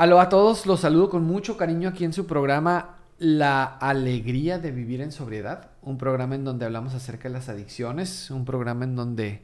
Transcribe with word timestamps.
Aló 0.00 0.18
a 0.18 0.30
todos, 0.30 0.64
los 0.64 0.80
saludo 0.80 1.10
con 1.10 1.24
mucho 1.24 1.58
cariño 1.58 1.90
aquí 1.90 2.06
en 2.06 2.14
su 2.14 2.26
programa 2.26 3.00
La 3.18 3.64
Alegría 3.64 4.58
de 4.58 4.70
Vivir 4.70 5.02
en 5.02 5.12
Sobriedad, 5.12 5.72
un 5.82 5.98
programa 5.98 6.36
en 6.36 6.42
donde 6.42 6.64
hablamos 6.64 6.94
acerca 6.94 7.28
de 7.28 7.34
las 7.34 7.50
adicciones, 7.50 8.30
un 8.30 8.46
programa 8.46 8.84
en 8.84 8.96
donde 8.96 9.42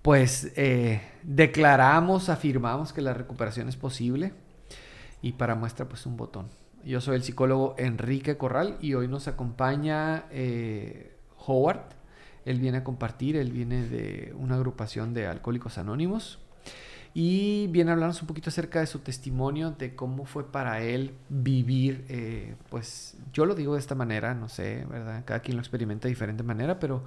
pues 0.00 0.52
eh, 0.54 1.02
declaramos, 1.24 2.28
afirmamos 2.28 2.92
que 2.92 3.02
la 3.02 3.12
recuperación 3.12 3.68
es 3.68 3.74
posible 3.74 4.34
y 5.20 5.32
para 5.32 5.56
muestra 5.56 5.88
pues 5.88 6.06
un 6.06 6.16
botón. 6.16 6.46
Yo 6.84 7.00
soy 7.00 7.16
el 7.16 7.24
psicólogo 7.24 7.74
Enrique 7.76 8.36
Corral 8.36 8.76
y 8.80 8.94
hoy 8.94 9.08
nos 9.08 9.26
acompaña 9.26 10.26
eh, 10.30 11.16
Howard. 11.44 11.86
Él 12.44 12.60
viene 12.60 12.78
a 12.78 12.84
compartir, 12.84 13.34
él 13.34 13.50
viene 13.50 13.82
de 13.82 14.32
una 14.38 14.54
agrupación 14.54 15.12
de 15.12 15.26
alcohólicos 15.26 15.76
anónimos 15.76 16.38
y 17.14 17.66
viene 17.68 17.90
a 17.90 17.94
hablarnos 17.94 18.20
un 18.20 18.28
poquito 18.28 18.50
acerca 18.50 18.80
de 18.80 18.86
su 18.86 19.00
testimonio, 19.00 19.72
de 19.72 19.94
cómo 19.94 20.24
fue 20.24 20.50
para 20.50 20.82
él 20.82 21.14
vivir, 21.28 22.04
eh, 22.08 22.54
pues 22.70 23.16
yo 23.32 23.46
lo 23.46 23.54
digo 23.54 23.74
de 23.74 23.80
esta 23.80 23.94
manera, 23.94 24.34
no 24.34 24.48
sé, 24.48 24.84
¿verdad? 24.88 25.24
Cada 25.24 25.40
quien 25.40 25.56
lo 25.56 25.62
experimenta 25.62 26.08
de 26.08 26.10
diferente 26.10 26.42
manera, 26.42 26.78
pero 26.78 27.02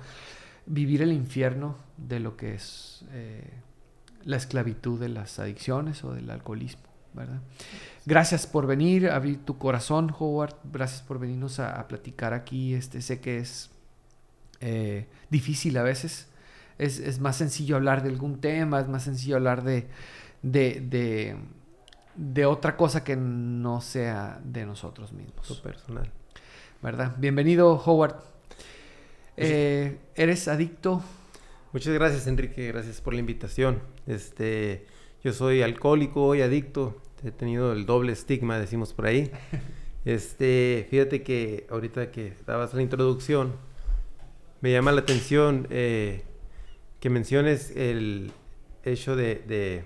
vivir 0.65 1.01
el 1.01 1.11
infierno 1.11 1.75
de 1.97 2.19
lo 2.19 2.35
que 2.35 2.55
es 2.55 3.05
eh, 3.11 3.49
la 4.23 4.37
esclavitud 4.37 4.99
de 4.99 5.09
las 5.09 5.39
adicciones 5.39 6.03
o 6.03 6.13
del 6.13 6.29
alcoholismo, 6.29 6.83
¿verdad? 7.13 7.41
Gracias 8.05 8.47
por 8.47 8.67
venir, 8.67 9.09
abrir 9.09 9.45
tu 9.45 9.57
corazón, 9.57 10.13
Howard, 10.17 10.55
gracias 10.71 11.01
por 11.01 11.20
venirnos 11.20 11.59
a, 11.59 11.87
platicar 11.87 12.33
aquí, 12.33 12.73
este, 12.73 13.01
sé 13.01 13.20
que 13.20 13.37
es 13.37 13.70
eh, 14.59 15.07
difícil 15.29 15.77
a 15.77 15.83
veces, 15.83 16.27
es, 16.81 17.20
más 17.20 17.38
sencillo 17.38 17.76
hablar 17.76 18.02
de 18.02 18.09
algún 18.09 18.41
tema, 18.41 18.80
es 18.80 18.88
más 18.88 19.03
sencillo 19.03 19.35
hablar 19.35 19.63
de, 19.63 19.88
de, 20.41 21.35
de, 22.16 22.45
otra 22.45 22.76
cosa 22.76 23.04
que 23.04 23.16
no 23.16 23.81
sea 23.81 24.41
de 24.44 24.66
nosotros 24.66 25.13
mismos. 25.13 25.48
Lo 25.48 25.62
personal. 25.62 26.12
¿Verdad? 26.82 27.15
Bienvenido, 27.20 27.82
Howard. 27.85 28.15
Eh, 29.38 29.99
¿Eres 30.15 30.48
adicto? 30.48 31.04
Muchas 31.71 31.93
gracias, 31.93 32.26
Enrique. 32.26 32.68
Gracias 32.70 32.99
por 32.99 33.13
la 33.13 33.20
invitación. 33.20 33.79
Este, 34.07 34.88
yo 35.23 35.34
soy 35.34 35.62
alcohólico 35.62 36.34
y 36.34 36.41
adicto. 36.41 36.99
He 37.23 37.29
tenido 37.29 37.73
el 37.73 37.85
doble 37.85 38.12
estigma, 38.12 38.57
decimos 38.57 38.93
por 38.93 39.05
ahí. 39.05 39.32
Este, 40.04 40.88
fíjate 40.90 41.21
que 41.21 41.68
ahorita 41.70 42.10
que 42.10 42.34
dabas 42.48 42.73
la 42.73 42.82
introducción, 42.82 43.54
me 44.60 44.71
llama 44.71 44.91
la 44.91 45.01
atención 45.01 45.68
eh, 45.70 46.23
que 47.02 47.10
menciones 47.10 47.76
el 47.76 48.32
hecho 48.84 49.16
de, 49.16 49.84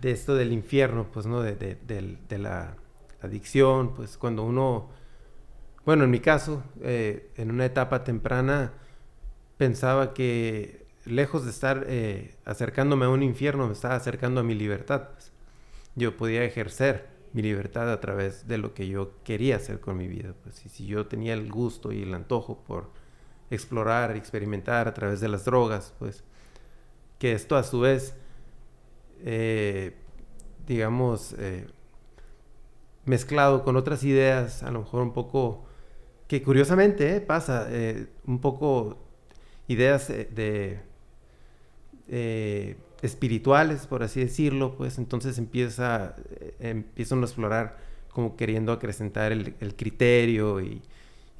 de, 0.00 0.10
esto 0.10 0.34
del 0.34 0.52
infierno, 0.52 1.08
pues, 1.10 1.26
¿no? 1.26 1.42
De, 1.42 1.54
de, 1.56 2.38
la 2.38 2.76
adicción, 3.22 3.94
pues 3.94 4.18
cuando 4.18 4.44
uno, 4.44 4.90
bueno, 5.86 6.04
en 6.04 6.10
mi 6.10 6.20
caso, 6.20 6.62
eh, 6.82 7.30
en 7.36 7.50
una 7.50 7.64
etapa 7.64 8.04
temprana, 8.04 8.74
pensaba 9.56 10.12
que 10.12 10.86
lejos 11.06 11.44
de 11.46 11.50
estar 11.50 11.86
eh, 11.88 12.36
acercándome 12.44 13.06
a 13.06 13.08
un 13.08 13.22
infierno, 13.22 13.66
me 13.66 13.72
estaba 13.72 13.94
acercando 13.94 14.40
a 14.40 14.44
mi 14.44 14.54
libertad. 14.54 15.08
Pues. 15.12 15.32
Yo 15.96 16.14
podía 16.14 16.44
ejercer 16.44 17.08
mi 17.32 17.40
libertad 17.40 17.90
a 17.90 18.00
través 18.00 18.46
de 18.46 18.58
lo 18.58 18.74
que 18.74 18.86
yo 18.86 19.12
quería 19.24 19.56
hacer 19.56 19.80
con 19.80 19.96
mi 19.96 20.08
vida. 20.08 20.34
Pues, 20.42 20.64
y 20.66 20.68
si 20.68 20.84
yo 20.86 21.06
tenía 21.06 21.32
el 21.32 21.50
gusto 21.50 21.90
y 21.90 22.02
el 22.02 22.12
antojo 22.12 22.62
por 22.64 22.90
explorar, 23.50 24.16
experimentar 24.16 24.88
a 24.88 24.94
través 24.94 25.20
de 25.20 25.28
las 25.28 25.44
drogas, 25.44 25.94
pues 25.98 26.22
que 27.18 27.32
esto 27.32 27.56
a 27.56 27.62
su 27.62 27.80
vez, 27.80 28.14
eh, 29.22 29.94
digamos, 30.66 31.34
eh, 31.38 31.66
mezclado 33.04 33.62
con 33.64 33.76
otras 33.76 34.04
ideas, 34.04 34.62
a 34.62 34.70
lo 34.70 34.80
mejor 34.80 35.02
un 35.02 35.12
poco, 35.12 35.64
que 36.28 36.42
curiosamente 36.42 37.16
eh, 37.16 37.20
pasa, 37.20 37.68
un 38.26 38.40
poco 38.40 38.98
ideas 39.68 40.08
de 40.08 40.80
espirituales, 43.02 43.86
por 43.86 44.02
así 44.02 44.20
decirlo, 44.20 44.76
pues 44.76 44.98
entonces 44.98 45.38
empieza, 45.38 46.16
empiezan 46.58 47.20
a 47.20 47.24
explorar 47.24 47.78
como 48.12 48.36
queriendo 48.36 48.72
acrecentar 48.72 49.32
el 49.32 49.74
criterio 49.76 50.60
y, 50.60 50.82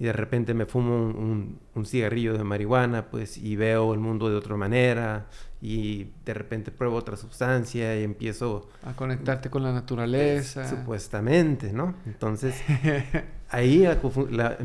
y 0.01 0.05
de 0.05 0.15
repente 0.15 0.55
me 0.55 0.65
fumo 0.65 0.97
un, 0.97 1.61
cigarrillo 1.85 2.33
de 2.33 2.43
marihuana, 2.43 3.11
pues, 3.11 3.37
y 3.37 3.55
veo 3.55 3.93
el 3.93 4.01
mundo 4.01 4.31
de 4.31 4.35
otra 4.35 4.57
manera, 4.57 5.27
y 5.61 6.09
de 6.25 6.33
repente 6.33 6.71
pruebo 6.71 6.97
otra 6.97 7.19
sustancia 7.19 8.01
y 8.01 8.03
empiezo... 8.03 8.71
A 8.83 8.95
conectarte 8.95 9.51
con 9.51 9.63
la 9.63 9.75
naturaleza. 9.75 10.67
supuestamente, 10.67 11.75
¿no? 11.75 11.97
Entonces, 12.07 12.63
ahí, 13.51 13.87
la, 14.31 14.57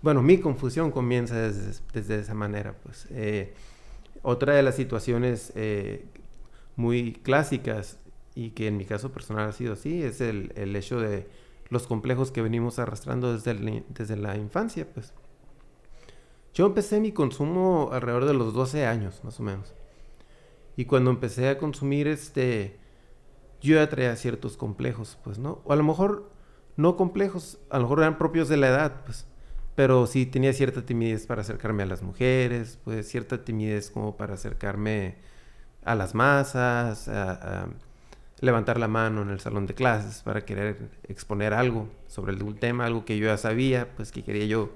bueno, 0.00 0.22
mi 0.22 0.38
confusión 0.38 0.92
comienza 0.92 1.34
desde, 1.34 2.20
esa 2.20 2.34
manera, 2.34 2.72
pues. 2.84 3.08
Eh, 3.10 3.54
otra 4.22 4.54
de 4.54 4.62
las 4.62 4.76
situaciones 4.76 5.52
eh, 5.56 6.06
muy 6.76 7.14
clásicas, 7.14 7.98
y 8.36 8.50
que 8.50 8.68
en 8.68 8.76
mi 8.76 8.84
caso 8.84 9.10
personal 9.10 9.48
ha 9.48 9.52
sido 9.52 9.72
así, 9.72 10.04
es 10.04 10.20
el, 10.20 10.52
el 10.54 10.76
hecho 10.76 11.00
de 11.00 11.26
los 11.70 11.86
complejos 11.86 12.30
que 12.30 12.42
venimos 12.42 12.78
arrastrando 12.78 13.32
desde, 13.32 13.84
desde 13.88 14.16
la 14.16 14.36
infancia, 14.36 14.86
pues. 14.92 15.12
Yo 16.54 16.66
empecé 16.66 17.00
mi 17.00 17.12
consumo 17.12 17.90
alrededor 17.92 18.24
de 18.24 18.34
los 18.34 18.54
12 18.54 18.86
años, 18.86 19.22
más 19.22 19.38
o 19.38 19.42
menos. 19.42 19.74
Y 20.76 20.86
cuando 20.86 21.10
empecé 21.10 21.48
a 21.48 21.58
consumir, 21.58 22.08
este, 22.08 22.78
yo 23.60 23.76
ya 23.76 23.88
traía 23.88 24.16
ciertos 24.16 24.56
complejos, 24.56 25.18
pues, 25.22 25.38
¿no? 25.38 25.60
O 25.64 25.72
a 25.72 25.76
lo 25.76 25.84
mejor 25.84 26.30
no 26.76 26.96
complejos, 26.96 27.58
a 27.70 27.76
lo 27.78 27.84
mejor 27.84 28.00
eran 28.00 28.18
propios 28.18 28.48
de 28.48 28.56
la 28.56 28.68
edad, 28.68 29.04
pues. 29.04 29.26
Pero 29.74 30.06
sí 30.06 30.26
tenía 30.26 30.52
cierta 30.52 30.84
timidez 30.84 31.26
para 31.26 31.42
acercarme 31.42 31.84
a 31.84 31.86
las 31.86 32.02
mujeres, 32.02 32.78
pues 32.82 33.08
cierta 33.08 33.44
timidez 33.44 33.90
como 33.90 34.16
para 34.16 34.34
acercarme 34.34 35.16
a 35.84 35.94
las 35.94 36.14
masas, 36.14 37.08
a 37.08 37.68
levantar 38.40 38.78
la 38.78 38.88
mano 38.88 39.22
en 39.22 39.30
el 39.30 39.40
salón 39.40 39.66
de 39.66 39.74
clases 39.74 40.22
para 40.22 40.44
querer 40.44 40.90
exponer 41.08 41.52
algo 41.54 41.88
sobre 42.06 42.32
el 42.32 42.58
tema, 42.58 42.86
algo 42.86 43.04
que 43.04 43.18
yo 43.18 43.26
ya 43.26 43.36
sabía, 43.36 43.88
pues 43.96 44.12
que 44.12 44.22
quería 44.22 44.46
yo 44.46 44.70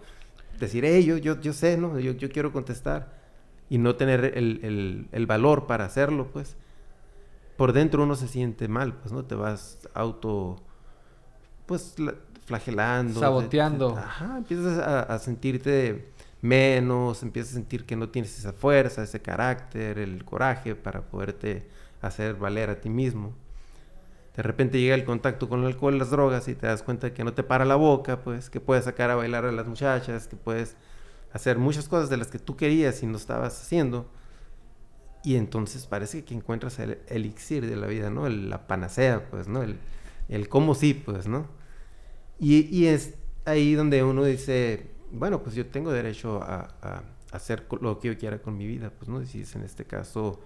decir, 0.59 0.85
hey, 0.85 1.05
yo, 1.05 1.17
yo, 1.17 1.41
yo 1.41 1.53
sé, 1.53 1.77
¿no? 1.77 1.99
Yo, 1.99 2.13
yo 2.13 2.29
quiero 2.31 2.53
contestar 2.53 3.21
y 3.69 3.79
no 3.79 3.97
tener 3.97 4.25
el, 4.37 4.61
el, 4.63 5.09
el, 5.13 5.27
valor 5.27 5.67
para 5.67 5.85
hacerlo, 5.85 6.29
pues. 6.33 6.57
Por 7.57 7.73
dentro 7.73 8.03
uno 8.03 8.17
se 8.17 8.29
siente 8.29 8.69
mal, 8.69 8.95
pues, 8.95 9.13
¿no? 9.13 9.25
Te 9.25 9.35
vas 9.35 9.89
auto, 9.95 10.57
pues, 11.67 11.95
flagelando. 12.45 13.21
Saboteando. 13.21 13.97
ajá, 13.97 14.39
empiezas 14.39 14.79
a, 14.79 15.03
a 15.03 15.19
sentirte 15.19 16.13
menos, 16.41 17.23
empiezas 17.23 17.53
a 17.53 17.55
sentir 17.55 17.87
que 17.87 17.95
no 17.95 18.09
tienes 18.09 18.37
esa 18.37 18.53
fuerza, 18.53 19.05
ese 19.05 19.23
carácter, 19.23 19.99
el 19.99 20.25
coraje 20.25 20.75
para 20.75 21.03
poderte 21.03 21.69
hacer 22.01 22.35
valer 22.35 22.69
a 22.69 22.81
ti 22.81 22.91
mismo 22.91 23.33
de 24.37 24.43
repente 24.43 24.81
llega 24.81 24.95
el 24.95 25.05
contacto 25.05 25.49
con 25.49 25.61
el 25.61 25.67
alcohol, 25.67 25.99
las 25.99 26.11
drogas 26.11 26.49
y 26.49 26.55
te 26.55 26.67
das 26.67 26.83
cuenta 26.83 27.13
que 27.13 27.23
no 27.23 27.35
te 27.35 27.43
para 27.43 27.65
la 27.65 27.77
boca, 27.77 28.21
pues 28.23 28.49
que 28.49 28.61
puedes 28.61 28.85
sacar 28.85 29.11
a 29.11 29.15
bailar 29.15 29.45
a 29.45 29.53
las 29.53 29.67
muchachas, 29.67 30.27
que 30.27 30.37
puedes 30.37 30.77
hacer 31.33 31.59
muchas 31.59 31.89
cosas 31.89 32.09
de 32.09 32.17
las 32.17 32.29
que 32.29 32.39
tú 32.39 32.57
querías 32.57 33.03
y 33.03 33.07
no 33.07 33.17
estabas 33.17 33.61
haciendo. 33.61 34.11
Y 35.25 35.37
entonces 35.37 35.87
parece 35.87 36.25
que 36.25 36.35
encuentras 36.35 36.79
el 36.79 36.99
elixir 37.09 37.67
de 37.69 37.77
la 37.77 37.87
vida, 37.87 38.11
¿no? 38.11 38.29
la 38.29 38.67
panacea, 38.67 39.29
pues, 39.31 39.49
¿no? 39.49 39.63
El, 39.63 39.79
el 40.29 40.49
cómo 40.49 40.75
sí, 40.75 40.95
pues, 40.95 41.29
¿no? 41.29 41.47
Y, 42.41 42.67
y, 42.77 42.87
es 42.87 43.15
ahí 43.45 43.75
donde 43.75 44.03
uno 44.03 44.25
dice, 44.25 44.91
bueno, 45.13 45.43
pues 45.43 45.55
yo 45.55 45.67
tengo 45.67 45.93
derecho 45.93 46.43
a, 46.43 46.75
a, 46.83 47.03
hacer 47.31 47.67
lo 47.81 48.01
que 48.01 48.09
yo 48.09 48.19
quiera 48.19 48.43
con 48.43 48.57
mi 48.57 48.67
vida, 48.67 48.91
pues, 48.91 49.09
¿no? 49.09 49.23
Y 49.23 49.27
si 49.27 49.43
es 49.43 49.55
en 49.55 49.63
este 49.63 49.85
caso 49.85 50.41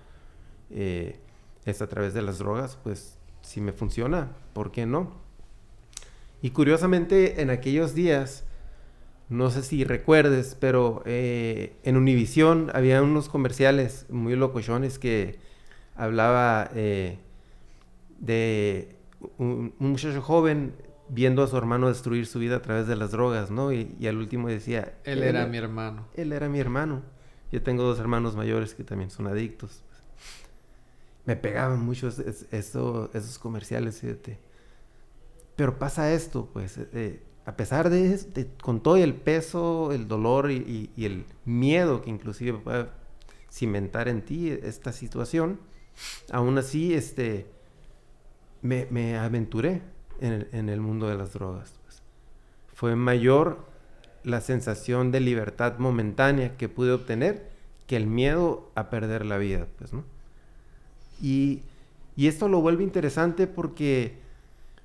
eh, 0.70 1.20
es 1.64 1.80
a 1.80 1.86
través 1.86 2.12
de 2.12 2.20
las 2.22 2.38
drogas, 2.38 2.76
pues 2.82 3.18
si 3.46 3.60
me 3.60 3.72
funciona, 3.72 4.32
¿por 4.52 4.72
qué 4.72 4.86
no? 4.86 5.12
Y 6.42 6.50
curiosamente 6.50 7.40
en 7.40 7.50
aquellos 7.50 7.94
días, 7.94 8.44
no 9.28 9.50
sé 9.50 9.62
si 9.62 9.84
recuerdes, 9.84 10.56
pero 10.58 11.02
eh, 11.06 11.76
en 11.84 11.96
Univisión 11.96 12.72
había 12.74 13.00
unos 13.02 13.28
comerciales 13.28 14.04
muy 14.10 14.34
locochones 14.34 14.98
que 14.98 15.38
hablaba 15.94 16.70
eh, 16.74 17.18
de 18.18 18.96
un, 19.38 19.72
muchacho 19.78 20.20
joven 20.22 20.74
viendo 21.08 21.44
a 21.44 21.46
su 21.46 21.56
hermano 21.56 21.86
destruir 21.86 22.26
su 22.26 22.40
vida 22.40 22.56
a 22.56 22.62
través 22.62 22.88
de 22.88 22.96
las 22.96 23.12
drogas, 23.12 23.52
¿no? 23.52 23.72
Y, 23.72 23.96
al 24.08 24.16
último 24.16 24.48
decía... 24.48 24.94
Él, 25.04 25.22
era 25.22 25.46
mi 25.46 25.56
hermano. 25.56 26.08
Él 26.14 26.32
era 26.32 26.48
mi 26.48 26.58
hermano. 26.58 27.02
Yo 27.52 27.62
tengo 27.62 27.84
dos 27.84 28.00
hermanos 28.00 28.34
mayores 28.34 28.74
que 28.74 28.82
también 28.82 29.10
son 29.10 29.28
adictos 29.28 29.84
me 31.26 31.36
pegaban 31.36 31.80
mucho 31.80 32.08
esos 32.08 33.38
comerciales. 33.38 34.02
Pero 35.56 35.78
pasa 35.78 36.12
esto, 36.12 36.48
pues, 36.52 36.78
eh, 36.78 36.88
eh, 36.92 37.22
a 37.44 37.56
pesar 37.56 37.90
de, 37.90 38.48
con 38.62 38.82
todo 38.82 38.96
el 38.96 39.14
peso, 39.14 39.92
el 39.92 40.08
dolor 40.08 40.50
y, 40.50 40.90
el 40.96 41.24
miedo 41.44 42.02
que 42.02 42.10
inclusive 42.10 42.58
puede 42.58 42.86
cimentar 43.52 44.08
en 44.08 44.22
ti 44.22 44.50
esta 44.50 44.92
situación, 44.92 45.60
aún 46.30 46.58
así, 46.58 46.94
este, 46.94 47.46
me, 48.62 49.16
aventuré 49.18 49.82
en 50.20 50.68
el, 50.68 50.80
mundo 50.80 51.08
de 51.08 51.16
las 51.16 51.32
drogas. 51.32 51.78
Pues. 51.84 52.02
Fue 52.72 52.94
mayor 52.94 53.66
la 54.22 54.40
sensación 54.40 55.12
de 55.12 55.20
libertad 55.20 55.78
momentánea 55.78 56.56
que 56.56 56.68
pude 56.68 56.92
obtener 56.92 57.50
que 57.86 57.96
el 57.96 58.06
miedo 58.06 58.70
a 58.74 58.90
perder 58.90 59.24
la 59.24 59.38
vida, 59.38 59.68
pues, 59.78 59.92
¿no? 59.92 60.04
Y, 61.22 61.62
esto 62.16 62.48
lo 62.48 62.60
vuelve 62.60 62.82
interesante 62.82 63.46
porque 63.46 64.18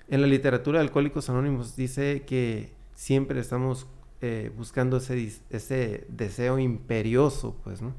en 0.10 0.22
la 0.22 0.28
literatura 0.28 0.80
de 0.80 0.86
Alcohólicos 0.86 1.30
Anónimos 1.30 1.76
dice 1.78 2.24
que 2.28 2.72
siempre 2.94 3.40
estamos 3.40 3.88
eh, 4.22 4.52
buscando 4.58 4.98
ese, 4.98 5.32
ese 5.50 6.06
deseo 6.10 6.60
imperioso, 6.60 7.56
pues, 7.64 7.82
¿no? 7.82 7.94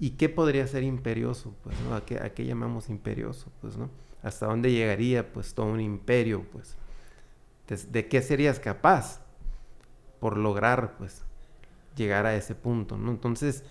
¿Y 0.00 0.12
qué 0.12 0.30
podría 0.30 0.66
ser 0.66 0.82
imperioso? 0.82 1.54
Pues, 1.62 1.76
¿no? 1.82 1.94
¿A 1.94 2.06
qué, 2.06 2.18
¿A 2.18 2.32
qué, 2.32 2.46
llamamos 2.46 2.88
imperioso? 2.88 3.52
Pues, 3.60 3.76
¿no? 3.76 3.90
¿Hasta 4.22 4.46
dónde 4.46 4.72
llegaría, 4.72 5.30
pues, 5.30 5.52
todo 5.52 5.66
un 5.66 5.80
imperio, 5.80 6.46
pues? 6.50 6.76
¿De, 7.92 8.08
qué 8.08 8.22
serías 8.22 8.58
capaz 8.58 9.20
por 10.18 10.38
lograr, 10.38 10.96
pues, 10.96 11.22
llegar 11.96 12.24
a 12.24 12.34
ese 12.34 12.54
punto, 12.54 12.96
¿no? 12.96 13.10
Entonces, 13.10 13.62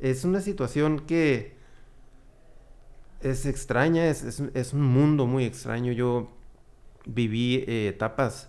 es 0.00 0.24
una 0.24 0.40
situación 0.40 1.00
que 1.06 1.59
es 3.20 3.46
extraña, 3.46 4.06
es, 4.06 4.40
es, 4.54 4.72
un 4.72 4.82
mundo 4.82 5.26
muy 5.26 5.44
extraño. 5.44 5.92
Yo 5.92 6.30
viví 7.06 7.64
eh, 7.66 7.88
etapas 7.88 8.48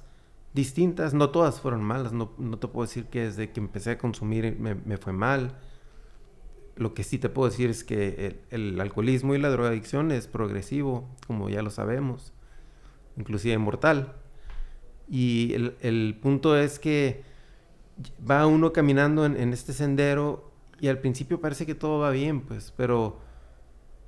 distintas, 0.53 1.13
no 1.13 1.29
todas 1.29 1.61
fueron 1.61 1.83
malas, 1.83 2.13
no, 2.13 2.33
no, 2.37 2.59
te 2.59 2.67
puedo 2.67 2.85
decir 2.85 3.05
que 3.05 3.25
desde 3.25 3.51
que 3.51 3.59
empecé 3.59 3.91
a 3.91 3.97
consumir 3.97 4.57
me, 4.59 4.75
me 4.75 4.97
fue 4.97 5.13
mal 5.13 5.55
lo 6.75 6.93
que 6.93 7.03
sí 7.03 7.19
te 7.19 7.29
puedo 7.29 7.49
decir 7.49 7.69
es 7.69 7.83
que 7.83 8.39
el, 8.49 8.79
alcoholismo 8.79 9.35
y 9.35 9.37
la 9.37 9.49
drogadicción 9.49 10.11
es 10.11 10.27
progresivo, 10.27 11.07
como 11.27 11.49
ya 11.49 11.61
lo 11.61 11.69
sabemos, 11.69 12.33
inclusive 13.17 13.57
mortal. 13.57 14.15
Y 15.07 15.53
el, 15.53 16.17
punto 16.21 16.57
es 16.57 16.79
que 16.79 17.23
va 18.29 18.47
uno 18.47 18.73
caminando 18.73 19.25
en, 19.25 19.53
este 19.53 19.73
sendero 19.73 20.51
y 20.79 20.87
al 20.87 20.99
principio 20.99 21.39
parece 21.39 21.65
que 21.65 21.75
todo 21.75 21.99
va 21.99 22.09
bien, 22.09 22.41
pues, 22.41 22.73
pero 22.75 23.19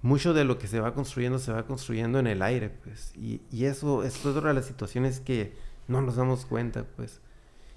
mucho 0.04 0.34
de 0.36 0.44
lo 0.44 0.60
que 0.60 0.68
se 0.68 0.80
va 0.80 0.94
construyendo 0.94 1.40
se 1.40 1.52
va 1.52 1.66
construyendo 1.66 2.20
en 2.20 2.28
el 2.28 2.44
aire, 2.44 2.70
pues. 2.70 3.12
Y, 3.16 3.42
y 3.52 3.66
eso, 3.66 4.04
es 4.04 4.24
otra 4.26 4.50
de 4.50 4.54
las 4.54 4.66
situaciones 4.66 5.20
que 5.20 5.54
no 5.88 6.02
nos 6.02 6.18
damos 6.18 6.46
cuenta, 6.46 6.86
pues. 6.96 7.22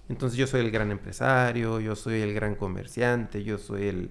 Entonces 0.08 0.38
yo 0.38 0.46
soy 0.46 0.60
el 0.60 0.70
gran 0.70 0.90
empresario, 0.90 1.80
yo 1.80 1.96
soy 1.96 2.20
el 2.20 2.34
gran 2.34 2.54
comerciante, 2.54 3.42
yo 3.42 3.58
soy 3.58 3.88
el, 3.88 4.10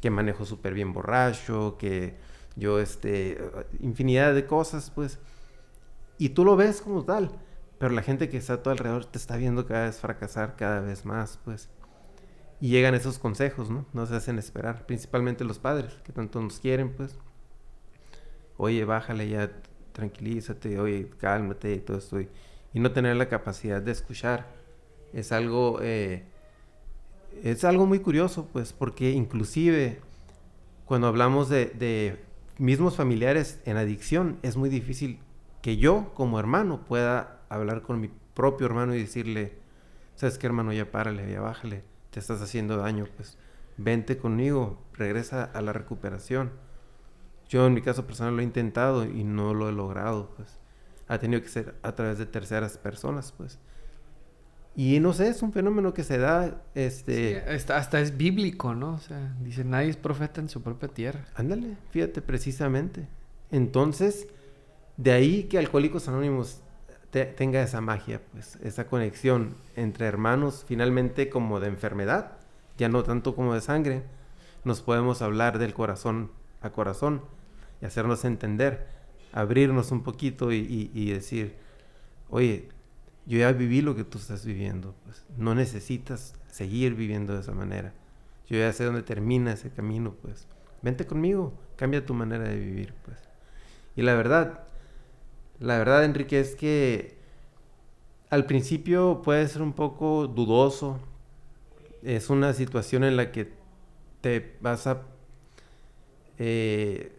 que 0.00 0.10
manejo 0.10 0.44
súper 0.44 0.74
bien 0.74 0.92
borracho, 0.92 1.76
que 1.78 2.16
yo, 2.56 2.78
este, 2.80 3.38
infinidad 3.80 4.34
de 4.34 4.46
cosas, 4.46 4.90
pues. 4.90 5.18
Y 6.18 6.30
tú 6.30 6.44
lo 6.44 6.56
ves 6.56 6.80
como 6.80 7.04
tal, 7.04 7.30
pero 7.78 7.92
la 7.92 8.02
gente 8.02 8.28
que 8.28 8.38
está 8.38 8.54
a 8.54 8.62
tu 8.62 8.70
alrededor 8.70 9.04
te 9.04 9.18
está 9.18 9.36
viendo 9.36 9.66
cada 9.66 9.86
vez 9.86 9.98
fracasar 9.98 10.56
cada 10.56 10.80
vez 10.80 11.04
más, 11.04 11.38
pues. 11.44 11.68
Y 12.60 12.70
llegan 12.70 12.94
esos 12.94 13.18
consejos, 13.18 13.70
¿no? 13.70 13.86
No 13.92 14.06
se 14.06 14.14
hacen 14.14 14.38
esperar, 14.38 14.86
principalmente 14.86 15.44
los 15.44 15.58
padres, 15.58 15.94
que 16.04 16.12
tanto 16.12 16.40
nos 16.40 16.58
quieren, 16.60 16.94
pues. 16.94 17.18
Oye, 18.56 18.84
bájale 18.84 19.28
ya, 19.28 19.50
tranquilízate, 19.92 20.78
oye, 20.78 21.10
cálmate 21.18 21.74
y 21.74 21.78
todo 21.78 21.98
esto. 21.98 22.20
Y, 22.20 22.28
no 22.74 22.92
tener 22.92 23.16
la 23.16 23.30
capacidad 23.30 23.80
de 23.80 23.90
escuchar 23.90 24.46
es 25.14 25.32
algo 25.32 25.78
eh, 25.80 26.24
es 27.42 27.64
algo 27.64 27.86
muy 27.86 28.00
curioso, 28.00 28.48
pues, 28.52 28.72
porque 28.72 29.10
inclusive 29.10 30.00
cuando 30.84 31.06
hablamos 31.08 31.48
de, 31.48 32.18
mismos 32.58 32.96
familiares 32.96 33.60
en 33.64 33.76
adicción, 33.76 34.38
es 34.42 34.56
muy 34.56 34.70
difícil 34.70 35.18
que 35.60 35.76
yo 35.76 36.12
como 36.14 36.38
hermano 36.38 36.84
pueda 36.84 37.40
hablar 37.48 37.82
con 37.82 38.00
mi 38.00 38.10
propio 38.34 38.66
hermano 38.66 38.94
y 38.94 39.00
decirle, 39.00 39.52
¿sabes 40.14 40.38
qué 40.38 40.46
hermano? 40.46 40.72
Ya 40.72 40.90
párale, 40.90 41.30
ya 41.30 41.40
bájale, 41.40 41.82
te 42.10 42.20
estás 42.20 42.40
haciendo 42.40 42.76
daño, 42.76 43.06
pues 43.16 43.36
vente 43.76 44.16
conmigo, 44.16 44.82
regresa 44.94 45.44
a 45.44 45.60
la 45.60 45.72
recuperación. 45.72 46.50
Yo 47.48 47.66
en 47.66 47.74
mi 47.74 47.82
caso 47.82 48.06
personal 48.06 48.34
lo 48.34 48.42
he 48.42 48.44
intentado 48.44 49.04
y 49.04 49.24
no 49.24 49.54
lo 49.54 49.68
he 49.68 49.72
logrado, 49.72 50.30
pues. 50.36 50.58
Ha 51.08 51.18
tenido 51.18 51.40
que 51.40 51.48
ser 51.48 51.74
a 51.82 51.94
través 51.94 52.18
de 52.18 52.26
terceras 52.26 52.78
personas, 52.78 53.32
pues. 53.36 53.58
Y 54.74 55.00
no 55.00 55.12
sé, 55.14 55.28
es 55.28 55.40
un 55.42 55.52
fenómeno 55.52 55.94
que 55.94 56.04
se 56.04 56.18
da, 56.18 56.62
este... 56.74 57.42
hasta, 57.48 58.00
es 58.00 58.16
bíblico, 58.16 58.74
¿no? 58.74 58.94
O 58.94 58.98
sea, 58.98 59.34
dice, 59.40 59.64
nadie 59.64 59.88
es 59.88 59.96
profeta 59.96 60.40
en 60.40 60.50
su 60.50 60.62
propia 60.62 60.88
tierra. 60.88 61.24
Ándale, 61.34 61.78
fíjate, 61.90 62.20
precisamente. 62.20 63.08
Entonces, 63.50 64.28
de 64.98 65.12
ahí 65.12 65.44
que 65.44 65.58
Alcohólicos 65.58 66.08
Anónimos 66.08 66.60
tenga 67.10 67.62
esa 67.62 67.80
magia, 67.80 68.20
pues, 68.32 68.56
esa 68.56 68.86
conexión 68.86 69.56
entre 69.76 70.06
hermanos, 70.06 70.64
finalmente 70.66 71.30
como 71.30 71.60
de 71.60 71.68
enfermedad, 71.68 72.32
ya 72.76 72.90
no 72.90 73.02
tanto 73.02 73.34
como 73.34 73.54
de 73.54 73.62
sangre, 73.62 74.02
nos 74.64 74.82
podemos 74.82 75.22
hablar 75.22 75.58
del 75.58 75.72
corazón 75.72 76.30
a 76.60 76.70
corazón 76.70 77.22
y 77.80 77.86
hacernos 77.86 78.24
entender, 78.24 78.86
abrirnos 79.32 79.90
un 79.92 80.02
poquito 80.02 80.52
y, 80.52 81.10
decir, 81.10 81.54
oye, 82.30 82.68
yo 83.26 83.38
ya 83.38 83.52
viví 83.52 83.82
lo 83.82 83.94
que 83.94 84.04
tú 84.04 84.18
estás 84.18 84.44
viviendo, 84.44 84.94
pues 85.04 85.24
no 85.36 85.54
necesitas 85.54 86.34
seguir 86.50 86.94
viviendo 86.94 87.34
de 87.34 87.40
esa 87.40 87.52
manera. 87.52 87.92
Yo 88.48 88.56
ya 88.58 88.72
sé 88.72 88.84
dónde 88.84 89.02
termina 89.02 89.52
ese 89.52 89.70
camino, 89.70 90.14
pues 90.22 90.46
vente 90.82 91.06
conmigo, 91.06 91.52
cambia 91.76 92.06
tu 92.06 92.14
manera 92.14 92.44
de 92.44 92.58
vivir, 92.58 92.94
pues. 93.04 93.18
Y 93.96 94.02
la 94.02 94.14
verdad, 94.14 94.60
la 95.58 95.78
verdad, 95.78 96.04
Enrique, 96.04 96.38
es 96.38 96.54
que 96.54 97.16
al 98.30 98.46
principio 98.46 99.22
puede 99.22 99.46
ser 99.48 99.62
un 99.62 99.72
poco 99.72 100.26
dudoso. 100.26 101.00
Es 102.02 102.30
una 102.30 102.52
situación 102.52 103.04
en 103.04 103.16
la 103.16 103.32
que 103.32 103.52
te 104.20 104.56
vas 104.60 104.86
a 104.86 105.02
eh, 106.38 107.15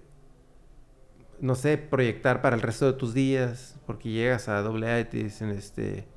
no 1.39 1.56
sé, 1.56 1.78
proyectar 1.78 2.42
para 2.42 2.56
el 2.56 2.62
resto 2.62 2.86
de 2.86 2.94
tus 2.94 3.13
días, 3.13 3.75
porque 3.86 4.10
llegas 4.10 4.48
a 4.48 4.62
doble 4.62 4.89
A 4.89 5.00
y 5.00 5.06
te 5.06 5.24
dicen 5.24 5.50
este, 5.50 6.07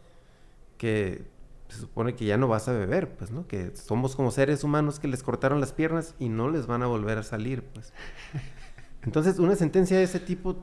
que 0.79 1.25
se 1.69 1.81
supone 1.81 2.15
que 2.15 2.25
ya 2.25 2.37
no 2.37 2.49
vas 2.49 2.69
a 2.69 2.73
beber, 2.73 3.15
pues, 3.17 3.31
¿no? 3.31 3.47
Que 3.47 3.73
somos 3.77 4.17
como 4.17 4.31
seres 4.31 4.65
humanos 4.65 4.99
que 4.99 5.09
les 5.09 5.23
cortaron 5.23 5.61
las 5.61 5.73
piernas 5.73 6.15
y 6.19 6.29
no 6.29 6.51
les 6.51 6.67
van 6.67 6.83
a 6.83 6.87
volver 6.87 7.19
a 7.19 7.23
salir, 7.23 7.63
pues. 7.63 7.93
Entonces, 9.03 9.39
una 9.39 9.57
sentencia 9.57 9.97
de 9.97 10.03
ese 10.05 10.21
tipo 10.21 10.57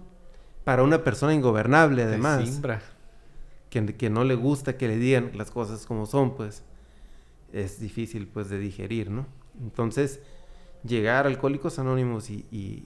para 0.63 0.83
una 0.83 1.04
persona 1.04 1.33
ingobernable, 1.33 2.04
además, 2.04 2.62
que, 3.69 3.85
que 3.95 4.09
no 4.09 4.23
le 4.23 4.35
gusta 4.35 4.78
que 4.78 4.87
le 4.87 4.97
digan 4.97 5.31
las 5.35 5.49
cosas 5.49 5.85
como 5.85 6.06
son, 6.06 6.35
pues, 6.35 6.64
es 7.54 7.80
difícil, 7.80 8.28
pues, 8.28 8.49
de 8.49 8.59
digerir, 8.59 9.09
¿no? 9.09 9.26
Entonces, 9.61 10.19
llegar 10.83 11.26
a 11.26 11.30
Alcohólicos 11.30 11.80
Anónimos 11.80 12.30
y 12.30 12.45
y, 12.52 12.85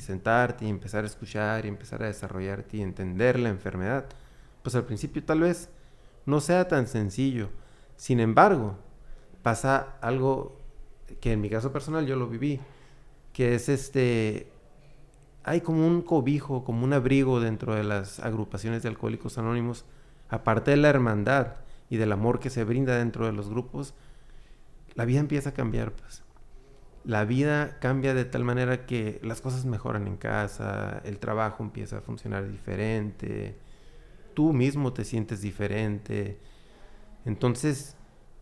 sentarte 0.00 0.64
y 0.64 0.68
empezar 0.68 1.04
a 1.04 1.06
escuchar 1.06 1.64
y 1.64 1.68
empezar 1.68 2.02
a 2.02 2.06
desarrollarte 2.06 2.78
y 2.78 2.82
entender 2.82 3.38
la 3.38 3.48
enfermedad, 3.48 4.06
pues 4.62 4.74
al 4.74 4.84
principio 4.84 5.22
tal 5.24 5.40
vez 5.40 5.68
no 6.26 6.40
sea 6.40 6.68
tan 6.68 6.86
sencillo. 6.86 7.50
Sin 7.96 8.20
embargo, 8.20 8.78
pasa 9.42 9.96
algo 10.00 10.58
que 11.20 11.32
en 11.32 11.40
mi 11.40 11.50
caso 11.50 11.72
personal 11.72 12.06
yo 12.06 12.16
lo 12.16 12.28
viví, 12.28 12.60
que 13.32 13.54
es 13.54 13.68
este, 13.68 14.50
hay 15.44 15.60
como 15.60 15.86
un 15.86 16.02
cobijo, 16.02 16.64
como 16.64 16.84
un 16.84 16.92
abrigo 16.92 17.40
dentro 17.40 17.74
de 17.74 17.84
las 17.84 18.20
agrupaciones 18.20 18.82
de 18.82 18.88
alcohólicos 18.88 19.38
anónimos, 19.38 19.84
aparte 20.28 20.70
de 20.70 20.76
la 20.76 20.88
hermandad 20.88 21.56
y 21.88 21.96
del 21.96 22.12
amor 22.12 22.40
que 22.40 22.50
se 22.50 22.64
brinda 22.64 22.96
dentro 22.96 23.26
de 23.26 23.32
los 23.32 23.48
grupos, 23.48 23.94
la 24.94 25.04
vida 25.04 25.20
empieza 25.20 25.50
a 25.50 25.54
cambiar, 25.54 25.92
pues 25.92 26.22
la 27.04 27.24
vida 27.24 27.78
cambia 27.80 28.14
de 28.14 28.24
tal 28.24 28.44
manera 28.44 28.86
que 28.86 29.20
las 29.22 29.40
cosas 29.40 29.64
mejoran 29.64 30.06
en 30.06 30.16
casa, 30.16 31.00
el 31.04 31.18
trabajo 31.18 31.62
empieza 31.62 31.98
a 31.98 32.00
funcionar 32.00 32.48
diferente, 32.48 33.56
tú 34.34 34.52
mismo 34.52 34.92
te 34.92 35.04
sientes 35.04 35.40
diferente. 35.40 36.38
Entonces, 37.24 37.96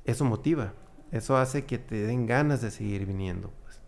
eso 0.05 0.25
motiva, 0.25 0.75
eso 1.13 1.37
hace 1.37 1.65
que 1.67 1.79
te 1.79 2.03
den 2.03 2.27
ganas 2.27 2.61
de 2.63 2.71
seguir 2.71 3.07
viniendo. 3.07 3.51
Pues. 3.63 3.81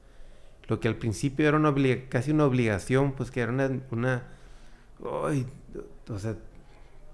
Lo 0.69 0.81
que 0.81 0.89
al 0.89 0.97
principio 0.97 1.49
era 1.49 1.57
una 1.57 1.75
casi 2.09 2.31
una 2.31 2.45
obligación, 2.45 3.13
pues 3.13 3.31
que 3.31 3.41
era 3.41 3.53
una, 3.53 3.71
una 3.91 4.25
o 5.03 6.19
sea, 6.19 6.37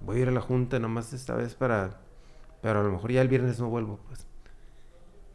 voy 0.05 0.19
a 0.19 0.23
ir 0.23 0.29
a 0.29 0.33
la 0.33 0.41
junta 0.41 0.79
nomás 0.79 1.13
esta 1.13 1.35
vez 1.35 1.55
para, 1.55 2.01
pero 2.63 2.81
a 2.81 2.83
lo 2.83 2.91
mejor 2.91 3.13
ya 3.13 3.23
el 3.23 3.29
viernes 3.29 3.59
no 3.61 3.69
vuelvo, 3.69 3.99
pues. 4.09 4.27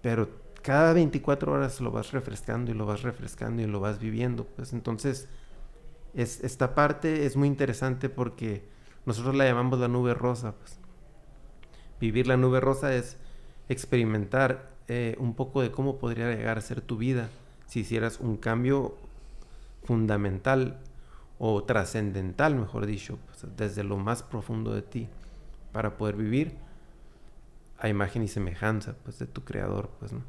Pero 0.01 0.40
cada 0.61 0.93
24 0.93 1.51
horas 1.51 1.81
lo 1.81 1.91
vas 1.91 2.11
refrescando 2.11 2.71
y 2.71 2.73
lo 2.73 2.85
vas 2.85 3.01
refrescando 3.01 3.61
y 3.61 3.65
lo 3.65 3.79
vas 3.79 3.99
viviendo. 3.99 4.45
Pues 4.45 4.73
entonces, 4.73 5.27
es, 6.13 6.43
esta 6.43 6.75
parte 6.75 7.25
es 7.25 7.35
muy 7.35 7.47
interesante 7.47 8.09
porque 8.09 8.63
nosotros 9.05 9.35
la 9.35 9.45
llamamos 9.45 9.79
la 9.79 9.87
nube 9.87 10.13
rosa. 10.13 10.53
Pues. 10.53 10.79
Vivir 11.99 12.27
la 12.27 12.37
nube 12.37 12.59
rosa 12.59 12.93
es 12.95 13.17
experimentar 13.69 14.71
eh, 14.87 15.15
un 15.19 15.33
poco 15.35 15.61
de 15.61 15.71
cómo 15.71 15.97
podría 15.97 16.29
llegar 16.35 16.57
a 16.57 16.61
ser 16.61 16.81
tu 16.81 16.97
vida 16.97 17.29
si 17.67 17.81
hicieras 17.81 18.19
un 18.19 18.37
cambio 18.37 18.95
fundamental 19.83 20.79
o 21.39 21.63
trascendental, 21.63 22.55
mejor 22.55 22.85
dicho, 22.85 23.17
pues, 23.25 23.45
desde 23.55 23.83
lo 23.83 23.97
más 23.97 24.21
profundo 24.23 24.73
de 24.73 24.81
ti, 24.81 25.07
para 25.71 25.97
poder 25.97 26.15
vivir 26.15 26.55
a 27.79 27.87
imagen 27.89 28.23
y 28.23 28.27
semejanza, 28.27 28.95
pues, 29.03 29.17
de 29.17 29.25
tu 29.25 29.43
creador, 29.43 29.89
pues, 29.99 30.11
¿no? 30.11 30.21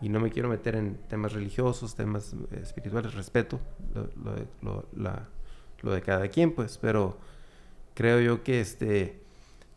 Y 0.00 0.08
no 0.08 0.20
me 0.20 0.30
quiero 0.30 0.48
meter 0.48 0.76
en 0.76 0.96
temas 1.08 1.32
religiosos, 1.32 1.94
temas 1.94 2.34
eh, 2.52 2.60
espirituales, 2.62 3.14
respeto 3.14 3.60
lo, 3.94 4.34
de, 4.34 4.46
lo, 5.82 5.92
de 5.92 6.02
cada 6.02 6.28
quien, 6.28 6.54
pues, 6.54 6.78
pero 6.78 7.18
creo 7.94 8.20
yo 8.20 8.44
que 8.44 8.60
este, 8.60 9.20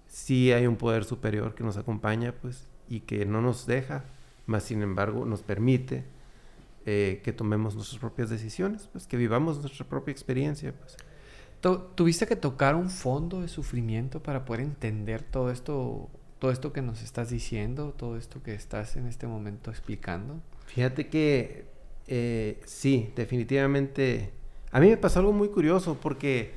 sí 0.08 0.51
hay 0.51 0.68
un 0.68 0.75
poder 0.75 1.06
superior 1.06 1.56
que 1.56 1.63
nos 1.63 1.78
acompaña, 1.78 2.34
pues, 2.34 2.68
y 2.88 3.01
que 3.01 3.25
no 3.25 3.42
nos 3.42 3.66
deja, 3.66 4.04
más 4.46 4.63
sin 4.63 4.82
embargo 4.84 5.25
nos 5.25 5.42
permite 5.42 6.04
eh, 6.86 7.22
que 7.24 7.34
tomemos 7.34 7.75
nuestras 7.75 8.00
propias 8.00 8.30
decisiones, 8.30 8.90
pues, 8.92 9.08
que 9.08 9.18
vivamos 9.18 9.60
nuestra 9.60 9.88
propia 9.88 10.12
experiencia, 10.12 10.74
pues. 10.74 10.98
¿Tuviste 11.94 12.25
que 12.25 12.36
tocar 12.36 12.74
un 12.74 12.90
fondo 12.90 13.42
de 13.42 13.48
sufrimiento 13.48 14.24
para 14.24 14.46
poder 14.46 14.62
entender 14.62 15.22
todo 15.22 15.51
esto 15.51 16.10
todo 16.41 16.50
esto 16.50 16.74
que 16.74 16.81
nos 16.81 17.03
estás 17.03 17.29
diciendo, 17.29 17.93
todo 17.95 18.17
esto 18.17 18.41
que 18.41 18.55
estás 18.55 18.95
en 18.95 19.05
este 19.05 19.27
momento 19.27 19.69
explicando? 19.69 20.41
Fíjate 20.65 21.07
que 21.07 21.65
eh, 22.07 22.60
sí, 22.65 23.13
definitivamente. 23.15 24.33
A 24.71 24.79
mí 24.79 24.89
me 24.89 24.98
pasó 24.98 25.19
algo 25.19 25.33
muy 25.33 25.50
curioso 25.50 26.00
porque 26.01 26.55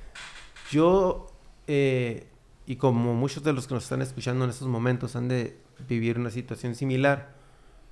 yo, 0.70 1.26
eh, 1.66 2.28
y 2.64 2.76
como 2.76 3.12
muchos 3.12 3.44
de 3.44 3.52
los 3.52 3.66
que 3.66 3.74
nos 3.74 3.82
están 3.82 4.00
escuchando 4.00 4.44
en 4.44 4.50
estos 4.52 4.68
momentos 4.68 5.16
han 5.16 5.28
de 5.28 5.58
vivir 5.86 6.18
una 6.18 6.30
situación 6.30 6.74
similar, 6.74 7.34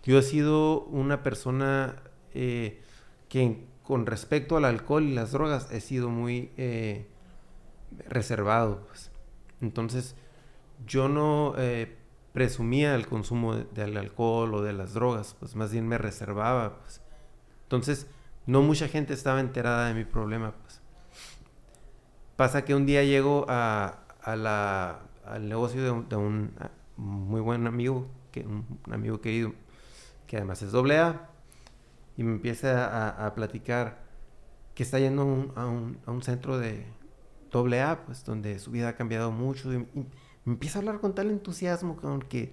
yo 0.02 0.18
he 0.18 0.22
sido 0.22 0.84
una 0.84 1.22
persona 1.22 1.96
eh, 2.32 2.80
que 3.28 3.66
con 3.82 4.06
respecto 4.06 4.56
al 4.56 4.64
alcohol 4.64 5.02
y 5.02 5.12
las 5.12 5.32
drogas 5.32 5.70
he 5.70 5.82
sido 5.82 6.08
muy 6.08 6.52
reservado. 8.08 8.86
Pues. 8.86 9.10
Entonces, 9.60 10.16
yo 10.86 11.08
no 11.08 11.54
eh, 11.58 11.96
presumía 12.32 12.94
el 12.94 13.06
consumo 13.06 13.56
del 13.56 13.96
alcohol 13.96 14.54
o 14.54 14.62
de 14.62 14.72
las 14.72 14.94
drogas, 14.94 15.36
pues 15.38 15.54
más 15.56 15.72
bien 15.72 15.86
me 15.86 15.98
reservaba, 15.98 16.78
pues. 16.78 17.00
Entonces, 17.64 18.06
no 18.46 18.62
mucha 18.62 18.88
gente 18.88 19.14
estaba 19.14 19.40
enterada 19.40 19.88
de 19.88 19.94
mi 19.94 20.04
problema, 20.04 20.52
pues. 20.52 20.80
Pasa 22.36 22.64
que 22.64 22.74
un 22.74 22.86
día 22.86 23.04
llego 23.04 23.46
a, 23.48 24.00
al 24.22 25.48
negocio 25.48 26.02
de, 26.02 26.16
un 26.16 26.54
muy 26.96 27.40
buen 27.40 27.66
amigo, 27.66 28.08
que, 28.30 28.40
un, 28.40 28.78
amigo 28.90 29.20
querido, 29.20 29.52
que 30.26 30.36
además 30.36 30.62
es 30.62 30.72
doble 30.72 30.98
A, 30.98 31.28
y 32.16 32.24
me 32.24 32.32
empieza 32.32 33.26
a, 33.26 33.34
platicar 33.34 34.02
que 34.74 34.82
está 34.82 34.98
yendo 34.98 35.52
a, 35.56 35.66
un, 35.66 36.22
centro 36.22 36.58
de 36.58 36.86
doble 37.50 37.82
A, 37.82 38.04
pues 38.04 38.24
donde 38.24 38.58
su 38.58 38.70
vida 38.70 38.88
ha 38.88 38.96
cambiado 38.96 39.30
mucho. 39.30 39.70
Me 40.44 40.54
empieza 40.54 40.78
a 40.78 40.80
hablar 40.80 41.00
con 41.00 41.14
tal 41.14 41.30
entusiasmo 41.30 41.96
con 41.96 42.22
que 42.22 42.52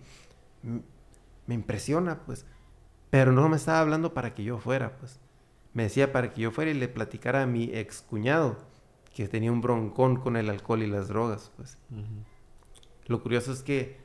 me 1.47 1.55
impresiona, 1.55 2.19
pues. 2.25 2.45
Pero 3.09 3.31
no 3.31 3.49
me 3.49 3.55
estaba 3.55 3.79
hablando 3.79 4.13
para 4.13 4.33
que 4.33 4.43
yo 4.43 4.59
fuera, 4.59 4.97
pues. 4.97 5.19
Me 5.73 5.83
decía 5.83 6.11
para 6.11 6.31
que 6.31 6.41
yo 6.41 6.51
fuera 6.51 6.71
y 6.71 6.75
le 6.75 6.87
platicara 6.87 7.43
a 7.43 7.47
mi 7.47 7.65
ex 7.73 8.01
cuñado, 8.01 8.57
que 9.13 9.27
tenía 9.27 9.51
un 9.51 9.61
broncón 9.61 10.17
con 10.17 10.35
el 10.37 10.49
alcohol 10.49 10.83
y 10.83 10.87
las 10.87 11.07
drogas, 11.07 11.51
pues. 11.55 11.77
Lo 13.07 13.21
curioso 13.23 13.51
es 13.51 13.63
que 13.63 13.97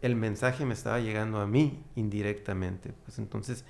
el 0.00 0.16
mensaje 0.16 0.64
me 0.64 0.74
estaba 0.74 1.00
llegando 1.00 1.40
a 1.40 1.46
mí 1.46 1.84
indirectamente, 1.94 2.94
pues 3.04 3.18
entonces, 3.18 3.64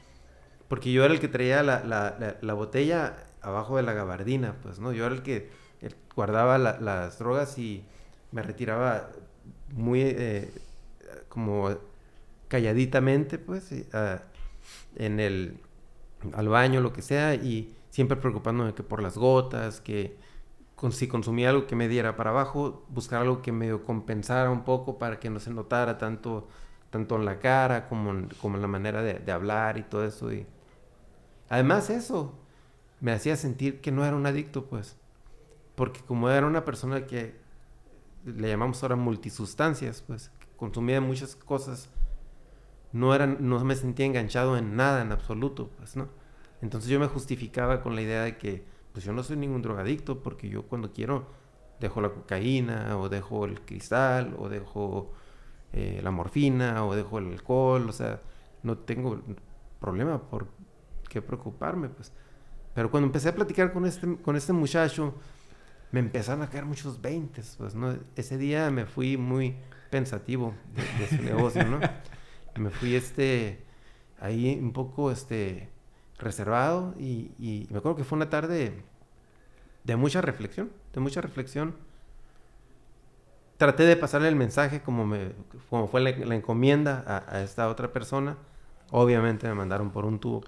porque 0.69 0.93
yo 0.93 1.05
era 1.05 1.15
el 1.15 1.21
que 1.21 1.29
traía 1.29 1.63
la, 1.63 2.55
botella 2.55 3.17
abajo 3.41 3.77
de 3.77 3.83
la 3.83 3.93
gabardina, 3.93 4.57
pues, 4.63 4.79
¿no? 4.79 4.93
Yo 4.93 5.07
era 5.07 5.15
el 5.15 5.23
que 5.23 5.51
guardaba 6.15 6.59
las 6.59 7.19
drogas 7.19 7.59
y 7.59 7.85
me 8.33 8.43
retiraba 8.43 9.11
muy 9.75 10.01
eh, 10.03 10.51
como 11.29 11.77
calladitamente, 12.49 13.39
pues, 13.39 13.73
ah, 13.93 14.23
en 14.97 15.21
el, 15.21 15.61
al 16.33 16.49
baño, 16.49 16.81
lo 16.81 16.93
que 16.93 17.03
sea, 17.03 17.35
y 17.35 17.75
siempre 17.91 18.17
preocupándome 18.17 18.75
que 18.75 18.83
por 18.83 19.03
las 19.03 19.17
gotas, 19.17 19.81
que 19.81 20.17
si 20.91 21.09
consumía 21.09 21.51
algo 21.51 21.67
que 21.67 21.77
me 21.77 21.89
diera 21.89 22.17
para 22.17 22.31
abajo, 22.31 22.85
buscar 22.89 23.23
algo 23.23 23.43
que 23.43 23.53
me 23.53 23.79
compensara 23.81 24.51
un 24.51 24.65
poco 24.65 24.99
para 24.99 25.19
que 25.19 25.31
no 25.31 25.41
se 25.41 25.51
notara 25.51 25.99
tanto, 25.99 26.49
tanto 26.91 27.17
en 27.17 27.25
la 27.25 27.39
cara 27.39 27.89
como 27.89 28.11
en, 28.11 28.29
como 28.41 28.57
en 28.57 28.63
la 28.63 28.69
manera 28.69 29.03
de, 29.03 29.15
de, 29.15 29.33
hablar 29.33 29.79
y 29.79 29.83
todo 29.83 30.05
eso. 30.05 30.33
Y 30.33 30.47
además 31.49 31.91
eso 31.91 32.35
me 33.01 33.13
hacía 33.13 33.37
sentir 33.37 33.81
que 33.81 33.93
no 33.93 34.05
era 34.05 34.17
un 34.17 34.27
adicto, 34.27 34.67
pues, 34.67 34.97
porque 35.75 36.01
como 36.01 36.31
era 36.31 36.47
una 36.47 36.65
persona 36.65 37.07
que 37.07 37.46
le 38.27 38.49
llamamos 38.49 38.83
ahora 38.83 38.97
multisustancias, 38.97 40.03
pues 40.07 40.31
consumía 40.57 41.01
muchas 41.01 41.37
cosas, 41.37 41.89
no, 42.93 43.15
eran, 43.15 43.39
no 43.41 43.63
me 43.65 43.77
sentía 43.77 44.07
enganchado 44.07 44.57
en 44.57 44.77
nada 44.77 45.03
en 45.03 45.13
absoluto, 45.13 45.71
pues, 45.77 45.97
¿no? 45.97 46.09
Entonces 46.63 46.91
yo 46.91 46.99
me 46.99 47.07
justificaba 47.07 47.83
con 47.83 47.95
la 47.95 48.03
idea 48.03 48.23
de 48.23 48.39
que, 48.39 48.65
pues 48.93 49.05
yo 49.05 49.13
no 49.13 49.23
soy 49.23 49.37
ningún 49.37 49.63
drogadicto, 49.63 50.23
porque 50.23 50.49
yo 50.49 50.63
cuando 50.63 50.93
quiero 50.93 51.27
dejo 51.81 52.01
la 52.01 52.11
cocaína, 52.11 52.99
o 52.99 53.09
dejo 53.09 53.45
el 53.45 53.61
cristal, 53.61 54.35
o 54.39 54.49
dejo 54.49 55.13
eh, 55.73 56.01
la 56.03 56.11
morfina, 56.11 56.87
o 56.87 56.95
dejo 56.97 57.19
el 57.19 57.33
alcohol, 57.33 57.89
o 57.89 57.93
sea, 57.93 58.23
no 58.63 58.79
tengo 58.79 59.21
problema 59.79 60.19
por 60.23 60.49
qué 61.09 61.21
preocuparme, 61.21 61.89
pues. 61.91 62.13
Pero 62.75 62.91
cuando 62.91 63.07
empecé 63.07 63.29
a 63.29 63.35
platicar 63.35 63.73
con 63.73 63.87
este, 63.87 64.17
con 64.17 64.37
este 64.37 64.53
muchacho, 64.53 65.15
me 65.93 66.01
empezaron 66.01 66.43
a 66.43 66.49
caer 66.49 66.65
muchos 66.65 67.01
veintes, 67.01 67.55
pues, 67.59 67.75
¿no? 67.75 67.97
Ese 68.17 68.39
día 68.39 68.71
me 68.71 68.87
fui 68.87 69.17
muy 69.17 69.57
pensativo 69.91 70.55
de, 70.99 71.07
su 71.09 71.23
negocio, 71.23 71.65
¿no? 71.65 71.81
me 72.57 72.71
fui, 72.71 72.95
este, 72.95 73.65
ahí 74.21 74.59
un 74.61 74.73
poco, 74.73 75.11
este, 75.11 75.71
reservado 76.19 76.95
y, 76.99 77.67
me 77.71 77.79
acuerdo 77.79 77.97
que 77.97 78.05
fue 78.05 78.17
una 78.17 78.31
tarde 78.31 78.83
de 79.85 79.97
mucha 79.97 80.21
reflexión, 80.21 80.71
de 80.93 81.01
mucha 81.01 81.21
reflexión. 81.21 81.75
Traté 83.57 83.85
de 83.85 83.97
pasarle 83.97 84.29
el 84.29 84.37
mensaje 84.37 84.83
como, 84.83 85.07
me, 85.07 85.33
como 85.71 85.89
fue 85.89 86.01
la, 86.01 86.11
encomienda 86.35 87.05
a, 87.07 87.37
a, 87.37 87.43
esta 87.43 87.69
otra 87.69 87.93
persona. 87.93 88.37
Obviamente 88.91 89.49
me 89.49 89.55
mandaron 89.55 89.91
por 89.91 90.05
un 90.05 90.19
tubo. 90.19 90.45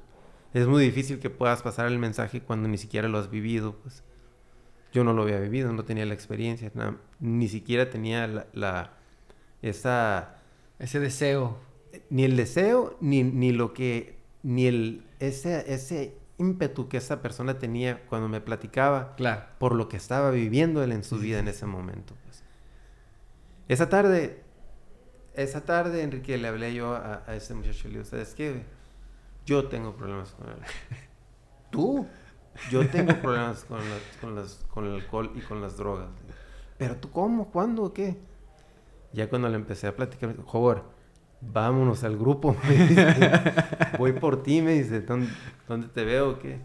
Es 0.53 0.67
muy 0.67 0.83
difícil 0.83 1.19
que 1.19 1.31
puedas 1.31 1.63
pasar 1.63 1.87
el 1.87 1.99
mensaje 1.99 2.43
cuando 2.43 2.69
ni 2.69 2.77
siquiera 2.77 3.09
lo 3.09 3.19
has 3.19 3.31
vivido, 3.31 3.77
pues 3.77 4.03
yo 4.93 5.05
no 5.05 5.13
lo 5.13 5.23
había 5.23 5.39
vivido, 5.39 5.73
no 5.73 5.85
tenía 5.85 6.07
la 6.07 6.15
experiencia, 6.15 6.73
ni 7.21 7.49
siquiera 7.49 7.91
tenía 7.91 8.47
la, 8.53 8.93
esa... 9.63 10.35
Ese 10.79 11.01
deseo. 11.01 11.59
Ni 12.09 12.25
el 12.25 12.37
deseo, 12.37 12.97
ni, 13.01 13.25
ni 13.25 13.51
lo 13.51 13.73
que, 13.75 14.19
ni 14.43 14.67
el, 14.67 15.05
ese, 15.19 15.73
ese 15.73 16.17
ímpetu 16.39 16.89
que 16.89 16.97
esa 16.97 17.21
persona 17.21 17.59
tenía 17.59 18.07
cuando 18.07 18.29
me 18.29 18.41
platicaba 18.41 19.17
claro. 19.17 19.45
por 19.59 19.75
lo 19.75 19.89
que 19.89 19.97
estaba 19.97 20.31
viviendo 20.31 20.83
él 20.83 20.93
en 20.93 21.03
su 21.03 21.19
vida 21.19 21.41
en 21.41 21.49
ese 21.49 21.67
momento. 21.67 22.15
Pues. 22.25 22.45
Esa 23.69 23.89
tarde, 23.89 24.43
esa 25.35 25.65
tarde, 25.65 26.03
Enrique, 26.03 26.39
le 26.39 26.49
hablé 26.49 26.75
yo 26.75 26.95
a, 26.95 27.25
ese 27.35 27.55
muchacho 27.55 27.89
y 27.89 27.93
le 27.93 27.99
dije, 27.99 28.11
¿sabes 28.11 28.35
qué? 28.35 28.63
Yo 29.45 29.69
tengo 29.69 29.95
problemas 29.97 30.31
con 30.33 30.49
él. 30.49 30.59
¿Tú? 31.71 32.07
Yo 32.71 32.89
tengo 32.89 33.15
problemas 33.21 33.65
con, 33.65 33.81
con, 34.71 34.87
el 34.87 34.95
alcohol 34.95 35.33
y 35.35 35.41
con 35.41 35.61
las 35.61 35.77
drogas. 35.77 36.09
Pero 36.77 36.97
tú, 36.97 37.11
¿cómo? 37.11 37.51
¿Cuándo? 37.51 37.93
¿Qué? 37.93 38.17
Ya 39.13 39.29
cuando 39.29 39.49
le 39.49 39.57
empecé 39.57 39.87
a 39.87 39.97
platicar, 39.97 40.29
me 40.29 40.35
dijo, 40.35 40.49
joder, 40.49 40.83
vámonos 41.41 42.05
al 42.05 42.17
grupo. 42.17 42.57
Voy 43.99 44.13
por 44.13 44.43
ti, 44.43 44.63
me 44.63 44.75
dice, 44.75 45.01
¿dónde, 45.01 45.89
te 45.93 46.05
veo? 46.05 46.39
¿Qué? 46.39 46.61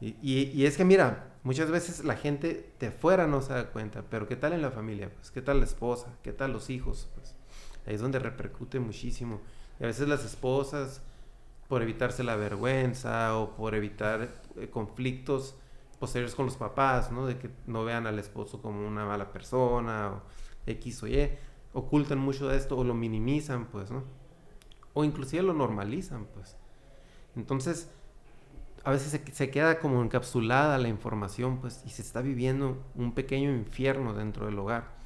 Y, 0.00 0.16
y, 0.22 0.66
es 0.66 0.76
que 0.76 0.84
mira, 0.84 1.28
muchas 1.42 1.70
veces 1.70 2.04
la 2.04 2.16
gente 2.16 2.72
de 2.78 2.90
fuera 2.90 3.26
no 3.26 3.40
se 3.40 3.54
da 3.54 3.70
cuenta, 3.70 4.02
pero 4.10 4.26
¿qué 4.26 4.36
tal 4.36 4.52
en 4.52 4.62
la 4.62 4.70
familia? 4.70 5.10
Pues, 5.14 5.30
¿qué 5.30 5.40
tal 5.40 5.58
la 5.60 5.64
esposa? 5.64 6.14
¿Qué 6.22 6.32
tal 6.32 6.52
los 6.52 6.68
hijos? 6.70 7.08
Pues, 7.14 7.34
ahí 7.86 7.94
es 7.94 8.00
donde 8.00 8.18
repercute 8.18 8.78
muchísimo. 8.78 9.40
Y 9.80 9.84
a 9.84 9.86
veces 9.86 10.08
las 10.08 10.24
esposas 10.24 11.02
por 11.68 11.82
evitarse 11.82 12.22
la 12.22 12.36
vergüenza 12.36 13.36
o 13.36 13.56
por 13.56 13.74
evitar 13.74 14.40
eh, 14.56 14.68
conflictos 14.68 15.56
posteriores 15.98 16.34
con 16.34 16.46
los 16.46 16.56
papás, 16.56 17.10
¿no? 17.10 17.26
De 17.26 17.38
que 17.38 17.50
no 17.66 17.84
vean 17.84 18.06
al 18.06 18.18
esposo 18.18 18.60
como 18.60 18.86
una 18.86 19.04
mala 19.04 19.32
persona 19.32 20.12
o 20.12 20.22
X 20.66 21.02
o 21.02 21.06
Y, 21.08 21.30
ocultan 21.72 22.18
mucho 22.18 22.48
de 22.48 22.56
esto 22.56 22.76
o 22.76 22.84
lo 22.84 22.94
minimizan, 22.94 23.66
pues, 23.66 23.90
¿no? 23.90 24.04
O 24.94 25.04
inclusive 25.04 25.42
lo 25.42 25.54
normalizan, 25.54 26.26
pues. 26.34 26.56
Entonces, 27.34 27.90
a 28.84 28.90
veces 28.90 29.10
se, 29.10 29.32
se, 29.32 29.50
queda 29.50 29.80
como 29.80 30.02
encapsulada 30.02 30.78
la 30.78 30.88
información, 30.88 31.58
pues, 31.58 31.82
y 31.84 31.90
se 31.90 32.02
está 32.02 32.22
viviendo 32.22 32.82
un 32.94 33.12
pequeño 33.12 33.50
infierno 33.50 34.14
dentro 34.14 34.46
del 34.46 34.58
hogar. 34.58 34.96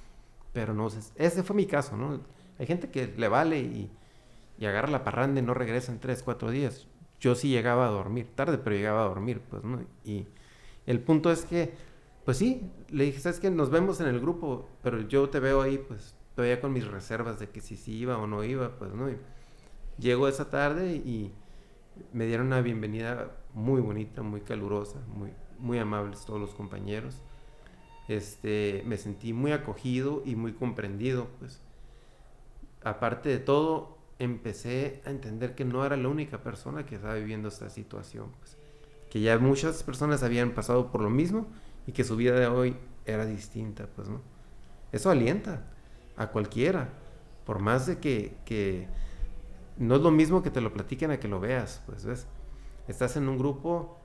Pero 0.52 0.75
no, 0.75 0.88
ese 0.88 1.43
fue 1.43 1.57
mi 1.57 1.67
caso, 1.67 1.97
¿no? 1.97 2.21
Hay 2.59 2.67
gente 2.67 2.90
que 2.90 3.07
le 3.07 3.29
vale 3.29 3.61
y 3.61 3.90
y 4.61 4.67
agarra 4.67 4.88
la 4.88 5.02
parranda 5.02 5.40
y 5.40 5.43
no 5.43 5.55
regresa 5.55 5.90
en 5.90 5.99
tres, 5.99 6.23
cuatro 6.23 6.52
días. 6.52 6.87
Yo 7.19 7.35
sí 7.35 7.49
llegaba 7.49 7.87
a 7.87 7.90
dormir, 7.90 8.29
tarde, 8.37 8.59
pero 8.59 8.76
llegaba 8.76 9.02
a 9.02 9.09
dormir, 9.09 9.40
pues, 9.50 9.64
¿no? 9.64 9.81
Y 10.05 10.26
el 10.87 11.00
punto 11.00 11.33
es 11.33 11.45
que 11.45 11.75
pues 12.25 12.38
sí, 12.38 12.71
le 12.90 13.05
dije, 13.05 13.19
¿sabes 13.19 13.40
qué? 13.40 13.50
Nos 13.50 13.71
vemos 13.71 14.00
en 14.00 14.07
el 14.07 14.21
grupo, 14.21 14.69
pero 14.83 15.00
yo 15.00 15.29
te 15.31 15.40
veo 15.40 15.62
ahí, 15.62 15.79
pues 15.79 16.14
todavía 16.35 16.61
con 16.61 16.73
mis 16.73 16.87
reservas 16.87 17.38
de 17.40 17.49
que 17.49 17.61
si 17.61 17.76
sí 17.76 17.97
iba 17.97 18.19
o 18.19 18.26
no 18.26 18.45
iba, 18.45 18.79
pues 18.79 18.93
no. 18.93 19.11
Y 19.11 19.17
llego 19.99 20.29
esa 20.29 20.50
tarde 20.50 20.95
y 20.95 21.33
me 22.12 22.26
dieron 22.26 22.49
una 22.49 22.61
bienvenida 22.61 23.33
muy 23.55 23.81
bonita, 23.81 24.23
muy 24.23 24.43
calurosa, 24.43 25.00
muy, 25.09 25.33
muy 25.59 25.79
amables 25.79 26.25
todos 26.25 26.40
los 26.40 26.55
compañeros. 26.55 27.21
Este, 28.07 28.83
me 28.87 28.97
sentí 28.97 29.33
muy 29.33 29.52
acogido 29.52 30.23
y 30.25 30.37
muy 30.37 30.52
comprendido, 30.52 31.29
pues. 31.38 31.61
Aparte 32.85 33.29
de 33.29 33.38
todo, 33.38 33.99
empecé 34.21 35.00
a 35.07 35.11
entender 35.11 35.55
que 35.55 35.65
no 35.65 35.85
era 35.85 35.97
la 35.97 36.09
única 36.09 36.43
persona 36.43 36.87
que 36.87 36.95
estaba 36.95 37.15
viviendo 37.15 37.49
esta 37.49 37.69
situación, 37.71 38.31
pues. 38.39 38.57
Que 39.11 39.21
ya 39.21 39.37
muchas 39.39 39.83
personas 39.83 40.23
habían 40.23 40.53
pasado 40.53 40.93
por 40.93 41.00
lo 41.00 41.11
mismo 41.11 41.49
y 41.87 41.93
que 41.93 42.05
su 42.05 42.15
vida 42.17 42.39
de 42.39 42.47
hoy 42.47 42.77
era 43.07 43.27
distinta, 43.27 43.89
pues, 43.97 44.09
¿no? 44.09 44.21
Eso 44.93 45.11
alienta 45.11 45.65
a 46.17 46.29
cualquiera, 46.29 46.91
por 47.45 47.61
más 47.61 47.87
de 47.87 47.99
que, 47.99 48.37
que 48.45 48.87
no 49.79 49.97
es 49.97 50.03
lo 50.03 50.11
mismo 50.11 50.43
que 50.43 50.50
te 50.50 50.61
lo 50.61 50.73
platiquen 50.73 51.11
a 51.11 51.19
que 51.19 51.27
lo 51.27 51.41
veas, 51.41 51.83
pues, 51.87 52.05
¿ves? 52.05 52.27
Estás 52.87 53.17
en 53.17 53.29
un 53.29 53.39
grupo, 53.39 53.99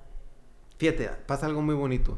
fíjate, 0.78 1.10
pasa 1.28 1.46
algo 1.46 1.62
muy 1.62 1.76
bonito. 1.76 2.18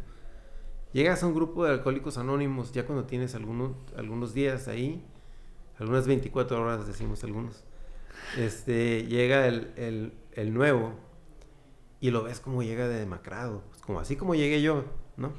Llegas 0.94 1.24
a 1.24 1.27
un 1.27 1.34
grupo 1.34 1.66
de 1.66 1.72
alcohólicos 1.72 2.18
anónimos 2.18 2.72
ya 2.72 2.86
cuando 2.86 3.06
tienes 3.06 3.34
algunos, 3.34 3.72
algunos 3.98 4.34
días 4.34 4.68
ahí, 4.68 5.04
algunas 5.80 6.08
24 6.08 6.62
horas 6.62 6.86
decimos 6.86 7.24
algunos. 7.24 7.66
Este, 8.38 9.05
llega 9.05 9.47
el, 9.47 10.13
el, 10.33 10.53
nuevo 10.53 10.93
y 12.00 12.12
lo 12.12 12.24
ves 12.24 12.39
como 12.39 12.62
llega 12.62 12.88
de 12.88 13.00
demacrado, 13.00 13.63
pues, 13.69 13.81
como 13.81 14.00
así 14.00 14.15
como 14.15 14.36
llegué 14.36 14.62
yo, 14.62 14.86
¿no? 15.15 15.31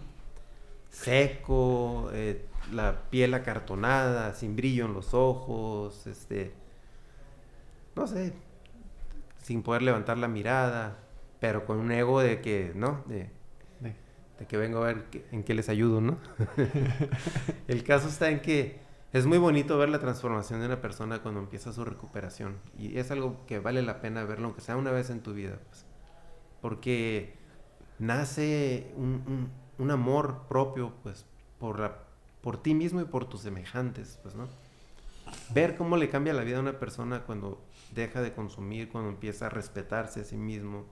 Seco, 0.90 2.11
eh, 2.12 2.47
la 2.73 3.08
piel 3.11 3.35
acartonada, 3.35 4.35
sin 4.35 4.56
brillo 4.56 4.87
en 4.87 4.94
los 4.94 5.14
ojos, 5.14 6.06
este, 6.06 6.52
no 7.94 8.06
sé, 8.06 8.32
sin 9.42 9.62
poder 9.62 9.82
levantar 9.82 10.18
la 10.18 10.28
mirada, 10.28 10.99
pero 11.40 11.66
con 11.66 11.78
un 11.78 11.92
ego 11.92 12.20
de 12.20 12.40
que, 12.40 12.73
¿no? 12.75 13.04
De, 13.06 13.30
de 14.38 14.47
que 14.47 14.56
vengo 14.56 14.78
a 14.78 14.87
ver 14.87 15.04
en 15.32 15.42
qué 15.42 15.52
les 15.52 15.68
ayudo, 15.68 16.00
¿no? 16.00 16.18
el 17.68 17.82
caso 17.82 18.08
está 18.08 18.30
en 18.30 18.40
que 18.40 18.88
es 19.12 19.25
muy 19.25 19.38
bonito 19.38 19.79
ver 19.79 19.88
la 19.88 20.00
transformación 20.00 20.61
de 20.61 20.67
una 20.67 20.81
persona 20.81 21.23
cuando 21.23 21.41
empieza 21.41 21.73
su 21.73 21.85
recuperación. 21.85 22.59
Y 22.79 22.99
es 22.99 23.11
algo 23.11 23.45
que 23.47 23.59
vale 23.59 23.83
la 23.83 24.00
pena 24.00 24.25
verlo, 24.25 24.47
aunque 24.47 24.61
sea 24.61 24.77
una 24.77 24.91
vez 24.91 25.09
en 25.11 25.23
tu 25.23 25.33
vida. 25.33 25.59
Pues. 25.69 25.87
Porque 26.61 27.35
nace 27.99 28.93
un, 28.97 29.50
un, 29.79 29.91
amor 29.91 30.43
propio, 30.49 30.93
pues, 31.03 31.25
por, 31.59 31.81
la, 31.81 31.99
por 32.43 32.62
ti 32.62 32.75
mismo 32.75 33.00
y 33.00 33.05
por 33.05 33.25
tus 33.25 33.41
semejantes, 33.41 34.19
pues, 34.23 34.35
¿no? 34.35 34.47
Ver 35.55 35.77
cómo 35.77 35.97
le 35.97 36.11
cambia 36.11 36.35
la 36.35 36.43
vida 36.43 36.59
a 36.59 36.61
una 36.61 36.79
persona 36.79 37.25
cuando 37.25 37.62
deja 37.95 38.21
de 38.21 38.35
consumir, 38.35 38.91
cuando 38.91 39.11
empieza 39.11 39.47
a 39.47 39.49
respetarse 39.49 40.21
a 40.21 40.25
sí 40.25 40.37
mismo, 40.37 40.87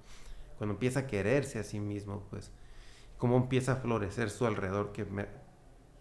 cuando 0.57 0.75
empieza 0.75 1.01
a 1.01 1.07
quererse 1.07 1.59
a 1.59 1.65
sí 1.65 1.81
mismo, 1.81 2.23
pues 2.31 2.51
cómo 3.19 3.37
empieza 3.37 3.73
a 3.73 3.77
florecer 3.77 4.31
su 4.31 4.47
alrededor, 4.47 4.93
que 4.93 5.07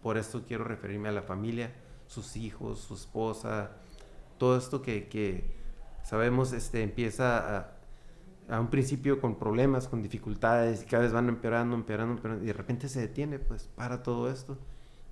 por 0.02 0.18
esto 0.18 0.44
quiero 0.46 0.64
referirme 0.64 1.08
a 1.08 1.12
la 1.12 1.22
familia, 1.22 1.72
sus 2.06 2.36
hijos, 2.36 2.80
su 2.80 2.94
esposa, 2.94 3.72
todo 4.38 4.56
esto 4.56 4.82
que, 4.82 5.56
sabemos 6.02 6.52
este, 6.52 6.82
empieza 6.82 7.58
a, 7.58 7.72
a, 8.48 8.60
un 8.60 8.68
principio 8.68 9.20
con 9.20 9.36
problemas, 9.38 9.88
con 9.88 10.02
dificultades, 10.02 10.82
y 10.82 10.86
cada 10.86 11.02
vez 11.02 11.12
van 11.12 11.28
empeorando, 11.28 11.74
empeorando, 11.74 12.14
empeorando, 12.14 12.44
y 12.44 12.46
de 12.46 12.52
repente 12.52 12.88
se 12.88 13.00
detiene, 13.00 13.38
pues, 13.38 13.68
para 13.74 14.02
todo 14.02 14.30
esto, 14.30 14.56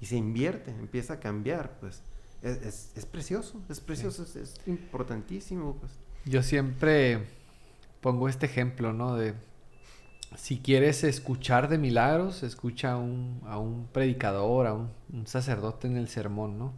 y 0.00 0.06
se 0.06 0.16
invierte, 0.16 0.70
empieza 0.70 1.14
a 1.14 1.20
cambiar, 1.20 1.78
pues. 1.80 2.02
Es, 2.42 2.92
es, 2.94 3.06
precioso, 3.06 3.62
es 3.70 3.80
precioso, 3.80 4.22
es, 4.22 4.36
es 4.36 4.60
importantísimo, 4.66 5.76
pues. 5.76 5.92
Yo 6.26 6.42
siempre 6.42 7.26
pongo 8.02 8.28
este 8.28 8.44
ejemplo, 8.44 8.92
¿no? 8.92 9.16
De 9.16 9.34
si 10.36 10.58
quieres 10.58 11.04
escuchar 11.04 11.68
de 11.68 11.78
milagros, 11.78 12.42
escucha 12.42 12.92
a 12.92 12.96
un, 12.96 13.40
a 13.46 13.58
un 13.58 13.86
predicador, 13.92 14.66
a 14.66 14.74
un, 14.74 14.90
sacerdote 15.26 15.86
en 15.86 15.96
el 15.96 16.08
sermón, 16.08 16.58
¿no? 16.58 16.72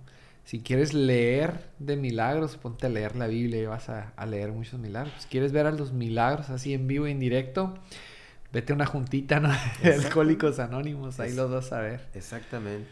Si 0.44 0.60
quieres 0.60 0.94
leer 0.94 1.70
de 1.78 1.96
milagros, 1.96 2.56
ponte 2.56 2.86
a 2.86 2.88
leer 2.88 3.16
la 3.16 3.26
Biblia 3.26 3.60
y 3.60 3.66
vas 3.66 3.88
a, 3.88 4.12
leer 4.26 4.52
muchos 4.52 4.78
milagros. 4.78 5.12
Si 5.18 5.28
quieres 5.28 5.52
ver 5.52 5.66
a 5.66 5.72
los 5.72 5.92
milagros 5.92 6.50
así 6.50 6.72
en 6.72 6.86
vivo 6.86 7.06
e 7.06 7.10
en 7.10 7.18
directo, 7.18 7.74
vete 8.52 8.72
a 8.72 8.76
una 8.76 8.86
juntita 8.86 9.40
¿no? 9.40 9.52
de 9.82 9.94
Alcohólicos 9.94 10.60
Anónimos, 10.60 11.18
ahí 11.18 11.34
los 11.34 11.50
vas 11.50 11.72
a 11.72 11.80
ver. 11.80 12.06
Exactamente. 12.14 12.88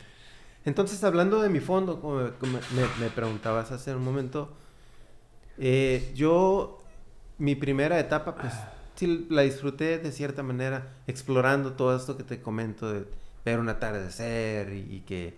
Entonces, 0.64 1.04
hablando 1.04 1.42
de 1.42 1.48
mi 1.50 1.60
fondo, 1.60 2.00
como, 2.00 2.58
me, 2.98 3.10
preguntabas 3.10 3.70
hace 3.70 3.94
un 3.94 4.02
momento, 4.02 4.52
eh, 5.58 6.10
yo, 6.16 6.82
mi 7.38 7.54
primera 7.54 8.00
etapa, 8.00 8.34
pues 8.34 8.52
sí 8.94 9.26
la 9.30 9.42
disfruté 9.42 9.98
de 9.98 10.12
cierta 10.12 10.42
manera, 10.42 10.94
explorando 11.06 11.72
todo 11.72 11.96
esto 11.96 12.16
que 12.16 12.24
te 12.24 12.40
comento, 12.40 12.92
de 12.92 13.04
ver 13.44 13.58
un 13.58 13.68
atardecer 13.68 14.72
y, 14.72 15.00
que, 15.00 15.36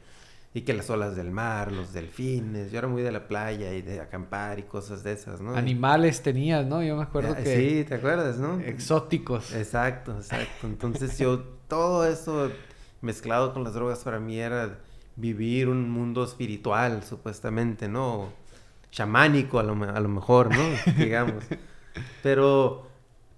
y 0.55 0.63
que 0.63 0.75
las 0.75 0.89
olas 0.91 1.17
del 1.17 1.31
mar, 1.31 1.73
los 1.73 1.93
delfines, 1.93 2.71
yo 2.71 2.79
era 2.79 2.89
muy 2.89 3.03
de 3.03 3.13
la 3.13 3.27
playa 3.27 3.73
y 3.75 3.83
de 3.83 4.01
acampar 4.01 4.59
y 4.59 4.63
cosas 4.63 5.03
de 5.03 5.13
esas, 5.13 5.41
¿no? 5.41 5.55
Animales 5.57 6.23
tenías, 6.23 6.65
¿no? 6.67 6.83
Yo 6.83 6.97
me 6.97 7.03
acuerdo 7.03 7.35
ah, 7.37 7.43
que... 7.43 7.57
Sí, 7.57 7.85
¿te 7.85 7.97
acuerdas, 7.97 8.39
no? 8.39 8.61
Exóticos. 8.61 9.53
Exacto, 9.55 10.17
exacto. 10.17 10.67
Entonces 10.67 11.19
yo, 11.19 11.41
todo 11.69 12.07
eso 12.07 12.51
mezclado 13.01 13.53
con 13.53 13.65
las 13.65 13.75
drogas 13.75 13.99
para 14.05 14.21
mí 14.21 14.39
era 14.39 14.79
vivir 15.17 15.69
un 15.69 15.91
mundo 15.91 16.25
espiritual, 16.25 17.03
supuestamente, 17.03 17.89
¿no? 17.89 18.33
Chamánico 18.91 19.59
a 19.59 19.63
lo, 19.63 19.73
a 19.83 20.01
lo 20.01 20.09
mejor, 20.09 20.55
¿no? 20.55 20.63
Digamos. 20.97 21.45
Pero 22.23 22.87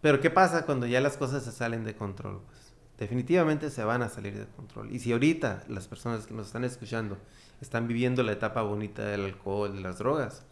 pero 0.01 0.21
¿qué 0.21 0.31
pasa 0.31 0.65
cuando 0.65 0.87
ya 0.87 1.01
las 1.01 1.17
cosas 1.17 1.45
se 1.45 1.53
salen 1.53 1.85
de 1.85 1.95
control? 1.95 2.41
Pues 2.47 2.75
definitivamente 2.99 3.71
se 3.71 3.85
van 3.85 4.03
a 4.03 4.09
salir 4.09 4.39
de 4.39 4.47
control. 4.47 4.93
Y 4.93 4.99
si 4.99 5.13
ahorita 5.13 5.65
las 5.69 5.89
personas 5.89 6.27
que 6.27 6.35
nos 6.35 6.47
están 6.47 6.65
escuchando 6.65 7.19
están 7.61 7.89
viviendo 7.89 8.23
la 8.23 8.33
etapa 8.33 8.63
bonita 8.63 9.05
del 9.05 9.25
alcohol, 9.25 9.75
de 9.75 9.81
las 9.81 9.99
drogas, 9.99 10.45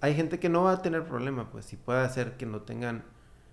hay 0.00 0.14
gente 0.14 0.38
que 0.38 0.48
no 0.48 0.64
va 0.64 0.72
a 0.72 0.82
tener 0.82 1.04
problema, 1.04 1.50
pues, 1.50 1.64
si 1.64 1.76
puede 1.76 2.00
hacer 2.00 2.36
que 2.36 2.46
no 2.46 2.62
tengan 2.62 3.04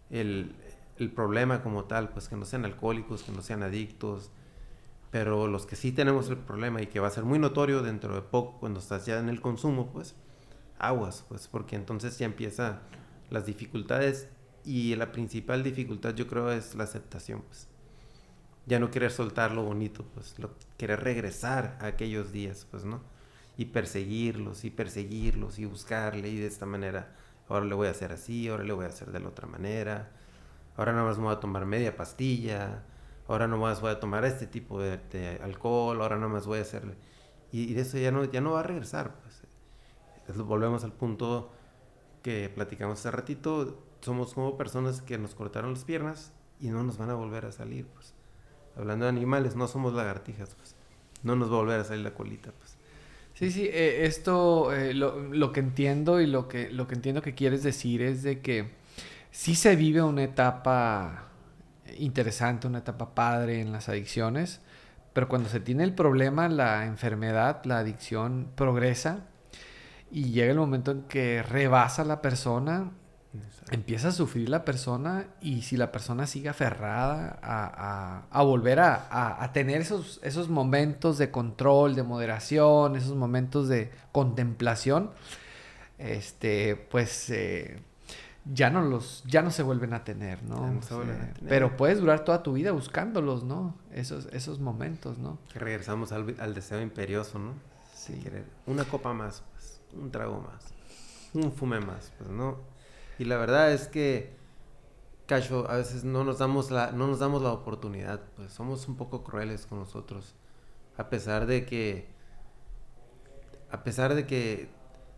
el, 0.09 0.55
el 0.97 1.11
problema 1.11 1.63
como 1.63 1.85
tal, 1.85 2.09
pues 2.09 2.29
que 2.29 2.35
no 2.35 2.45
sean 2.45 2.65
alcohólicos, 2.65 3.23
que 3.23 3.31
no 3.31 3.41
sean 3.41 3.63
adictos, 3.63 4.31
pero 5.11 5.47
los 5.47 5.65
que 5.65 5.75
sí 5.75 5.91
tenemos 5.91 6.29
el 6.29 6.37
problema 6.37 6.81
y 6.81 6.87
que 6.87 6.99
va 6.99 7.07
a 7.07 7.11
ser 7.11 7.23
muy 7.23 7.39
notorio 7.39 7.81
dentro 7.81 8.13
de 8.13 8.21
poco 8.21 8.59
cuando 8.59 8.79
estás 8.79 9.05
ya 9.05 9.17
en 9.19 9.29
el 9.29 9.41
consumo, 9.41 9.91
pues 9.91 10.15
aguas, 10.77 11.25
pues 11.27 11.47
porque 11.47 11.75
entonces 11.75 12.17
ya 12.19 12.25
empieza 12.25 12.81
las 13.29 13.45
dificultades 13.45 14.29
y 14.65 14.95
la 14.95 15.11
principal 15.11 15.63
dificultad 15.63 16.13
yo 16.15 16.27
creo 16.27 16.51
es 16.51 16.75
la 16.75 16.83
aceptación, 16.83 17.41
pues. 17.41 17.67
Ya 18.65 18.79
no 18.79 18.91
querer 18.91 19.11
soltar 19.11 19.51
lo 19.51 19.63
bonito, 19.63 20.05
pues, 20.13 20.37
lo, 20.37 20.51
querer 20.77 21.03
regresar 21.03 21.77
a 21.81 21.87
aquellos 21.87 22.31
días, 22.31 22.67
pues, 22.69 22.85
¿no? 22.85 23.01
Y 23.57 23.65
perseguirlos, 23.65 24.63
y 24.63 24.69
perseguirlos, 24.69 25.59
y 25.59 25.65
buscarle, 25.65 26.29
y 26.29 26.37
de 26.37 26.47
esta 26.47 26.65
manera, 26.65 27.15
ahora 27.47 27.65
le 27.65 27.75
voy 27.75 27.87
a 27.87 27.91
hacer 27.91 28.11
así, 28.11 28.47
ahora 28.47 28.63
le 28.63 28.73
voy 28.73 28.85
a 28.85 28.89
hacer 28.89 29.11
de 29.11 29.19
la 29.19 29.29
otra 29.29 29.47
manera, 29.47 30.11
ahora 30.77 30.93
nada 30.93 31.05
más 31.05 31.17
me 31.17 31.25
voy 31.25 31.33
a 31.33 31.39
tomar 31.39 31.65
media 31.65 31.95
pastilla, 31.95 32.83
ahora 33.27 33.47
no 33.47 33.57
más 33.57 33.81
voy 33.81 33.91
a 33.91 33.99
tomar 33.99 34.25
este 34.25 34.47
tipo 34.47 34.81
de, 34.81 35.39
alcohol, 35.43 36.01
ahora 36.01 36.17
nada 36.17 36.29
más 36.29 36.45
voy 36.45 36.59
a 36.59 36.61
hacerle... 36.63 36.95
Y, 37.51 37.73
de 37.73 37.81
eso 37.81 37.97
ya 37.97 38.11
no, 38.11 38.25
ya 38.25 38.41
no 38.41 38.51
va 38.51 38.59
a 38.59 38.63
regresar, 38.63 39.15
pues. 39.21 40.37
Volvemos 40.37 40.83
al 40.83 40.93
punto 40.93 41.51
que 42.21 42.49
platicamos 42.49 42.99
hace 42.99 43.09
ratito, 43.09 43.88
somos 44.01 44.33
como 44.33 44.57
personas 44.57 45.01
que 45.01 45.17
nos 45.17 45.35
cortaron 45.35 45.73
las 45.73 45.83
piernas 45.83 46.33
y 46.59 46.69
no 46.69 46.83
nos 46.83 46.97
van 46.97 47.09
a 47.09 47.15
volver 47.15 47.45
a 47.45 47.51
salir, 47.51 47.87
pues. 47.87 48.13
Hablando 48.75 49.05
de 49.05 49.09
animales, 49.09 49.55
no 49.55 49.67
somos 49.67 49.93
lagartijas, 49.93 50.55
pues. 50.55 50.75
No 51.23 51.35
nos 51.35 51.51
va 51.51 51.55
a 51.55 51.59
volver 51.59 51.79
a 51.79 51.83
salir 51.83 52.03
la 52.03 52.13
colita, 52.13 52.51
pues. 52.51 52.77
Sí, 53.33 53.51
sí, 53.51 53.69
eh, 53.71 54.05
esto 54.05 54.73
eh, 54.73 54.93
lo, 54.93 55.51
que 55.53 55.61
entiendo 55.61 56.19
y 56.19 56.27
lo 56.27 56.47
que, 56.47 56.69
lo 56.69 56.87
que 56.87 56.95
entiendo 56.95 57.21
que 57.21 57.35
quieres 57.35 57.63
decir 57.63 58.01
es 58.01 58.21
de 58.21 58.41
que 58.41 58.71
sí 59.31 59.55
se 59.55 59.75
vive 59.75 60.01
una 60.01 60.23
etapa 60.23 61.29
interesante, 61.97 62.67
una 62.67 62.79
etapa 62.79 63.15
padre 63.15 63.61
en 63.61 63.71
las 63.71 63.87
adicciones, 63.87 64.61
pero 65.13 65.29
cuando 65.29 65.47
se 65.49 65.59
tiene 65.61 65.83
el 65.85 65.93
problema, 65.93 66.49
la 66.49 66.85
enfermedad, 66.85 67.63
la 67.63 67.79
adicción 67.79 68.51
progresa 68.55 69.25
y 70.11 70.31
llega 70.31 70.51
el 70.51 70.57
momento 70.57 70.91
en 70.91 71.03
que 71.03 71.43
rebasa 71.43 72.03
la 72.03 72.21
persona 72.21 72.91
empieza 73.69 74.07
a 74.07 74.11
sufrir 74.11 74.49
la 74.49 74.65
persona 74.65 75.27
y 75.41 75.61
si 75.61 75.77
la 75.77 75.91
persona 75.91 76.25
sigue 76.25 76.49
aferrada 76.49 77.39
a, 78.31 78.43
volver 78.43 78.79
a, 78.79 79.49
tener 79.53 79.81
esos, 79.81 80.19
esos 80.23 80.49
momentos 80.49 81.17
de 81.17 81.29
control, 81.29 81.95
de 81.95 82.03
moderación, 82.03 82.95
esos 82.95 83.15
momentos 83.15 83.67
de 83.67 83.91
contemplación, 84.11 85.11
este, 85.99 86.75
pues 86.75 87.29
eh, 87.29 87.81
ya 88.51 88.69
no 88.69 88.81
los, 88.81 89.23
ya 89.27 89.41
no 89.41 89.51
se 89.51 89.61
vuelven 89.61 89.93
a 89.93 90.03
tener, 90.03 90.41
¿no? 90.43 90.79
Pero 91.47 91.77
puedes 91.77 91.99
durar 91.99 92.23
toda 92.23 92.41
tu 92.41 92.53
vida 92.53 92.71
buscándolos, 92.71 93.43
¿no? 93.43 93.75
Esos, 93.91 94.25
esos 94.27 94.59
momentos, 94.59 95.19
¿no? 95.19 95.37
Que 95.53 95.59
regresamos 95.59 96.11
al, 96.11 96.53
deseo 96.55 96.81
imperioso, 96.81 97.37
¿no? 97.37 97.53
Sí. 97.93 98.23
una 98.65 98.85
copa 98.85 99.13
más, 99.13 99.43
pues, 99.51 99.81
un 99.93 100.09
trago 100.09 100.41
más, 100.41 100.73
un 101.33 101.51
fume 101.51 101.79
más, 101.81 102.13
pues, 102.17 102.29
¿no? 102.29 102.57
Y 103.19 103.25
la 103.25 103.37
verdad 103.37 103.71
es 103.73 103.87
que, 103.87 104.33
Cacho, 105.27 105.69
a 105.69 105.75
veces 105.75 106.05
no 106.05 106.23
nos 106.23 106.39
damos 106.39 106.71
la, 106.71 106.91
no 106.91 107.05
nos 107.05 107.19
damos 107.19 107.43
la 107.43 107.51
oportunidad, 107.51 108.21
pues 108.37 108.53
somos 108.53 108.87
un 108.87 108.95
poco 108.95 109.23
crueles 109.23 109.65
con 109.65 109.77
nosotros, 109.77 110.35
a 110.97 111.09
pesar 111.09 111.45
de 111.45 111.65
que, 111.65 112.07
a 113.69 113.83
pesar 113.83 114.15
de 114.15 114.25
que 114.25 114.69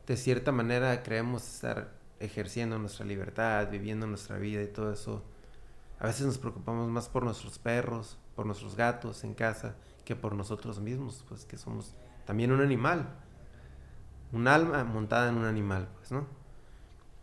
de 0.07 0.17
cierta 0.17 0.51
manera 0.51 1.03
creemos 1.03 1.47
estar 1.47 1.93
ejerciendo 2.19 2.79
nuestra 2.79 3.05
libertad, 3.05 3.69
viviendo 3.69 4.07
nuestra 4.07 4.37
vida 4.37 4.63
y 4.63 4.67
todo 4.67 4.91
eso. 4.91 5.23
A 5.99 6.07
veces 6.07 6.25
nos 6.25 6.39
preocupamos 6.39 6.89
más 6.89 7.07
por 7.07 7.23
nuestros 7.23 7.59
perros, 7.59 8.17
por 8.35 8.47
nuestros 8.47 8.75
gatos 8.75 9.23
en 9.23 9.35
casa, 9.35 9.75
que 10.05 10.15
por 10.15 10.33
nosotros 10.33 10.79
mismos, 10.79 11.23
pues 11.29 11.45
que 11.45 11.57
somos 11.57 11.93
también 12.25 12.51
un 12.51 12.61
animal. 12.61 13.07
Un 14.31 14.47
alma 14.47 14.83
montada 14.83 15.29
en 15.29 15.37
un 15.37 15.45
animal, 15.45 15.87
pues, 15.97 16.11
¿no? 16.11 16.40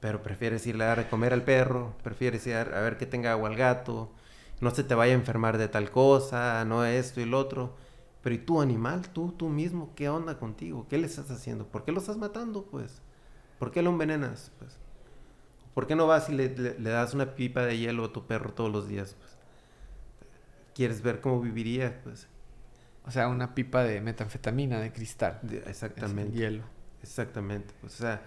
Pero 0.00 0.22
prefieres 0.22 0.66
irle 0.66 0.84
a 0.84 0.88
dar 0.88 0.98
de 0.98 1.08
comer 1.08 1.32
al 1.32 1.42
perro, 1.42 1.94
prefieres 2.02 2.46
ir 2.46 2.54
a 2.54 2.80
ver 2.80 2.98
que 2.98 3.06
tenga 3.06 3.32
agua 3.32 3.48
al 3.48 3.56
gato, 3.56 4.12
no 4.60 4.70
se 4.70 4.84
te 4.84 4.94
vaya 4.94 5.12
a 5.12 5.16
enfermar 5.16 5.58
de 5.58 5.68
tal 5.68 5.90
cosa, 5.90 6.64
no 6.64 6.84
esto 6.84 7.20
y 7.20 7.24
lo 7.24 7.38
otro. 7.38 7.74
Pero 8.22 8.34
¿y 8.34 8.38
tú 8.38 8.60
animal? 8.60 9.08
Tú, 9.10 9.32
tú 9.32 9.48
mismo, 9.48 9.92
¿qué 9.94 10.08
onda 10.08 10.38
contigo? 10.38 10.86
¿Qué 10.88 10.98
le 10.98 11.06
estás 11.06 11.30
haciendo? 11.30 11.66
¿Por 11.66 11.84
qué 11.84 11.92
lo 11.92 12.00
estás 12.00 12.16
matando, 12.16 12.64
pues? 12.64 13.00
¿Por 13.58 13.70
qué 13.70 13.82
lo 13.82 13.90
envenenas? 13.90 14.52
Pues 14.58 14.78
¿Por 15.74 15.86
qué 15.86 15.94
no 15.94 16.08
vas 16.08 16.28
y 16.28 16.32
le, 16.32 16.48
das 16.50 17.14
una 17.14 17.36
pipa 17.36 17.62
de 17.62 17.78
hielo 17.78 18.06
a 18.06 18.12
tu 18.12 18.26
perro 18.26 18.52
todos 18.52 18.70
los 18.70 18.88
días? 18.88 19.14
Pues? 19.16 19.36
¿Quieres 20.74 21.02
ver 21.02 21.20
cómo 21.20 21.40
viviría? 21.40 22.00
Pues. 22.02 22.26
O 23.06 23.12
sea, 23.12 23.28
una 23.28 23.54
pipa 23.54 23.84
de 23.84 24.00
metanfetamina, 24.00 24.80
de 24.80 24.92
cristal. 24.92 25.40
exactamente. 25.66 26.36
hielo. 26.36 26.64
Exactamente. 27.00 27.74
Pues, 27.80 27.94
o 27.94 27.98
sea, 27.98 28.22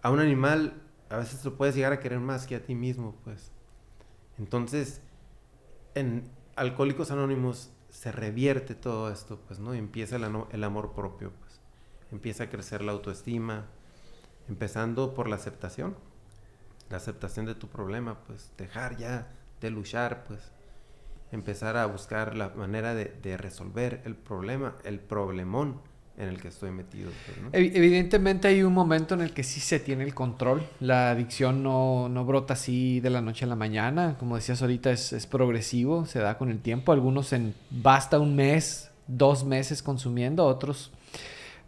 a 0.00 0.10
un 0.10 0.20
animal 0.20 0.74
a 1.08 1.16
veces 1.16 1.44
lo 1.44 1.56
puedes 1.56 1.74
llegar 1.74 1.92
a 1.92 2.00
querer 2.00 2.20
más 2.20 2.46
que 2.46 2.56
a 2.56 2.62
ti 2.62 2.74
mismo, 2.74 3.14
pues. 3.24 3.52
Entonces, 4.38 5.00
en 5.94 6.30
Alcohólicos 6.56 7.10
Anónimos 7.10 7.70
se 7.88 8.12
revierte 8.12 8.74
todo 8.74 9.10
esto, 9.10 9.40
pues, 9.46 9.58
¿no? 9.58 9.74
Y 9.74 9.78
empieza 9.78 10.16
el, 10.16 10.24
el 10.50 10.64
amor 10.64 10.92
propio, 10.92 11.32
pues. 11.40 11.60
Empieza 12.12 12.44
a 12.44 12.50
crecer 12.50 12.82
la 12.82 12.92
autoestima, 12.92 13.66
empezando 14.48 15.14
por 15.14 15.28
la 15.28 15.36
aceptación 15.36 15.96
la 16.90 16.98
aceptación 16.98 17.46
de 17.46 17.54
tu 17.54 17.68
problema, 17.68 18.20
pues 18.26 18.52
dejar 18.56 18.96
ya 18.96 19.28
de 19.60 19.70
luchar, 19.70 20.24
pues 20.24 20.52
empezar 21.32 21.76
a 21.76 21.86
buscar 21.86 22.36
la 22.36 22.50
manera 22.50 22.94
de, 22.94 23.36
resolver 23.36 24.02
el 24.04 24.14
problema, 24.14 24.76
el 24.84 25.00
problemón 25.00 25.80
en 26.18 26.28
el 26.28 26.40
que 26.40 26.48
estoy 26.48 26.70
metido. 26.70 27.10
Pues, 27.50 27.74
evidentemente 27.74 28.48
hay 28.48 28.62
un 28.62 28.72
momento 28.72 29.14
en 29.14 29.20
el 29.20 29.32
que 29.32 29.42
sí 29.42 29.60
se 29.60 29.80
tiene 29.80 30.04
el 30.04 30.14
control. 30.14 30.62
La 30.80 31.10
adicción 31.10 31.62
no, 31.62 32.08
no 32.08 32.24
brota 32.24 32.54
así 32.54 33.00
de 33.00 33.10
la 33.10 33.20
noche 33.20 33.44
a 33.44 33.48
la 33.48 33.56
mañana. 33.56 34.16
Como 34.18 34.36
decías 34.36 34.62
ahorita, 34.62 34.90
es, 34.90 35.12
es, 35.12 35.26
progresivo, 35.26 36.06
se 36.06 36.18
da 36.20 36.38
con 36.38 36.50
el 36.50 36.60
tiempo. 36.60 36.92
Algunos 36.92 37.32
en 37.32 37.54
basta 37.70 38.18
un 38.18 38.34
mes, 38.36 38.90
dos 39.06 39.44
meses 39.44 39.82
consumiendo, 39.82 40.44
otros 40.44 40.92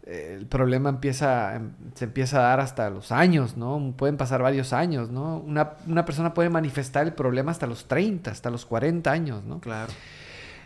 el 0.09 0.47
problema 0.47 0.89
empieza, 0.89 1.55
em, 1.55 1.71
se 1.93 2.05
empieza 2.05 2.39
a 2.39 2.41
dar 2.41 2.59
hasta 2.59 2.89
los 2.89 3.11
años, 3.11 3.57
¿no? 3.57 3.93
Pueden 3.95 4.17
pasar 4.17 4.41
varios 4.41 4.73
años, 4.73 5.09
¿no? 5.09 5.37
Una, 5.37 6.05
persona 6.05 6.33
puede 6.33 6.49
manifestar 6.49 7.05
el 7.05 7.13
problema 7.13 7.51
hasta 7.51 7.67
los 7.67 7.85
30, 7.87 8.31
hasta 8.31 8.49
los 8.49 8.65
40 8.65 9.11
años, 9.11 9.43
¿no? 9.43 9.59
Claro. 9.59 9.91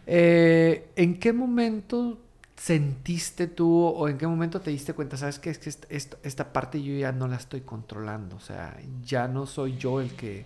Eh, 0.08 0.90
¿En 0.96 1.20
qué 1.20 1.34
momento 1.34 2.20
sentiste 2.64 3.48
tú 3.48 3.84
o 3.84 4.08
en 4.08 4.18
qué 4.18 4.26
momento 4.26 4.62
te 4.62 4.72
diste 4.72 4.94
cuenta, 4.94 5.18
sabes 5.18 5.38
que 5.38 5.50
es 5.50 5.58
que 5.58 5.70
esta, 5.70 6.18
esta, 6.24 6.54
parte 6.54 6.82
yo 6.82 6.94
ya 6.94 7.12
no 7.12 7.28
la 7.28 7.36
estoy 7.36 7.60
controlando, 7.60 8.38
o 8.38 8.40
sea, 8.40 8.80
ya 9.02 9.28
no 9.28 9.46
soy 9.46 9.76
yo 9.76 10.00
el 10.00 10.16
que, 10.16 10.46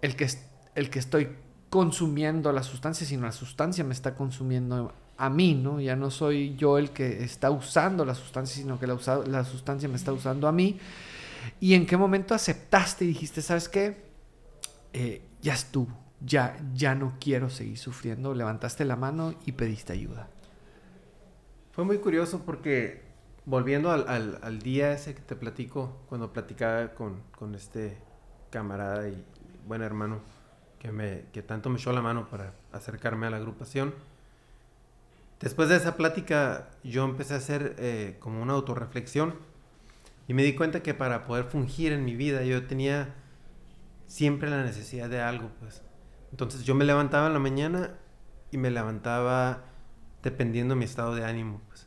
el 0.00 0.16
que, 0.16 0.26
el 0.74 0.88
que 0.88 0.98
estoy 0.98 1.28
consumiendo 1.68 2.50
la 2.52 2.62
sustancia, 2.62 3.06
sino 3.06 3.26
la 3.26 3.32
sustancia 3.32 3.84
me 3.84 3.92
está 3.92 4.14
consumiendo 4.14 4.94
a 5.18 5.28
mí, 5.28 5.54
¿no? 5.54 5.78
Ya 5.78 5.94
no 5.94 6.10
soy 6.10 6.56
yo 6.56 6.78
el 6.78 6.88
que 6.88 7.22
está 7.22 7.50
usando 7.50 8.06
la 8.06 8.14
sustancia, 8.14 8.56
sino 8.56 8.80
que 8.80 8.86
la, 8.86 8.96
la 9.26 9.44
sustancia 9.44 9.90
me 9.90 9.96
está 9.96 10.14
usando 10.14 10.48
a 10.48 10.52
mí. 10.52 10.78
¿Y 11.60 11.74
en 11.74 11.84
qué 11.84 11.98
momento 11.98 12.34
aceptaste 12.34 13.04
y 13.04 13.08
dijiste, 13.08 13.42
sabes 13.42 13.68
qué? 13.68 14.06
Eh, 14.94 15.20
ya 15.42 15.52
estuvo, 15.52 15.94
ya, 16.24 16.56
ya 16.72 16.94
no 16.94 17.18
quiero 17.20 17.50
seguir 17.50 17.76
sufriendo. 17.76 18.32
Levantaste 18.32 18.86
la 18.86 18.96
mano 18.96 19.34
y 19.44 19.52
pediste 19.52 19.92
ayuda. 19.92 20.30
Fue 21.80 21.86
muy 21.86 21.96
curioso 21.96 22.42
porque 22.44 23.00
volviendo 23.46 23.90
al, 23.90 24.58
día 24.58 24.92
ese 24.92 25.14
que 25.14 25.22
te 25.22 25.34
platico, 25.34 25.96
cuando 26.10 26.30
platicaba 26.30 26.92
con, 26.92 27.54
este 27.54 27.96
camarada 28.50 29.08
y 29.08 29.24
buen 29.66 29.80
hermano 29.80 30.20
que 30.78 31.40
tanto 31.40 31.70
me 31.70 31.78
echó 31.78 31.94
la 31.94 32.02
mano 32.02 32.28
para 32.28 32.52
acercarme 32.70 33.28
a 33.28 33.30
la 33.30 33.38
agrupación, 33.38 33.94
Después 35.40 35.70
de 35.70 35.76
esa 35.76 35.96
plática 35.96 36.68
yo 36.84 37.02
empecé 37.02 37.32
a 37.32 37.38
hacer 37.38 37.76
eh, 37.78 38.18
como 38.20 38.42
una 38.42 38.52
autorreflexión 38.52 39.36
y 40.28 40.34
me 40.34 40.42
di 40.42 40.54
cuenta 40.54 40.82
que 40.82 40.92
para 40.92 41.24
poder 41.24 41.46
fungir 41.46 41.92
en 41.92 42.04
mi 42.04 42.14
vida 42.14 42.44
yo 42.44 42.66
tenía 42.66 43.14
siempre 44.06 44.50
la 44.50 44.62
necesidad 44.64 45.08
de 45.08 45.22
algo, 45.22 45.50
pues. 45.60 45.80
Entonces 46.30 46.64
yo 46.64 46.74
me 46.74 46.84
levantaba 46.84 47.28
en 47.28 47.32
la 47.32 47.38
mañana 47.38 47.94
y 48.50 48.58
me 48.58 48.70
levantaba 48.70 49.69
dependiendo 50.22 50.74
de 50.74 50.78
mi 50.78 50.84
estado 50.84 51.14
de 51.14 51.24
ánimo, 51.24 51.60
pues. 51.68 51.86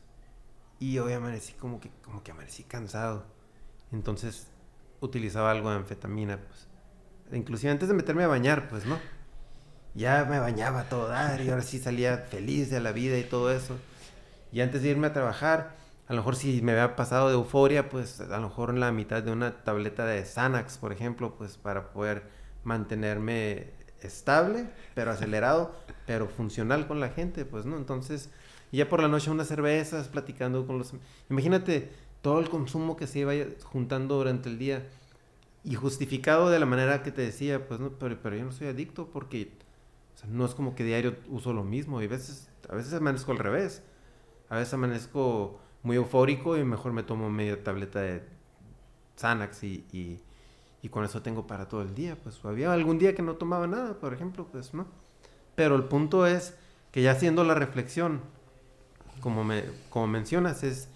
Y 0.80 0.98
hoy 0.98 1.12
amanecí 1.12 1.52
como 1.54 1.80
que, 1.80 1.90
como 2.02 2.22
que 2.22 2.32
amanecí 2.32 2.64
cansado. 2.64 3.24
Entonces 3.92 4.48
utilizaba 5.00 5.50
algo 5.50 5.70
de 5.70 5.76
anfetamina, 5.76 6.38
pues. 6.38 6.68
Inclusive 7.32 7.72
antes 7.72 7.88
de 7.88 7.94
meterme 7.94 8.24
a 8.24 8.28
bañar, 8.28 8.68
pues, 8.68 8.86
¿no? 8.86 8.98
ya 9.94 10.24
me 10.24 10.38
bañaba 10.38 10.84
todo 10.84 11.08
dar 11.08 11.40
y 11.40 11.50
ahora 11.50 11.62
sí 11.62 11.78
salía 11.78 12.18
feliz 12.18 12.70
de 12.70 12.80
la 12.80 12.92
vida 12.92 13.16
y 13.18 13.24
todo 13.24 13.52
eso. 13.52 13.76
Y 14.52 14.60
antes 14.60 14.82
de 14.82 14.90
irme 14.90 15.06
a 15.06 15.12
trabajar, 15.12 15.76
a 16.08 16.12
lo 16.12 16.20
mejor 16.20 16.36
si 16.36 16.62
me 16.62 16.72
había 16.72 16.96
pasado 16.96 17.28
de 17.28 17.34
euforia, 17.34 17.88
pues 17.88 18.20
a 18.20 18.38
lo 18.38 18.48
mejor 18.48 18.70
en 18.70 18.80
la 18.80 18.92
mitad 18.92 19.22
de 19.22 19.32
una 19.32 19.62
tableta 19.62 20.04
de 20.04 20.24
Xanax, 20.24 20.78
por 20.78 20.92
ejemplo, 20.92 21.34
pues 21.36 21.56
para 21.56 21.92
poder 21.92 22.24
mantenerme 22.64 23.72
estable, 24.06 24.68
pero 24.94 25.10
acelerado, 25.10 25.74
pero 26.06 26.28
funcional 26.28 26.86
con 26.86 27.00
la 27.00 27.08
gente, 27.08 27.44
pues, 27.44 27.66
¿no? 27.66 27.76
Entonces, 27.76 28.30
ya 28.72 28.88
por 28.88 29.00
la 29.02 29.08
noche 29.08 29.30
unas 29.30 29.48
cervezas, 29.48 30.08
platicando 30.08 30.66
con 30.66 30.78
los... 30.78 30.94
Imagínate 31.30 31.90
todo 32.22 32.40
el 32.40 32.48
consumo 32.48 32.96
que 32.96 33.06
se 33.06 33.20
iba 33.20 33.32
juntando 33.64 34.16
durante 34.16 34.48
el 34.48 34.58
día 34.58 34.86
y 35.62 35.74
justificado 35.74 36.50
de 36.50 36.58
la 36.58 36.66
manera 36.66 37.02
que 37.02 37.10
te 37.10 37.22
decía, 37.22 37.66
pues, 37.66 37.80
no, 37.80 37.90
pero, 37.90 38.18
pero 38.22 38.36
yo 38.36 38.44
no 38.44 38.52
soy 38.52 38.68
adicto 38.68 39.08
porque 39.10 39.52
no 40.28 40.44
es 40.44 40.54
como 40.54 40.74
que 40.74 40.84
diario 40.84 41.16
uso 41.28 41.52
lo 41.52 41.64
mismo. 41.64 42.00
Y 42.02 42.06
a 42.06 42.08
veces, 42.08 42.48
a 42.68 42.74
veces 42.74 42.92
amanezco 42.94 43.32
al 43.32 43.38
revés. 43.38 43.82
A 44.48 44.56
veces 44.56 44.74
amanezco 44.74 45.58
muy 45.82 45.96
eufórico 45.96 46.56
y 46.56 46.64
mejor 46.64 46.92
me 46.92 47.02
tomo 47.02 47.30
media 47.30 47.62
tableta 47.62 48.00
de 48.00 48.22
Xanax 49.16 49.64
y, 49.64 49.84
y, 49.92 50.20
con 50.88 51.04
eso 51.04 51.22
tengo 51.22 51.46
para 51.46 51.68
todo 51.68 51.82
el 51.82 51.94
día. 51.94 52.16
Pues 52.22 52.44
había 52.44 52.72
algún 52.72 52.98
día 52.98 53.14
que 53.14 53.22
no 53.22 53.34
tomaba 53.34 53.66
nada, 53.66 53.98
por 53.98 54.12
ejemplo, 54.12 54.46
pues 54.50 54.74
no. 54.74 54.86
Pero 55.54 55.76
el 55.76 55.84
punto 55.84 56.26
es 56.26 56.54
que 56.90 57.02
ya 57.02 57.12
haciendo 57.12 57.44
la 57.44 57.54
reflexión, 57.54 58.20
como, 59.20 59.44
me, 59.44 59.64
como 59.90 60.06
mencionas, 60.06 60.62
es 60.62 60.88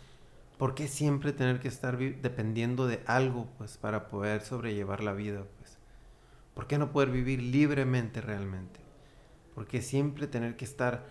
¿por 0.59 0.75
qué 0.75 0.89
siempre 0.89 1.33
tener 1.33 1.61
que 1.61 1.69
estar 1.69 1.97
dependiendo 1.99 2.87
de 2.87 3.03
algo 3.07 3.49
pues 3.57 3.79
para 3.79 4.09
poder 4.09 4.43
sobrellevar 4.43 5.03
la 5.03 5.13
vida? 5.13 5.45
Pues? 5.59 5.79
¿Por 6.55 6.67
qué 6.67 6.77
no 6.77 6.91
poder 6.93 7.11
vivir 7.11 7.41
libremente 7.41 8.21
realmente? 8.21 8.81
Porque 9.55 9.81
siempre 9.81 10.27
tener 10.27 10.57
que 10.57 10.65
estar 10.65 11.07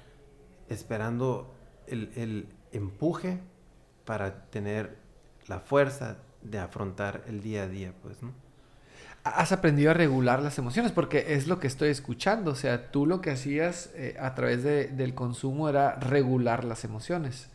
esperando 0.69 1.55
el, 1.87 2.49
empuje 2.71 3.39
para 4.05 4.45
tener 4.49 4.97
la 5.47 5.59
fuerza 5.59 6.17
de 6.41 6.59
afrontar 6.59 7.23
el 7.27 7.41
día 7.41 7.63
a 7.63 7.67
día, 7.67 7.93
pues, 8.01 8.21
¿no? 8.21 8.33
Has 9.29 9.51
aprendido 9.51 9.91
a 9.91 9.93
regular 9.93 10.41
las 10.41 10.57
emociones 10.57 10.91
porque 10.91 11.33
es 11.33 11.47
lo 11.47 11.59
que 11.59 11.67
estoy 11.67 11.89
escuchando. 11.89 12.51
O 12.51 12.55
sea, 12.55 12.91
tú 12.91 13.05
lo 13.05 13.21
que 13.21 13.31
hacías 13.31 13.89
eh, 13.95 14.17
a 14.19 14.35
través 14.35 14.63
del 14.63 15.13
consumo 15.13 15.69
era 15.69 15.95
regular 15.95 16.63
las 16.63 16.83
emociones. 16.83 17.49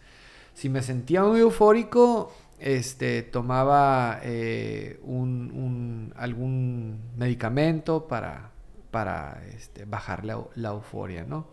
Si 0.55 0.69
me 0.69 0.83
sentía 0.83 1.23
muy 1.23 1.41
eufórico, 1.41 2.33
este, 2.63 3.23
tomaba 3.23 4.21
eh, 4.23 5.01
un, 5.03 6.13
algún 6.17 7.01
medicamento 7.17 8.07
para, 8.07 8.51
para 8.91 9.43
este, 9.53 9.85
bajar 9.85 10.25
la, 10.25 10.69
euforia, 10.69 11.25
¿no? 11.25 11.49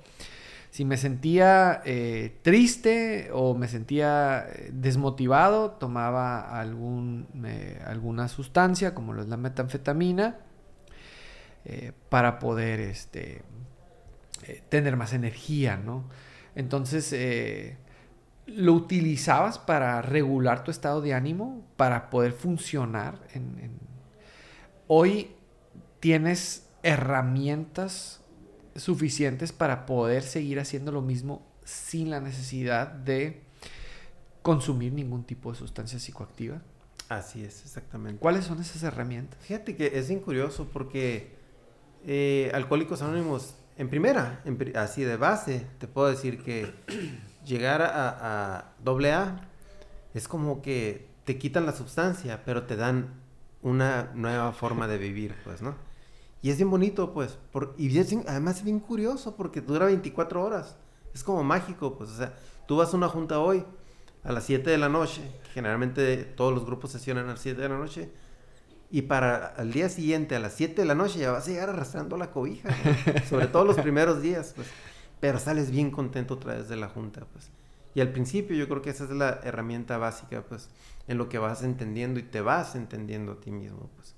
Si 0.72 0.86
me 0.86 0.98
sentía 0.98 1.82
eh, 1.84 2.40
triste 2.44 3.30
o 3.34 3.56
me 3.56 3.68
sentía 3.68 4.48
eh, 4.48 4.70
desmotivado, 4.72 5.72
tomaba 5.72 6.60
algún, 6.60 7.28
alguna 7.86 8.28
sustancia, 8.28 8.94
como 8.94 9.14
lo 9.14 9.22
es 9.22 9.28
la 9.28 9.38
metanfetamina, 9.38 10.38
para 12.08 12.40
poder 12.40 12.80
este, 12.80 13.44
tener 14.70 14.96
más 14.96 15.14
energía, 15.14 15.78
¿no? 15.78 16.06
Entonces, 16.56 17.16
¿lo 18.48 18.74
utilizabas 18.74 19.60
para 19.60 20.02
regular 20.02 20.64
tu 20.64 20.72
estado 20.72 21.02
de 21.02 21.14
ánimo, 21.14 21.68
para 21.76 22.10
poder 22.10 22.32
funcionar? 22.32 23.20
Hoy 24.88 25.36
tienes 26.00 26.68
herramientas 26.82 28.19
suficientes 28.80 29.52
para 29.52 29.86
poder 29.86 30.24
seguir 30.24 30.60
haciendo 30.60 30.92
lo 30.92 31.02
mismo 31.02 31.46
sin 31.64 32.10
la 32.10 32.20
necesidad 32.20 32.88
de 32.88 33.44
consumir 34.42 34.94
ningún 34.94 35.24
tipo 35.24 35.52
de 35.52 35.58
sustancia 35.58 36.00
psicoactiva. 36.00 36.62
Así 37.10 37.44
es, 37.44 37.64
exactamente. 37.64 38.20
¿Cuáles 38.20 38.46
son 38.46 38.60
esas 38.60 38.84
herramientas? 38.84 39.40
Fíjate 39.42 39.76
que 39.76 39.98
es 39.98 40.08
bien 40.08 40.20
curioso 40.20 40.68
porque 40.72 41.36
eh, 42.06 42.52
Alcohólicos 42.54 43.02
Anónimos, 43.02 43.56
en 43.78 43.90
primera, 43.90 44.44
así 44.76 45.04
de 45.04 45.18
base, 45.18 45.66
te 45.80 45.88
puedo 45.88 46.10
decir 46.10 46.44
que 46.44 46.72
llegar 47.46 47.82
a, 47.82 48.58
a 48.58 48.74
doble 48.84 49.12
A 49.12 49.50
es 50.14 50.28
como 50.28 50.62
que 50.62 51.08
te 51.26 51.38
quitan 51.38 51.66
la 51.66 51.74
sustancia, 51.74 52.44
pero 52.46 52.64
te 52.64 52.76
dan 52.76 53.14
una 53.62 54.12
nueva 54.14 54.52
forma 54.54 54.88
de 54.88 54.98
vivir, 54.98 55.36
pues, 55.44 55.62
¿no? 55.62 55.89
Y 56.42 56.50
es 56.50 56.58
bien 56.58 56.70
bonito, 56.70 57.14
pues. 57.14 57.38
Por, 57.52 57.76
y 57.78 57.98
además 58.28 58.58
es 58.58 58.64
bien 58.64 58.80
curioso 58.80 59.36
porque 59.36 59.62
dura 59.62 59.86
24 59.86 60.44
horas. 60.44 60.78
Es 61.14 61.24
como 61.24 61.44
mágico, 61.44 61.98
pues. 61.98 62.12
O 62.12 62.18
sea, 62.18 62.34
tú 62.68 62.78
vas 62.78 62.94
a 62.94 62.98
una 62.98 63.10
junta 63.10 63.40
hoy 63.40 63.66
a 64.24 64.32
las 64.32 64.46
7 64.46 64.70
de 64.70 64.78
la 64.78 64.90
noche. 64.90 65.22
Generalmente 65.54 66.18
todos 66.24 66.54
los 66.54 66.66
grupos 66.66 66.92
sesionan 66.92 67.26
a 67.26 67.32
las 67.32 67.42
7 67.42 67.62
de 67.62 67.70
la 67.70 67.78
noche. 67.78 68.10
Y 68.92 69.04
para 69.04 69.54
el 69.58 69.72
día 69.72 69.90
siguiente, 69.90 70.36
a 70.36 70.40
las 70.40 70.54
7 70.54 70.82
de 70.82 70.88
la 70.88 70.96
noche, 70.96 71.20
ya 71.20 71.32
vas 71.32 71.48
a 71.48 71.52
llegar 71.52 71.70
arrastrando 71.70 72.18
la 72.18 72.32
cobija. 72.32 72.70
Sobre 73.30 73.48
todo 73.48 73.66
los 73.66 73.80
primeros 73.80 74.22
días, 74.22 74.54
pues. 74.56 74.68
Pero 75.20 75.38
sales 75.38 75.70
bien 75.70 75.92
contento 75.92 76.36
otra 76.36 76.56
vez 76.56 76.70
de 76.70 76.78
la 76.78 76.88
junta, 76.88 77.26
pues. 77.34 77.52
Y 77.94 78.02
al 78.02 78.12
principio 78.12 78.56
yo 78.56 78.68
creo 78.70 78.82
que 78.82 78.92
esa 78.92 79.04
es 79.04 79.10
la 79.10 79.42
herramienta 79.44 79.98
básica, 79.98 80.44
pues, 80.48 80.70
en 81.08 81.18
lo 81.18 81.28
que 81.28 81.38
vas 81.38 81.64
entendiendo 81.64 82.20
y 82.20 82.24
te 82.24 82.40
vas 82.40 82.76
entendiendo 82.76 83.34
a 83.34 83.42
ti 83.42 83.52
mismo, 83.52 83.90
pues. 83.96 84.16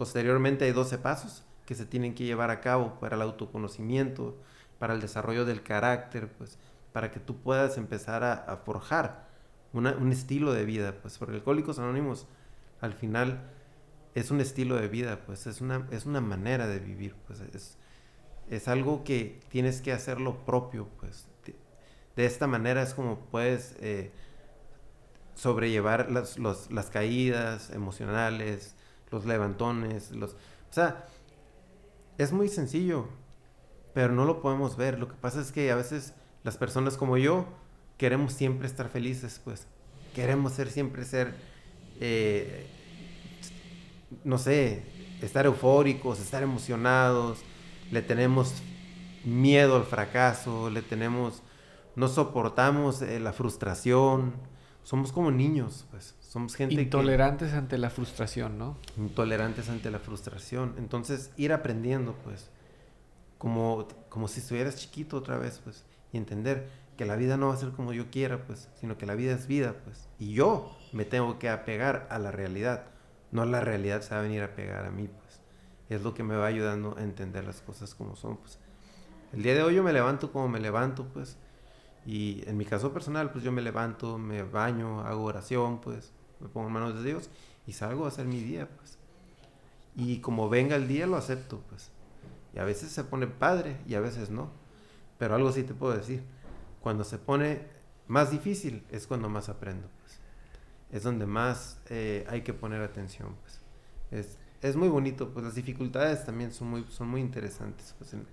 Posteriormente 0.00 0.64
hay 0.64 0.72
12 0.72 0.96
pasos 0.96 1.44
que 1.66 1.74
se 1.74 1.84
tienen 1.84 2.14
que 2.14 2.24
llevar 2.24 2.50
a 2.50 2.62
cabo 2.62 2.98
para 3.00 3.16
el 3.16 3.20
autoconocimiento, 3.20 4.34
para 4.78 4.94
el 4.94 5.00
desarrollo 5.02 5.44
del 5.44 5.62
carácter, 5.62 6.32
pues, 6.38 6.58
para 6.94 7.10
que 7.10 7.20
tú 7.20 7.36
puedas 7.42 7.76
empezar 7.76 8.24
a, 8.24 8.56
forjar 8.64 9.28
un 9.74 10.10
estilo 10.10 10.54
de 10.54 10.64
vida, 10.64 10.94
pues, 11.02 11.18
porque 11.18 11.34
Alcohólicos 11.34 11.78
Anónimos, 11.78 12.26
al 12.80 12.94
final, 12.94 13.42
es 14.14 14.30
un 14.30 14.40
estilo 14.40 14.76
de 14.76 14.88
vida, 14.88 15.20
pues, 15.26 15.46
es 15.46 15.60
una, 15.60 15.86
es 15.90 16.06
una 16.06 16.22
manera 16.22 16.66
de 16.66 16.78
vivir, 16.78 17.14
pues, 17.26 17.40
es, 17.52 17.76
es 18.48 18.68
algo 18.68 19.04
que 19.04 19.38
tienes 19.50 19.82
que 19.82 19.92
hacerlo 19.92 20.46
propio, 20.46 20.88
pues, 20.98 21.26
de, 22.16 22.24
esta 22.24 22.46
manera 22.46 22.80
es 22.80 22.94
como 22.94 23.18
puedes 23.26 23.76
eh, 23.80 24.12
sobrellevar 25.34 26.10
las, 26.10 26.38
las 26.38 26.88
caídas 26.88 27.68
emocionales, 27.68 28.76
los 29.10 29.24
levantones, 29.24 30.12
los... 30.12 30.32
O 30.32 30.72
sea, 30.72 31.06
es 32.18 32.32
muy 32.32 32.48
sencillo, 32.48 33.08
pero 33.94 34.12
no 34.12 34.24
lo 34.24 34.40
podemos 34.40 34.76
ver. 34.76 34.98
Lo 34.98 35.08
que 35.08 35.14
pasa 35.14 35.40
es 35.40 35.52
que 35.52 35.70
a 35.70 35.76
veces 35.76 36.14
las 36.44 36.56
personas 36.56 36.96
como 36.96 37.16
yo 37.16 37.46
queremos 37.98 38.32
siempre 38.32 38.66
estar 38.66 38.88
felices, 38.88 39.40
pues. 39.44 39.66
Queremos 40.14 40.52
ser 40.52 40.70
siempre 40.70 41.04
ser, 41.04 41.34
eh, 42.00 42.66
no 44.24 44.38
sé, 44.38 44.82
estar 45.22 45.46
eufóricos, 45.46 46.20
estar 46.20 46.42
emocionados. 46.42 47.40
Le 47.90 48.02
tenemos 48.02 48.54
miedo 49.24 49.76
al 49.76 49.84
fracaso, 49.84 50.70
le 50.70 50.82
tenemos, 50.82 51.42
no 51.96 52.08
soportamos 52.08 53.02
eh, 53.02 53.20
la 53.20 53.32
frustración. 53.32 54.32
Somos 54.82 55.12
como 55.12 55.30
niños, 55.30 55.86
pues. 55.90 56.14
Somos 56.30 56.54
gente 56.54 56.80
intolerantes 56.80 57.54
ante 57.54 57.76
la 57.76 57.90
frustración, 57.90 58.56
¿no? 58.56 58.76
Intolerantes 58.96 59.68
ante 59.68 59.90
la 59.90 59.98
frustración. 59.98 60.76
Entonces, 60.78 61.32
ir 61.36 61.52
aprendiendo, 61.52 62.14
pues, 62.22 62.50
como, 63.36 63.88
como 64.08 64.28
si 64.28 64.38
estuvieras 64.38 64.76
chiquito 64.76 65.16
otra 65.16 65.38
vez, 65.38 65.60
pues, 65.64 65.84
y 66.12 66.18
entender 66.18 66.68
que 66.96 67.04
la 67.04 67.16
vida 67.16 67.36
no 67.36 67.48
va 67.48 67.54
a 67.54 67.56
ser 67.56 67.70
como 67.70 67.92
yo 67.92 68.12
quiera, 68.12 68.46
pues, 68.46 68.68
sino 68.80 68.96
que 68.96 69.06
la 69.06 69.16
vida 69.16 69.32
es 69.32 69.48
vida, 69.48 69.74
pues. 69.82 70.08
Y 70.20 70.32
yo 70.32 70.70
me 70.92 71.04
tengo 71.04 71.40
que 71.40 71.48
apegar 71.48 72.06
a 72.10 72.20
la 72.20 72.30
realidad, 72.30 72.84
no 73.32 73.44
la 73.44 73.60
realidad 73.60 74.00
se 74.02 74.14
va 74.14 74.20
a 74.20 74.22
venir 74.22 74.44
a 74.44 74.54
pegar 74.54 74.86
a 74.86 74.92
mí, 74.92 75.08
pues. 75.08 75.40
Es 75.88 76.02
lo 76.02 76.14
que 76.14 76.22
me 76.22 76.36
va 76.36 76.46
ayudando 76.46 76.94
a 76.96 77.02
entender 77.02 77.42
las 77.42 77.60
cosas 77.60 77.92
como 77.92 78.14
son, 78.14 78.36
pues. 78.36 78.60
El 79.32 79.42
día 79.42 79.56
de 79.56 79.64
hoy 79.64 79.74
yo 79.74 79.82
me 79.82 79.92
levanto 79.92 80.30
como 80.30 80.46
me 80.46 80.60
levanto, 80.60 81.06
pues. 81.06 81.38
Y 82.06 82.48
en 82.48 82.56
mi 82.56 82.66
caso 82.66 82.92
personal, 82.92 83.32
pues 83.32 83.42
yo 83.42 83.50
me 83.50 83.62
levanto, 83.62 84.16
me 84.16 84.44
baño, 84.44 85.00
hago 85.00 85.24
oración, 85.24 85.80
pues 85.80 86.12
me 86.40 86.48
pongo 86.48 86.68
en 86.68 86.72
manos 86.72 86.94
de 86.94 87.02
Dios 87.10 87.30
y 87.66 87.72
salgo 87.72 88.04
a 88.04 88.08
hacer 88.08 88.26
mi 88.26 88.40
día, 88.40 88.68
pues. 88.68 88.98
Y 89.96 90.20
como 90.20 90.48
venga 90.48 90.76
el 90.76 90.88
día, 90.88 91.06
lo 91.06 91.16
acepto, 91.16 91.62
pues. 91.68 91.90
Y 92.54 92.58
a 92.58 92.64
veces 92.64 92.90
se 92.90 93.04
pone 93.04 93.26
padre 93.26 93.76
y 93.86 93.94
a 93.94 94.00
veces 94.00 94.30
no. 94.30 94.50
Pero 95.18 95.34
algo 95.34 95.52
sí 95.52 95.62
te 95.62 95.74
puedo 95.74 95.96
decir. 95.96 96.22
Cuando 96.80 97.04
se 97.04 97.18
pone 97.18 97.66
más 98.08 98.30
difícil 98.30 98.84
es 98.90 99.06
cuando 99.06 99.28
más 99.28 99.48
aprendo, 99.48 99.88
pues. 100.00 100.18
Es 100.90 101.02
donde 101.02 101.26
más 101.26 101.80
eh, 101.88 102.26
hay 102.28 102.42
que 102.42 102.54
poner 102.54 102.82
atención, 102.82 103.36
pues. 103.42 103.60
Es, 104.10 104.38
es, 104.62 104.76
muy 104.76 104.88
bonito, 104.88 105.32
pues 105.32 105.44
las 105.44 105.54
dificultades 105.54 106.24
también 106.24 106.52
son 106.52 106.68
muy, 106.68 106.84
son 106.88 107.08
muy 107.08 107.20
interesantes, 107.20 107.94
pues, 107.98 108.12
en, 108.14 108.26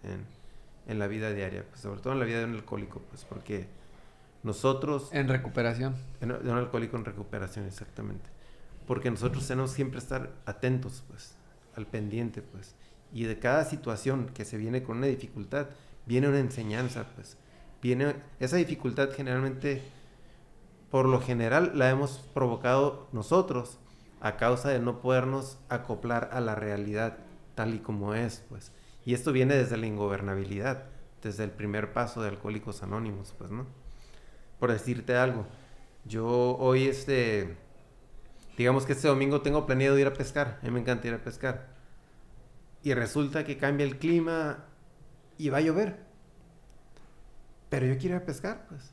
en, 0.88 1.00
la 1.00 1.06
vida 1.06 1.32
diaria, 1.32 1.64
pues, 1.70 1.82
sobre 1.82 2.02
todo 2.02 2.14
en 2.14 2.20
la 2.20 2.26
vida 2.26 2.40
de 2.40 2.46
un 2.46 2.56
alcohólico, 2.56 3.00
pues, 3.10 3.26
porque 3.26 3.68
nosotros... 4.48 5.10
En 5.12 5.28
recuperación. 5.28 5.96
de 6.20 6.26
un 6.26 6.58
alcohólico 6.58 6.98
en 6.98 7.06
recuperación, 7.06 7.66
exactamente. 7.66 8.30
Porque 8.88 9.12
nosotros 9.12 9.48
tenemos 9.48 9.72
siempre 9.72 10.00
estar 10.00 10.32
atentos, 10.46 11.04
pues, 11.08 11.36
al 11.76 11.86
pendiente, 11.86 12.42
pues. 12.42 12.76
Y 13.14 13.26
de 13.26 13.38
cada 13.38 13.66
situación 13.66 14.32
que 14.34 14.46
se 14.46 14.58
viene 14.58 14.82
con 14.82 14.98
una 14.98 15.08
dificultad, 15.08 15.68
viene 16.08 16.28
una 16.30 16.40
enseñanza, 16.40 17.06
pues. 17.14 17.38
Viene, 17.82 18.16
esa 18.40 18.56
dificultad 18.56 19.10
generalmente, 19.12 19.84
por 20.90 21.08
lo 21.08 21.22
general, 21.22 21.74
la 21.76 21.90
hemos 21.90 22.20
provocado 22.34 23.08
nosotros 23.12 23.78
a 24.20 24.38
causa 24.38 24.70
de 24.70 24.80
no 24.80 25.00
podernos 25.00 25.60
acoplar 25.70 26.30
a 26.34 26.42
la 26.42 26.56
realidad 26.56 27.18
tal 27.54 27.76
y 27.76 27.80
como 27.80 28.16
es, 28.16 28.44
pues. 28.50 28.72
Y 29.06 29.14
esto 29.14 29.32
viene 29.32 29.56
desde 29.56 29.78
la 29.78 29.86
ingobernabilidad, 29.86 30.86
desde 31.22 31.44
el 31.44 31.52
primer 31.52 31.94
paso 31.94 32.22
de 32.22 32.30
Alcohólicos 32.30 32.84
Anónimos, 32.84 33.34
pues, 33.38 33.52
¿no? 33.52 33.66
Por 34.60 34.72
decirte 34.72 35.16
algo. 35.16 35.46
Yo 36.06 36.58
hoy, 36.58 36.88
este, 36.88 37.58
digamos 38.58 38.86
que 38.86 38.94
este 38.94 39.08
domingo 39.08 39.42
tengo 39.42 39.66
planeado 39.66 39.98
ir 40.00 40.08
a 40.08 40.14
pescar. 40.14 40.60
A 40.62 40.66
mí 40.66 40.72
me 40.72 40.80
encanta 40.80 41.08
ir 41.08 41.14
a 41.14 41.24
pescar. 41.24 41.68
Y 42.84 42.94
resulta 42.94 43.44
que 43.44 43.58
cambia 43.58 43.86
el 43.86 43.98
clima 43.98 44.66
y 45.38 45.50
va 45.50 45.58
a 45.58 45.62
llover. 45.62 46.00
Pero 47.70 47.86
yo 47.86 47.98
quiero 47.98 48.16
ir 48.16 48.22
a 48.22 48.26
pescar, 48.26 48.66
pues. 48.70 48.92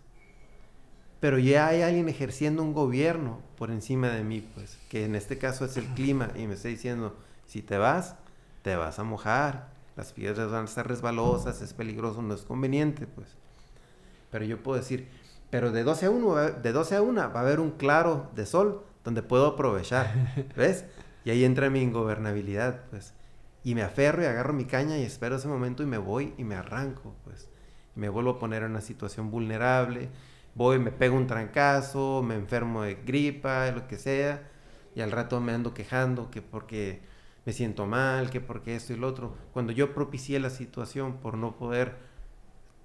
Pero 1.21 1.39
ya 1.39 1.69
hay 1.69 1.83
alguien 1.83 2.09
ejerciendo 2.09 2.63
un 2.63 2.75
gobierno 2.75 3.41
por 3.57 3.71
encima 3.71 4.09
de 4.11 4.25
mí, 4.25 4.41
pues. 4.55 4.79
Que 4.89 5.05
en 5.05 5.15
este 5.15 5.39
caso 5.39 5.65
es 5.65 5.77
el 5.77 5.87
clima. 5.95 6.31
Y 6.35 6.47
me 6.47 6.55
está 6.55 6.69
diciendo, 6.69 7.17
si 7.47 7.63
te 7.63 7.79
vas, 7.79 8.17
te 8.63 8.77
vas 8.77 8.99
a 8.99 9.05
mojar. 9.05 9.73
Las 9.97 10.13
piedras 10.13 10.51
van 10.51 10.63
a 10.63 10.69
estar 10.69 10.89
resbalosas, 10.89 11.63
es 11.63 11.73
peligroso, 11.73 12.21
no 12.21 12.35
es 12.35 12.43
conveniente, 12.43 13.07
pues. 13.07 13.29
Pero 14.31 14.45
yo 14.45 14.61
puedo 14.61 14.77
decir, 14.77 15.09
pero 15.55 15.71
de 15.71 15.85
12 15.85 16.07
a 16.07 16.11
1, 16.11 16.35
de 16.63 16.73
12 16.73 16.97
a 16.97 17.03
1 17.03 17.33
va 17.33 17.39
a 17.39 17.43
haber 17.43 17.61
un 17.61 17.71
claro 17.71 18.29
de 18.35 18.45
sol 18.45 18.83
donde 19.05 19.23
puedo 19.23 19.47
aprovechar, 19.47 20.13
¿ves? 20.57 20.85
Y 21.25 21.31
ahí 21.31 21.45
entra 21.45 21.71
mi 21.71 21.81
ingobernabilidad, 21.81 22.81
pues. 22.91 23.15
Y 23.63 23.77
me 23.77 23.83
aferro 23.83 24.25
y 24.25 24.27
agarro 24.27 24.53
mi 24.53 24.65
caña 24.65 24.99
y 24.99 25.05
espero 25.05 25.37
ese 25.37 25.47
momento 25.47 25.85
y 25.85 25.87
me 25.87 25.97
voy 25.97 26.35
y 26.39 26.43
me 26.43 26.57
arranco, 26.57 27.15
pues. 27.23 27.49
Y 27.95 28.01
me 28.01 28.09
vuelvo 28.09 28.31
a 28.31 28.39
poner 28.41 28.65
en 28.65 28.73
una 28.73 28.81
situación 28.81 29.31
vulnerable. 29.31 30.09
Voy, 30.57 30.81
me 30.81 30.91
pego 30.91 31.17
un 31.17 31.29
trancazo, 31.29 32.21
me 32.25 32.35
enfermo 32.35 32.83
de 32.83 32.97
gripa, 32.97 33.71
lo 33.71 33.87
que 33.87 33.97
sea. 33.97 34.51
Y 34.97 35.03
al 35.03 35.13
rato 35.13 35.41
me 35.41 35.53
ando 35.53 35.73
quejando 35.73 36.33
que 36.33 36.43
porque 36.43 37.01
me 37.47 37.53
siento 37.53 37.87
mal, 37.87 38.29
que 38.29 38.41
porque 38.41 38.75
esto 38.75 38.93
y 38.93 38.97
lo 38.97 39.07
otro. 39.07 39.37
Cuando 39.53 39.71
yo 39.71 39.95
propicié 39.95 40.41
la 40.41 40.51
situación 40.51 41.19
por 41.19 41.37
no 41.37 41.55
poder 41.55 41.95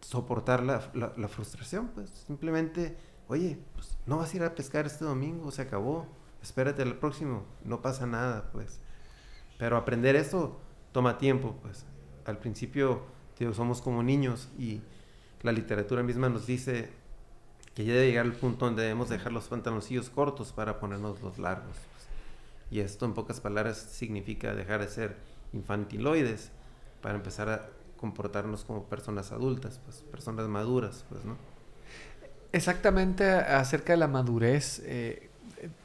soportar 0.01 0.63
la, 0.63 0.91
la, 0.93 1.27
frustración, 1.27 1.89
pues 1.89 2.09
simplemente, 2.27 2.97
oye, 3.27 3.59
pues 3.73 3.97
no 4.05 4.17
vas 4.17 4.33
a 4.33 4.38
ir 4.38 4.43
a 4.43 4.55
pescar 4.55 4.85
este 4.85 5.05
domingo, 5.05 5.51
se 5.51 5.62
acabó, 5.62 6.07
espérate 6.41 6.81
al 6.81 6.95
próximo, 6.97 7.43
no 7.63 7.81
pasa 7.81 8.05
nada, 8.05 8.49
pues. 8.51 8.79
Pero 9.57 9.77
aprender 9.77 10.15
esto 10.15 10.59
toma 10.91 11.17
tiempo, 11.17 11.55
pues. 11.62 11.85
Al 12.25 12.38
principio, 12.38 13.03
tío, 13.38 13.53
somos 13.53 13.81
como 13.81 14.03
niños 14.03 14.49
y 14.57 14.81
la 15.41 15.51
literatura 15.51 16.03
misma 16.03 16.29
nos 16.29 16.45
dice 16.45 16.89
que 17.73 17.85
ya 17.85 17.93
debe 17.93 18.07
llegar 18.07 18.25
el 18.25 18.33
punto 18.33 18.65
donde 18.65 18.83
debemos 18.83 19.09
dejar 19.09 19.31
los 19.31 19.47
pantaloncillos 19.47 20.09
cortos 20.09 20.51
para 20.51 20.79
ponernos 20.79 21.21
los 21.21 21.38
largos. 21.38 21.75
pues. 21.91 22.07
Y 22.71 22.79
esto 22.81 23.05
en 23.05 23.13
pocas 23.13 23.39
palabras 23.41 23.77
significa 23.77 24.53
dejar 24.53 24.81
de 24.81 24.89
ser 24.89 25.17
infantiloides 25.53 26.51
para 27.01 27.15
empezar 27.15 27.49
a 27.49 27.69
comportarnos 27.99 28.63
como 28.63 28.83
personas 28.85 29.31
adultas, 29.31 29.79
pues 29.83 29.97
personas 30.12 30.47
maduras, 30.47 31.05
pues, 31.09 31.25
¿no? 31.25 31.35
Exactamente 32.51 33.29
acerca 33.29 33.93
de 33.93 33.97
la 33.97 34.07
madurez. 34.07 34.81
eh, 34.85 35.25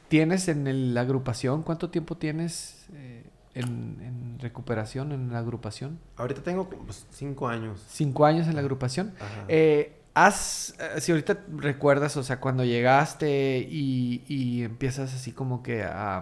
¿Tienes 0.07 0.47
en 0.47 0.67
el- 0.67 0.93
la 0.93 1.01
agrupación? 1.01 1.63
¿Cuánto 1.63 1.89
tiempo 1.89 2.15
tienes 2.15 2.85
eh, 2.93 3.23
en, 3.55 3.97
en 4.01 4.39
recuperación, 4.39 5.11
en 5.11 5.31
la 5.33 5.39
agrupación? 5.39 5.99
Ahorita 6.15 6.41
tengo 6.41 6.69
pues, 6.69 7.05
cinco 7.11 7.47
años. 7.47 7.83
¿Cinco 7.89 8.25
años 8.25 8.47
en 8.47 8.55
la 8.55 8.61
agrupación? 8.61 9.13
Ajá. 9.19 9.45
Eh, 9.47 9.91
¿Has, 10.13 10.75
si 10.99 11.11
ahorita 11.11 11.39
recuerdas, 11.57 12.15
o 12.15 12.23
sea, 12.23 12.39
cuando 12.39 12.63
llegaste 12.63 13.67
y, 13.69 14.23
y 14.27 14.63
empiezas 14.63 15.13
así 15.13 15.33
como 15.33 15.61
que 15.61 15.83
a, 15.83 16.19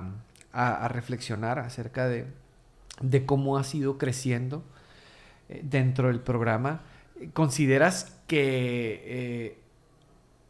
a- 0.51 0.85
a 0.85 0.87
reflexionar 0.87 1.59
acerca 1.59 2.07
de, 2.07 2.25
de 3.01 3.25
cómo 3.25 3.57
has 3.57 3.75
ido 3.75 3.99
creciendo 3.99 4.63
dentro 5.63 6.07
del 6.07 6.19
programa, 6.21 6.81
¿consideras 7.33 8.17
que 8.27 9.01
eh, 9.05 9.59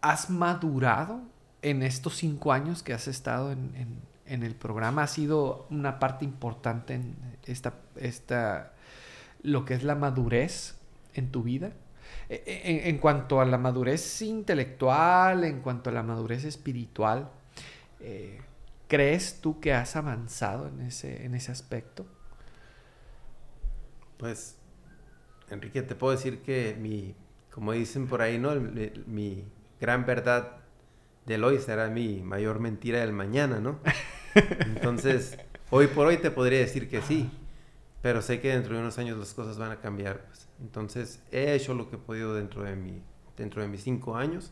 has 0.01 0.29
madurado 0.29 1.21
en 1.61 1.83
estos 1.83 2.15
cinco 2.17 2.51
años 2.53 2.83
que 2.83 2.93
has 2.93 3.07
estado 3.07 3.51
en, 3.51 3.73
en- 3.75 4.43
el 4.43 4.55
programa? 4.55 5.03
¿Ha 5.03 5.07
sido 5.07 5.67
una 5.69 5.99
parte 5.99 6.25
importante 6.25 6.95
en 6.95 7.15
esta, 7.45 7.73
esta, 7.97 8.73
lo 9.43 9.63
que 9.65 9.75
es 9.75 9.83
la 9.83 9.95
madurez 9.95 10.75
en 11.13 11.29
tu 11.31 11.43
vida? 11.43 11.71
E- 12.29 12.41
e- 12.45 12.61
En, 12.81 12.87
en 12.95 12.97
cuanto 12.99 13.41
a 13.41 13.45
la 13.45 13.57
madurez 13.57 14.21
intelectual, 14.21 15.43
en 15.43 15.61
cuanto 15.61 15.89
a 15.89 15.93
la 15.93 16.03
madurez 16.03 16.45
espiritual, 16.45 17.29
eh, 17.99 18.41
¿crees 18.87 19.39
tú 19.41 19.59
que 19.59 19.73
has 19.73 19.95
avanzado 19.95 20.67
en 20.67 20.81
ese, 20.81 21.25
en 21.25 21.35
ese 21.35 21.51
aspecto? 21.51 22.05
Pues, 24.17 24.55
Enrique, 25.49 25.81
te 25.81 25.95
puedo 25.95 26.15
decir 26.15 26.41
que 26.41 26.75
mi, 26.79 27.15
como 27.51 27.71
dicen 27.73 28.07
por 28.07 28.21
ahí, 28.21 28.37
¿no? 28.39 28.51
Mi 29.07 29.43
gran 29.79 30.05
verdad 30.05 30.57
del 31.25 31.43
hoy 31.43 31.59
será 31.59 31.89
mi 31.89 32.21
mayor 32.21 32.59
mentira 32.59 32.99
del 32.99 33.13
mañana, 33.13 33.59
¿no? 33.59 33.79
Entonces, 34.65 35.37
hoy 35.69 35.87
por 35.87 36.07
hoy 36.07 36.17
te 36.17 36.31
podría 36.31 36.59
decir 36.59 36.89
que 36.89 37.01
sí, 37.01 37.29
pero 38.01 38.21
sé 38.21 38.41
que 38.41 38.49
dentro 38.49 38.75
de 38.75 38.81
unos 38.81 38.97
años 38.97 39.17
las 39.17 39.33
cosas 39.33 39.57
van 39.57 39.71
a 39.71 39.79
cambiar. 39.79 40.25
Pues. 40.25 40.47
Entonces, 40.61 41.21
he 41.31 41.53
hecho 41.53 41.73
lo 41.73 41.89
que 41.89 41.95
he 41.95 41.99
podido 41.99 42.33
dentro 42.35 42.63
de, 42.63 42.75
mi, 42.75 43.01
dentro 43.37 43.61
de 43.61 43.67
mis 43.67 43.83
cinco 43.83 44.15
años. 44.15 44.51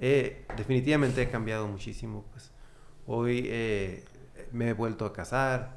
Eh, 0.00 0.44
definitivamente 0.56 1.22
he 1.22 1.28
cambiado 1.30 1.66
muchísimo, 1.68 2.24
pues. 2.32 2.50
Hoy 3.06 3.44
eh, 3.46 4.04
me 4.52 4.68
he 4.70 4.72
vuelto 4.72 5.04
a 5.04 5.12
casar, 5.12 5.76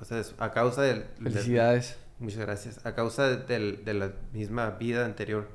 o 0.00 0.04
sea, 0.04 0.22
a 0.38 0.50
causa 0.52 0.82
del- 0.82 1.04
Felicidades. 1.22 1.96
Muchas 2.20 2.40
gracias. 2.40 2.86
A 2.86 2.94
causa 2.94 3.28
del- 3.36 3.84
de, 3.84 3.94
la 3.94 4.12
misma 4.32 4.70
vida 4.72 5.04
anterior, 5.06 5.48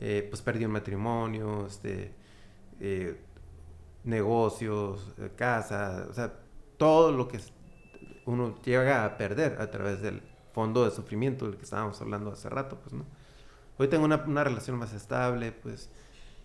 eh, 0.00 0.26
pues 0.30 0.42
perdí 0.42 0.64
un 0.64 0.72
matrimonio, 0.72 1.66
este, 1.66 2.14
eh, 2.80 3.20
negocios, 4.04 5.14
eh, 5.18 5.30
casa, 5.36 6.06
o 6.10 6.14
sea, 6.14 6.34
todo 6.78 7.12
lo 7.12 7.28
que 7.28 7.40
uno 8.26 8.56
llega 8.64 9.04
a 9.06 9.16
perder 9.18 9.60
a 9.60 9.70
través 9.70 10.02
del 10.02 10.22
fondo 10.54 10.84
de 10.84 10.90
sufrimiento 10.92 11.46
del 11.46 11.56
que 11.58 11.64
estábamos 11.64 12.00
hablando 12.02 12.32
hace 12.32 12.48
rato, 12.50 12.78
pues, 12.80 12.94
¿no? 12.94 13.06
Hoy 13.78 13.88
tengo 13.88 14.04
una, 14.04 14.16
una 14.26 14.44
relación 14.44 14.78
más 14.78 14.92
estable, 14.94 15.52
pues, 15.52 15.90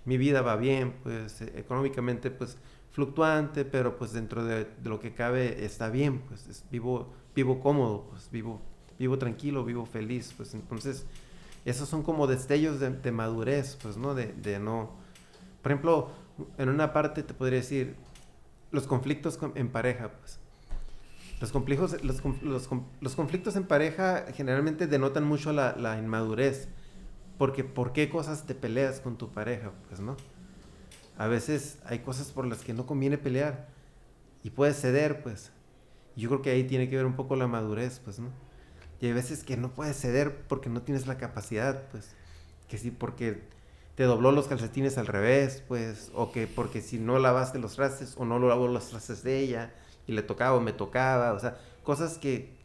mi 0.06 0.18
vida 0.18 0.42
va 0.42 0.56
bien, 0.58 0.94
pues, 1.04 1.42
económicamente, 1.42 2.32
pues, 2.32 2.58
fluctuante, 2.92 3.66
pero 3.66 3.98
pues 3.98 4.14
dentro 4.14 4.44
de, 4.46 4.66
de 4.66 4.90
lo 4.90 5.00
que 5.00 5.14
cabe 5.14 5.66
está 5.66 5.90
bien, 5.90 6.20
pues, 6.22 6.48
es- 6.48 6.66
vivo, 6.72 7.14
vivo 7.36 7.60
cómodo, 7.60 8.08
pues, 8.10 8.30
vivo 8.32 8.62
vivo 9.00 9.18
tranquilo, 9.18 9.64
vivo 9.64 9.86
feliz, 9.86 10.34
pues 10.36 10.54
entonces 10.54 11.06
esos 11.66 11.90
son 11.90 12.04
como 12.04 12.28
destellos 12.28 12.80
de, 12.80 13.12
madurez, 13.12 13.78
pues, 13.82 13.98
¿no? 13.98 14.16
De, 14.16 14.60
no... 14.60 14.92
Por 15.62 15.72
ejemplo, 15.72 16.12
en 16.58 16.70
una 16.70 16.94
parte 16.94 17.24
te 17.24 17.34
podría 17.34 17.60
decir 17.60 17.96
los 18.72 18.88
conflictos 18.88 19.38
con- 19.38 19.52
en 19.56 19.70
pareja, 19.70 20.12
pues. 20.20 20.40
Los, 21.42 21.52
complejos, 21.52 22.02
los, 22.04 22.22
los 23.02 23.16
conflictos 23.16 23.56
en 23.56 23.66
pareja 23.66 24.26
generalmente 24.34 24.88
denotan 24.88 25.24
mucho 25.26 25.52
la, 25.52 25.76
la 25.76 25.98
inmadurez, 26.00 26.70
porque 27.38 27.64
¿por 27.64 27.92
qué 27.92 28.10
cosas 28.10 28.46
te 28.46 28.56
peleas 28.56 29.02
con 29.02 29.18
tu 29.18 29.30
pareja, 29.30 29.72
pues, 29.88 30.00
no? 30.00 30.16
A 31.18 31.28
veces 31.28 31.80
hay 31.86 32.00
cosas 32.00 32.32
por 32.32 32.46
las 32.46 32.60
que 32.64 32.74
no 32.74 32.86
conviene 32.86 33.18
pelear 33.18 33.68
y 34.44 34.52
puedes 34.52 34.80
ceder, 34.80 35.22
pues. 35.22 35.52
Yo 36.16 36.30
creo 36.30 36.42
que 36.42 36.50
ahí 36.50 36.64
tiene 36.64 36.90
que 36.90 36.96
ver 36.96 37.06
un 37.06 37.16
poco 37.16 37.36
la 37.36 37.48
madurez, 37.48 38.00
pues, 38.04 38.20
¿no? 38.20 38.30
Y 39.00 39.08
hay 39.08 39.14
veces 39.14 39.44
que 39.44 39.58
no 39.58 39.72
puedes 39.72 40.00
ceder 40.00 40.36
porque 40.48 40.70
no 40.70 40.82
tienes 40.82 41.08
la 41.08 41.18
capacidad, 41.18 41.84
pues. 41.92 42.10
Que 42.68 42.78
sí, 42.78 42.92
porque 42.92 43.44
te 43.96 44.04
dobló 44.04 44.32
los 44.32 44.48
calcetines 44.48 44.98
al 44.98 45.08
revés, 45.08 45.64
pues. 45.68 46.12
O 46.14 46.32
que 46.32 46.48
porque 46.48 46.82
si 46.82 46.98
no 46.98 47.20
lavaste 47.20 47.60
los 47.60 47.76
trastes 47.76 48.16
o 48.18 48.26
no 48.26 48.40
lavó 48.40 48.68
los 48.68 48.90
trastes 48.90 49.24
de 49.24 49.40
ella 49.40 49.74
y 50.08 50.14
le 50.14 50.24
tocaba 50.24 50.56
o 50.56 50.62
me 50.62 50.74
tocaba. 50.74 51.34
O 51.34 51.40
sea, 51.40 51.58
cosas 51.84 52.18
que 52.18 52.56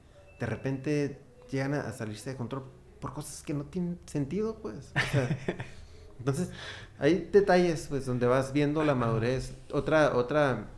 de 0.40 0.46
repente 0.46 1.20
llegan 1.50 1.74
a, 1.74 1.80
a 1.82 1.92
salirse 1.92 2.30
de 2.30 2.36
control 2.36 2.64
por 3.00 3.12
cosas 3.12 3.42
que 3.42 3.52
no 3.52 3.64
tienen 3.64 3.98
sentido, 4.06 4.56
pues. 4.62 4.92
O 4.96 5.12
sea, 5.12 5.38
entonces, 6.18 6.50
hay 6.98 7.28
detalles, 7.32 7.88
pues, 7.88 8.06
donde 8.06 8.26
vas 8.26 8.52
viendo 8.52 8.82
la 8.84 8.94
madurez. 8.94 9.54
Otra, 9.72 10.16
otra 10.16 10.68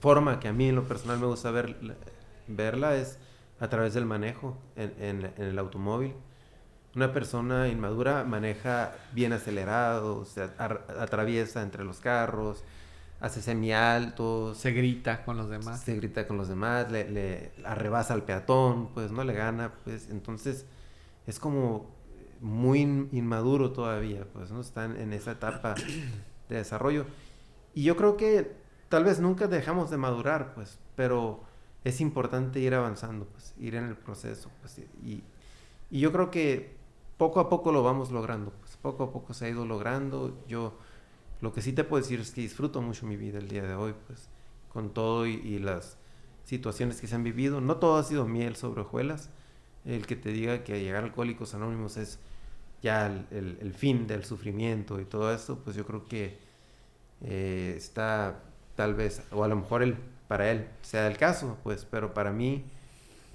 forma 0.00 0.40
que 0.40 0.48
a 0.48 0.52
mí 0.52 0.68
en 0.68 0.76
lo 0.76 0.86
personal 0.88 1.18
me 1.18 1.26
gusta 1.26 1.50
ver, 1.50 1.76
verla 2.46 2.96
es 2.96 3.18
a 3.60 3.68
través 3.68 3.94
del 3.94 4.06
manejo 4.06 4.56
en, 4.76 4.94
en- 4.98 5.32
en 5.36 5.44
el 5.44 5.58
automóvil. 5.58 6.14
Una 6.96 7.12
persona 7.12 7.68
inmadura 7.68 8.24
maneja 8.24 8.92
bien 9.12 9.32
acelerado, 9.32 10.24
se 10.24 10.42
atraviesa 10.98 11.62
entre 11.62 11.84
los 11.84 12.00
carros, 12.00 12.64
hace 13.20 13.42
semialtos, 13.42 14.58
Se 14.58 14.72
grita 14.72 15.24
con 15.24 15.36
los 15.36 15.48
demás. 15.50 15.80
se 15.82 15.94
grita 15.94 16.26
con 16.26 16.36
los 16.36 16.48
demás, 16.48 16.90
le, 16.90 17.08
le 17.10 17.52
arrebasa 17.64 18.14
al 18.14 18.24
peatón, 18.24 18.88
pues 18.94 19.12
no 19.12 19.22
le 19.24 19.34
gana, 19.34 19.72
pues 19.84 20.08
entonces 20.10 20.66
es 21.28 21.38
como 21.38 21.86
muy 22.40 22.80
in- 22.80 23.08
inmaduro 23.12 23.70
todavía, 23.72 24.24
pues 24.32 24.50
no 24.50 24.60
están 24.60 24.96
en 24.96 25.12
esa 25.12 25.32
etapa 25.32 25.74
de 26.48 26.56
desarrollo. 26.56 27.04
Y 27.74 27.84
yo 27.84 27.96
creo 27.96 28.16
que 28.16 28.50
tal 28.88 29.04
vez 29.04 29.20
nunca 29.20 29.46
dejamos 29.46 29.90
de 29.90 29.96
madurar, 29.98 30.54
pues, 30.54 30.78
pero 30.96 31.44
es 31.84 32.00
importante 32.00 32.60
ir 32.60 32.74
avanzando, 32.74 33.26
pues, 33.26 33.54
ir 33.58 33.74
en 33.76 33.84
el 33.86 33.96
proceso, 33.96 34.50
pues, 34.60 34.78
y, 35.04 35.22
y 35.90 36.00
yo 36.00 36.12
creo 36.12 36.30
que 36.30 36.76
poco 37.18 37.40
a 37.40 37.48
poco 37.48 37.72
lo 37.72 37.82
vamos 37.82 38.10
logrando, 38.10 38.52
pues, 38.60 38.76
poco 38.76 39.04
a 39.04 39.12
poco 39.12 39.34
se 39.34 39.46
ha 39.46 39.48
ido 39.50 39.66
logrando. 39.66 40.38
Yo 40.48 40.74
lo 41.40 41.52
que 41.52 41.62
sí 41.62 41.72
te 41.72 41.84
puedo 41.84 42.02
decir 42.02 42.20
es 42.20 42.32
que 42.32 42.42
disfruto 42.42 42.82
mucho 42.82 43.06
mi 43.06 43.16
vida 43.16 43.38
el 43.38 43.48
día 43.48 43.62
de 43.62 43.74
hoy, 43.74 43.94
pues, 44.06 44.28
con 44.72 44.90
todo 44.94 45.26
y, 45.26 45.58
las 45.58 45.96
situaciones 46.44 47.00
que 47.00 47.06
se 47.06 47.14
han 47.14 47.24
vivido. 47.24 47.60
No 47.60 47.76
todo 47.76 47.96
ha 47.98 48.04
sido 48.04 48.26
miel 48.26 48.56
sobre 48.56 48.82
hojuelas. 48.82 49.30
El 49.84 50.06
que 50.06 50.16
te 50.16 50.30
diga 50.30 50.64
que 50.64 50.80
llegar 50.82 51.02
a 51.04 51.06
Alcohólicos 51.06 51.54
Anónimos 51.54 51.96
es 51.96 52.18
ya 52.82 53.06
el, 53.06 53.26
el- 53.30 53.58
el 53.60 53.74
fin 53.74 54.06
del 54.06 54.24
sufrimiento 54.24 55.00
y 55.00 55.04
todo 55.04 55.32
esto, 55.34 55.58
pues 55.64 55.76
yo 55.76 55.86
creo 55.86 56.04
que 56.06 56.38
eh, 57.22 57.74
está 57.76 58.42
tal 58.76 58.94
vez, 58.94 59.22
o 59.32 59.44
a 59.44 59.48
lo 59.48 59.56
mejor 59.56 59.82
el, 59.82 59.96
para 60.30 60.48
él 60.48 60.68
sea 60.82 61.08
el 61.08 61.16
caso, 61.18 61.58
pues, 61.64 61.84
pero 61.84 62.14
para 62.14 62.30
mí 62.30 62.64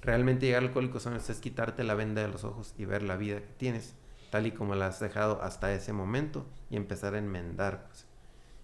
realmente 0.00 0.46
llegar 0.46 0.62
a 0.62 0.66
Alcohólicos 0.66 1.06
Anónimos 1.06 1.28
es 1.28 1.40
quitarte 1.40 1.84
la 1.84 1.92
venda 1.92 2.22
de 2.22 2.28
los 2.28 2.42
ojos 2.42 2.72
y 2.78 2.86
ver 2.86 3.02
la 3.02 3.18
vida 3.18 3.40
que 3.40 3.52
tienes, 3.58 3.92
tal 4.30 4.46
y 4.46 4.52
como 4.52 4.74
la 4.74 4.86
has 4.86 4.98
dejado 4.98 5.42
hasta 5.42 5.74
ese 5.74 5.92
momento 5.92 6.46
y 6.70 6.76
empezar 6.76 7.12
a 7.12 7.18
enmendar, 7.18 7.84
pues, 7.88 8.06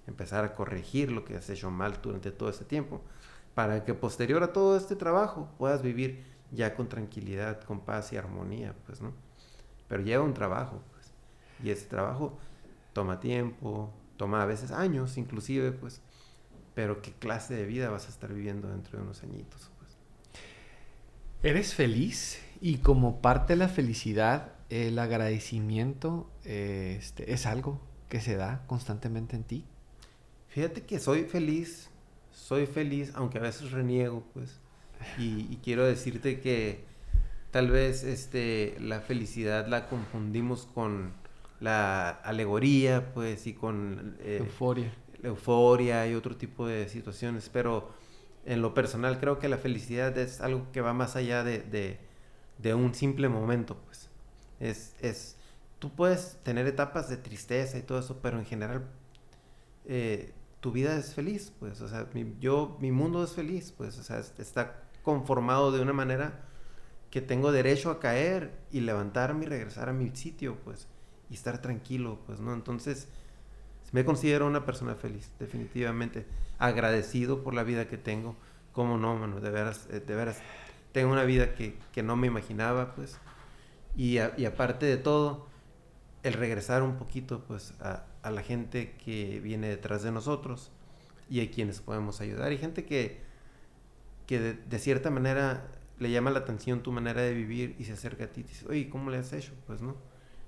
empezar 0.07 0.47
a 0.47 0.55
corregir 0.55 1.13
lo 1.13 1.27
que 1.27 1.37
has 1.37 1.51
hecho 1.51 1.71
mal 1.71 1.99
durante 2.03 2.31
todo 2.31 2.49
ese 2.49 2.65
tiempo, 2.65 3.03
para 3.55 3.85
que 3.85 3.93
posterior 3.93 4.43
a 4.43 4.55
todo 4.55 4.79
este 4.79 4.97
trabajo 4.97 5.51
puedas 5.59 5.83
vivir 5.83 6.25
ya 6.53 6.75
con 6.75 6.89
tranquilidad, 6.89 7.61
con 7.65 7.81
paz 7.81 8.15
y 8.15 8.17
armonía, 8.17 8.75
pues, 8.87 9.03
¿no? 9.03 9.13
Pero 9.89 10.05
lleva 10.05 10.25
un 10.25 10.33
trabajo, 10.33 10.81
pues, 10.93 11.13
y 11.63 11.69
ese 11.69 11.85
trabajo 11.85 12.39
toma 12.95 13.21
tiempo, 13.21 13.93
toma 14.17 14.43
a 14.43 14.47
veces 14.47 14.71
años 14.71 15.19
inclusive, 15.19 15.73
pues, 15.73 16.01
pero 16.75 17.03
qué 17.03 17.13
clase 17.13 17.55
de 17.55 17.65
vida 17.65 17.91
vas 17.91 18.07
a 18.07 18.09
estar 18.09 18.33
viviendo 18.33 18.69
dentro 18.69 18.99
de 18.99 19.05
unos 19.05 19.23
añitos, 19.23 19.71
pues. 19.79 19.91
¿Eres 21.43 21.75
feliz? 21.75 22.41
Y 22.61 22.79
como 22.79 23.21
parte 23.21 23.55
de 23.55 23.59
la 23.59 23.69
felicidad, 23.69 24.53
el 24.71 24.99
agradecimiento 24.99 26.31
eh, 26.45 26.97
este, 26.99 27.33
es 27.33 27.47
algo 27.47 27.81
que 28.09 28.21
se 28.21 28.37
da 28.37 28.65
constantemente 28.67 29.37
en 29.37 29.45
ti. 29.45 29.65
Fíjate 30.49 30.83
que 30.83 30.99
soy 30.99 31.25
feliz, 31.25 31.91
soy 32.31 32.67
feliz, 32.67 33.13
aunque 33.15 33.39
a 33.39 33.43
veces 33.43 33.73
reniego, 33.73 34.23
pues. 34.33 34.61
Y, 35.19 35.49
y 35.51 35.59
quiero 35.63 35.85
decirte 35.85 36.41
que 36.41 36.85
tal 37.51 37.71
vez 37.71 38.05
este, 38.05 38.77
la 38.81 39.01
felicidad 39.01 39.67
la 39.67 39.89
confundimos 39.89 40.67
con 40.75 41.13
la 41.61 42.11
alegoría, 42.11 43.13
pues, 43.15 43.47
y 43.47 43.55
con... 43.55 44.17
Eh, 44.21 44.39
euforia. 44.41 44.93
Euforia 45.23 46.07
y 46.07 46.15
otro 46.15 46.37
tipo 46.37 46.67
de 46.67 46.89
situaciones, 46.89 47.49
pero 47.49 47.91
en 48.45 48.63
lo 48.63 48.75
personal 48.75 49.21
creo 49.21 49.39
que 49.39 49.49
la 49.49 49.59
felicidad 49.59 50.17
es 50.19 50.41
algo 50.41 50.71
que 50.73 50.81
va 50.81 50.93
más 50.93 51.17
allá 51.17 51.45
de, 51.45 51.99
de, 52.59 52.75
un 52.75 52.95
simple 52.95 53.29
momento, 53.29 53.77
pues. 53.87 54.09
Es, 54.61 54.95
es, 55.01 55.37
tú 55.79 55.91
puedes 55.91 56.39
tener 56.43 56.67
etapas 56.67 57.09
de 57.09 57.17
tristeza 57.17 57.79
y 57.79 57.83
todo 57.83 57.99
eso, 57.99 58.21
pero 58.23 58.39
en 58.39 58.45
general 58.45 58.85
eh, 59.87 60.33
tu 60.61 60.71
vida 60.73 60.97
es 60.97 61.15
feliz, 61.15 61.53
pues, 61.59 61.81
o 61.81 61.89
sea, 61.89 62.09
mi, 62.15 62.35
yo, 62.41 62.77
mi 62.81 62.93
mundo 62.93 63.25
es 63.25 63.33
feliz, 63.33 63.73
pues, 63.77 63.99
o 63.99 64.03
sea, 64.03 64.21
está 64.39 64.83
conformado 65.03 65.73
de 65.73 65.81
una 65.81 65.93
manera 65.93 66.45
que 67.11 67.21
tengo 67.21 67.53
derecho 67.53 67.91
a 67.91 68.01
caer 68.01 68.53
y 68.71 68.81
levantarme 68.81 69.45
y 69.45 69.49
regresar 69.49 69.89
a 69.89 69.93
mi 69.93 70.11
sitio, 70.15 70.57
pues, 70.65 70.87
y 71.31 71.35
estar 71.35 71.61
tranquilo, 71.61 72.21
pues, 72.27 72.41
¿no? 72.41 72.55
Entonces, 72.55 73.09
me 73.93 74.05
considero 74.05 74.47
una 74.47 74.65
persona 74.65 74.95
feliz, 74.95 75.31
definitivamente, 75.39 76.27
agradecido 76.59 77.43
por 77.43 77.55
la 77.55 77.63
vida 77.63 77.89
que 77.89 77.99
tengo, 77.99 78.37
como 78.73 78.97
no, 78.97 79.15
mano, 79.17 79.41
de 79.41 79.51
veras, 79.51 79.87
eh, 79.91 80.01
de 80.01 80.15
veras, 80.15 80.41
tengo 80.93 81.13
una 81.13 81.25
vida 81.25 81.55
que, 81.55 81.77
que 81.93 82.03
no 82.03 82.17
me 82.17 82.27
imaginaba, 82.27 82.95
pues, 82.95 83.19
y, 83.95 84.17
y, 84.39 84.45
aparte 84.47 84.87
de 84.87 84.97
todo, 84.97 85.47
el 86.23 86.33
regresar 86.33 86.83
un 86.83 86.97
poquito, 86.97 87.45
pues, 87.47 87.75
a, 87.81 88.07
a 88.23 88.31
la 88.31 88.43
gente 88.43 88.95
que 89.05 89.41
viene 89.41 89.69
detrás 89.69 90.03
de 90.03 90.11
nosotros 90.11 90.71
y 91.29 91.41
a 91.41 91.51
quienes 91.51 91.81
podemos 91.81 92.21
ayudar, 92.23 92.53
y 92.53 92.59
gente 92.59 92.87
que, 92.87 93.21
que 94.27 94.41
de, 94.41 94.55
de 94.55 94.79
cierta 94.79 95.11
manera 95.11 95.69
le 95.99 96.11
llama 96.11 96.31
la 96.31 96.41
atención 96.41 96.83
tu 96.83 96.93
manera 96.93 97.21
de 97.21 97.35
vivir 97.35 97.77
y 97.79 97.85
se 97.85 97.93
acerca 97.93 98.25
a 98.25 98.27
ti 98.29 98.41
y 98.41 98.45
dice, 98.45 98.67
oye, 98.69 98.89
¿cómo 98.89 99.11
le 99.11 99.19
has 99.19 99.33
hecho? 99.35 99.53
Pues 99.67 99.83
no, 99.83 99.97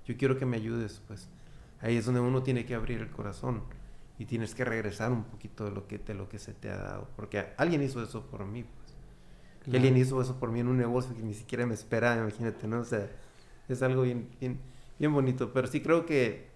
yo 0.05 0.17
quiero 0.17 0.37
que 0.37 0.45
me 0.45 0.57
ayudes, 0.57 1.01
pues 1.07 1.29
ahí 1.81 1.97
es 1.97 2.05
donde 2.05 2.21
uno 2.21 2.43
tiene 2.43 2.65
que 2.65 2.75
abrir 2.75 2.99
el 3.01 3.09
corazón 3.09 3.63
y 4.17 4.25
tienes 4.25 4.55
que 4.55 4.63
regresar 4.63 5.11
un 5.11 5.23
poquito 5.25 5.65
de 5.65 5.71
lo 5.71 5.87
que, 5.87 5.97
de 5.97 6.13
lo 6.13 6.29
que 6.29 6.39
se 6.39 6.53
te 6.53 6.69
ha 6.69 6.77
dado, 6.77 7.09
porque 7.15 7.47
alguien 7.57 7.83
hizo 7.83 8.01
eso 8.01 8.25
por 8.27 8.45
mí, 8.45 8.63
pues. 8.63 9.75
Alguien 9.75 9.97
hizo 9.97 10.21
eso 10.21 10.39
por 10.39 10.51
mí 10.51 10.59
en 10.59 10.67
un 10.67 10.77
negocio 10.77 11.15
que 11.15 11.23
ni 11.23 11.33
siquiera 11.33 11.65
me 11.65 11.73
esperaba, 11.73 12.21
imagínate, 12.21 12.67
¿no? 12.67 12.81
O 12.81 12.85
sea, 12.85 13.09
es 13.67 13.81
algo 13.81 14.03
bien, 14.03 14.29
bien, 14.39 14.59
bien 14.99 15.11
bonito, 15.11 15.53
pero 15.53 15.67
sí 15.67 15.81
creo 15.81 16.05
que 16.05 16.49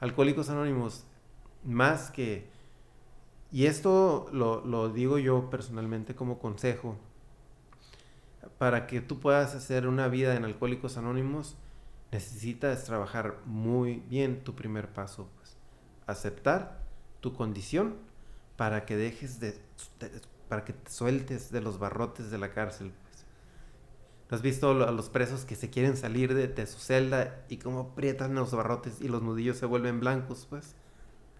Alcohólicos 0.00 0.50
Anónimos, 0.50 1.04
más 1.64 2.10
que... 2.10 2.48
Y 3.52 3.66
esto 3.66 4.26
lo, 4.32 4.64
lo 4.64 4.90
digo 4.90 5.18
yo 5.18 5.50
personalmente 5.50 6.14
como 6.14 6.38
consejo, 6.40 6.96
para 8.58 8.86
que 8.86 9.00
tú 9.00 9.20
puedas 9.20 9.54
hacer 9.54 9.86
una 9.86 10.08
vida 10.08 10.34
en 10.34 10.44
Alcohólicos 10.44 10.96
Anónimos, 10.96 11.56
necesitas 12.10 12.84
trabajar 12.84 13.38
muy 13.44 14.02
bien 14.08 14.42
tu 14.44 14.54
primer 14.54 14.92
paso, 14.92 15.28
pues. 15.36 15.56
Aceptar 16.06 16.80
tu 17.20 17.34
condición 17.34 17.96
para 18.56 18.86
que 18.86 18.96
dejes 18.96 19.40
de, 19.40 19.60
para 20.48 20.64
que 20.64 20.72
te 20.72 20.90
sueltes 20.90 21.50
de 21.50 21.60
los 21.60 21.78
barrotes 21.78 22.30
de 22.30 22.38
la 22.38 22.52
cárcel, 22.52 22.92
pues. 23.02 23.24
¿Has 24.30 24.42
visto 24.42 24.70
a 24.70 24.92
los 24.92 25.08
presos 25.08 25.44
que 25.44 25.56
se 25.56 25.70
quieren 25.70 25.96
salir 25.96 26.34
de, 26.34 26.66
su 26.66 26.78
celda 26.78 27.44
y 27.48 27.56
cómo 27.56 27.80
aprietan 27.80 28.34
los 28.34 28.52
barrotes 28.52 29.00
y 29.00 29.08
los 29.08 29.22
nudillos 29.22 29.56
se 29.56 29.66
vuelven 29.66 30.00
blancos, 30.00 30.46
pues? 30.50 30.74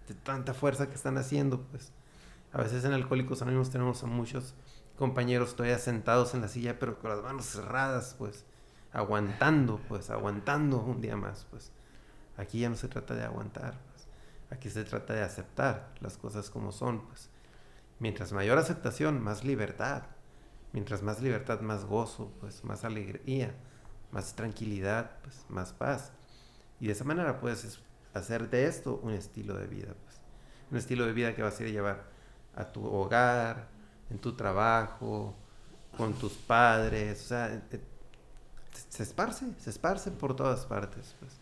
De 0.07 0.15
tanta 0.15 0.53
fuerza 0.53 0.89
que 0.89 0.95
están 0.95 1.17
haciendo, 1.17 1.61
pues. 1.61 1.91
A 2.51 2.57
veces 2.57 2.83
en 2.85 2.93
Alcohólicos 2.93 3.43
Anónimos 3.43 3.69
tenemos 3.69 4.03
a 4.03 4.07
muchos 4.07 4.55
compañeros 4.97 5.55
todavía 5.55 5.77
sentados 5.77 6.33
en 6.33 6.41
la 6.41 6.47
silla, 6.47 6.79
pero 6.79 6.97
con 6.97 7.11
las 7.11 7.21
manos 7.21 7.45
cerradas, 7.45 8.15
pues, 8.17 8.45
aguantando, 8.91 9.79
pues, 9.87 10.09
aguantando 10.09 10.81
un 10.81 11.01
día 11.01 11.15
más, 11.15 11.45
pues. 11.49 11.71
Aquí 12.37 12.59
ya 12.59 12.69
no 12.69 12.75
se 12.75 12.87
trata 12.87 13.15
de 13.15 13.23
aguantar, 13.23 13.79
pues. 13.91 14.07
Aquí 14.51 14.69
se 14.69 14.83
trata 14.83 15.13
de 15.13 15.21
aceptar 15.21 15.93
las 15.99 16.17
cosas 16.17 16.49
como 16.49 16.71
son, 16.71 17.05
pues. 17.07 17.29
Mientras 17.99 18.31
mayor 18.31 18.57
aceptación, 18.57 19.21
más 19.21 19.43
libertad. 19.43 20.03
Mientras 20.71 21.01
más 21.03 21.21
libertad, 21.21 21.61
más 21.61 21.85
gozo, 21.85 22.31
pues, 22.39 22.63
más 22.63 22.85
alegría, 22.85 23.53
más 24.11 24.35
tranquilidad, 24.35 25.11
pues, 25.23 25.45
más 25.49 25.73
paz. 25.73 26.11
Y 26.79 26.87
de 26.87 26.93
esa 26.93 27.03
manera 27.03 27.39
puedes 27.39 27.79
hacer 28.13 28.49
de 28.49 28.65
esto 28.65 28.99
un 29.03 29.13
estilo 29.13 29.55
de 29.55 29.67
vida, 29.67 29.93
pues. 30.03 30.21
Un 30.71 30.77
estilo 30.77 31.05
de 31.05 31.13
vida 31.13 31.35
que 31.35 31.41
vas 31.41 31.59
a 31.59 31.63
ir 31.63 31.69
a 31.69 31.71
llevar 31.71 32.03
a 32.55 32.65
tu 32.65 32.85
hogar, 32.85 33.67
en 34.09 34.19
tu 34.19 34.35
trabajo, 34.35 35.35
con 35.97 36.13
tus 36.13 36.33
padres, 36.33 37.21
o 37.25 37.27
sea, 37.27 37.61
se 38.89 39.03
esparce, 39.03 39.45
se 39.57 39.69
esparce 39.69 40.11
por 40.11 40.35
todas 40.35 40.65
partes. 40.65 41.15
Pues. 41.19 41.33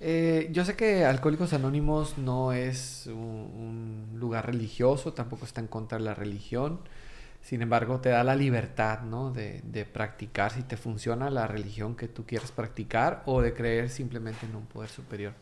Eh, 0.00 0.48
yo 0.52 0.64
sé 0.64 0.76
que 0.76 1.04
Alcohólicos 1.04 1.52
Anónimos 1.52 2.18
no 2.18 2.52
es 2.52 3.06
un, 3.06 4.08
lugar 4.14 4.46
religioso, 4.46 5.12
tampoco 5.12 5.44
está 5.44 5.60
en 5.60 5.68
contra 5.68 5.98
de 5.98 6.04
la 6.04 6.14
religión. 6.14 6.80
Sin 7.42 7.62
embargo, 7.62 8.00
te 8.00 8.08
da 8.08 8.24
la 8.24 8.34
libertad, 8.34 9.02
¿no? 9.02 9.30
De, 9.30 9.62
de, 9.64 9.84
practicar 9.84 10.50
si 10.52 10.62
te 10.62 10.76
funciona 10.76 11.30
la 11.30 11.46
religión 11.46 11.94
que 11.94 12.08
tú 12.08 12.26
quieres 12.26 12.50
practicar 12.50 13.22
o 13.26 13.40
de 13.40 13.54
creer 13.54 13.88
simplemente 13.88 14.46
en 14.46 14.56
un 14.56 14.66
poder 14.66 14.90
superior. 14.90 15.32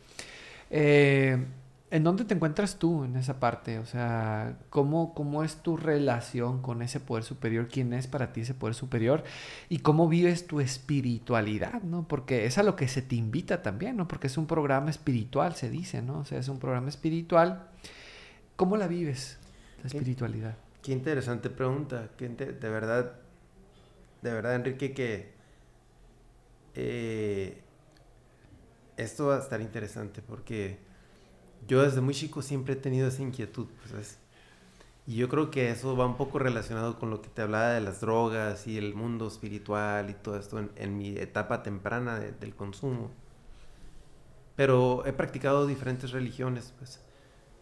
Eh, 0.69 1.43
¿En 1.91 2.03
dónde 2.03 2.25
te 2.25 2.33
encuentras 2.33 2.79
tú 2.79 3.03
en 3.03 3.15
esa 3.15 3.39
parte? 3.39 3.77
O 3.77 3.85
sea, 3.85 4.57
¿cómo, 4.71 5.13
¿cómo 5.13 5.43
es 5.43 5.57
tu 5.57 5.77
relación 5.77 6.61
con 6.61 6.81
ese 6.81 6.99
poder 6.99 7.23
superior? 7.23 7.67
¿Quién 7.67 7.93
es 7.93 8.07
para 8.07 8.33
ti 8.33 8.41
ese 8.41 8.55
poder 8.55 8.73
superior? 8.73 9.23
¿Y 9.69 9.79
cómo 9.79 10.09
vives 10.09 10.47
tu 10.47 10.61
espiritualidad? 10.61 11.83
¿no? 11.83 12.07
Porque 12.07 12.45
es 12.45 12.57
a 12.57 12.63
lo 12.63 12.75
que 12.75 12.87
se 12.87 13.03
te 13.03 13.15
invita 13.15 13.61
también, 13.61 13.97
¿no? 13.97 14.07
Porque 14.07 14.27
es 14.27 14.37
un 14.37 14.47
programa 14.47 14.89
espiritual, 14.89 15.53
se 15.55 15.69
dice, 15.69 16.01
¿no? 16.01 16.19
O 16.19 16.25
sea, 16.25 16.39
es 16.39 16.49
un 16.49 16.57
programa 16.57 16.89
espiritual. 16.89 17.69
¿Cómo 18.55 18.77
la 18.77 18.87
vives, 18.87 19.37
la 19.83 19.87
espiritualidad? 19.87 20.57
Qué 20.81 20.91
interesante 20.91 21.51
pregunta. 21.51 22.09
de 22.17 22.69
verdad, 22.69 23.13
de 24.23 24.33
verdad, 24.33 24.55
Enrique, 24.55 24.93
que 24.93 25.33
eh, 26.73 27.61
esto 28.97 29.27
va 29.27 29.37
a 29.37 29.39
estar 29.39 29.61
interesante 29.61 30.21
porque 30.21 30.79
yo 31.67 31.81
desde 31.81 32.01
muy 32.01 32.13
chico 32.13 32.41
siempre 32.41 32.73
he 32.73 32.77
tenido 32.77 33.07
esa 33.07 33.21
inquietud, 33.21 33.67
pues, 33.89 34.19
Y 35.07 35.15
yo 35.17 35.29
creo 35.29 35.51
que 35.51 35.69
eso 35.69 35.95
va 35.95 36.05
un 36.05 36.17
poco 36.17 36.39
relacionado 36.39 36.97
con 36.99 37.09
lo 37.09 37.21
que 37.21 37.29
te 37.29 37.41
hablaba 37.41 37.69
de 37.69 37.81
las 37.81 38.01
drogas 38.01 38.67
y 38.67 38.77
el 38.77 38.95
mundo 38.95 39.27
espiritual 39.27 40.09
y 40.09 40.13
todo 40.15 40.37
esto 40.37 40.59
en, 40.75 40.97
mi 40.97 41.17
etapa 41.17 41.63
temprana 41.63 42.19
del 42.19 42.55
consumo. 42.55 43.11
Pero 44.55 45.05
he 45.05 45.13
practicado 45.13 45.67
diferentes 45.67 46.11
religiones, 46.11 46.73
pues. 46.77 47.01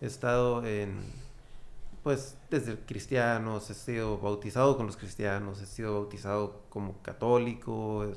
He 0.02 0.06
estado 0.06 0.66
en, 0.66 1.00
pues, 2.04 2.38
desde 2.50 2.78
cristianos, 2.80 3.70
he 3.70 3.74
sido 3.74 4.20
bautizado 4.20 4.78
con 4.78 4.86
los 4.88 4.98
cristianos, 4.98 5.62
he 5.62 5.66
sido 5.66 5.94
bautizado 5.94 6.64
como 6.70 7.02
católico, 7.02 8.12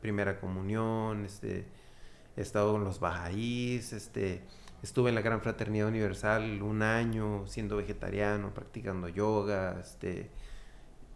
primera 0.00 0.40
comunión, 0.40 1.24
este, 1.24 1.66
he 2.36 2.40
estado 2.42 2.72
con 2.72 2.84
los 2.84 3.00
bahá'ís, 3.00 3.92
este 3.92 4.42
Estuve 4.86 5.08
en 5.08 5.16
la 5.16 5.20
Gran 5.20 5.40
Fraternidad 5.40 5.88
Universal 5.88 6.62
un 6.62 6.80
año 6.80 7.44
siendo 7.48 7.76
vegetariano, 7.76 8.54
practicando 8.54 9.08
yoga. 9.08 9.80
Este, 9.80 10.30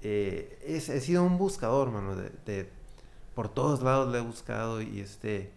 eh, 0.03 0.59
he, 0.66 0.81
sido 0.81 1.23
un 1.23 1.39
buscador, 1.39 1.93
mano. 1.93 2.16
De, 2.16 2.68
por 3.33 3.49
todos 3.49 3.81
lados 3.81 4.11
le 4.11 4.18
he 4.18 4.23
buscado 4.23 4.83
y 4.83 4.99
este, 4.99 5.53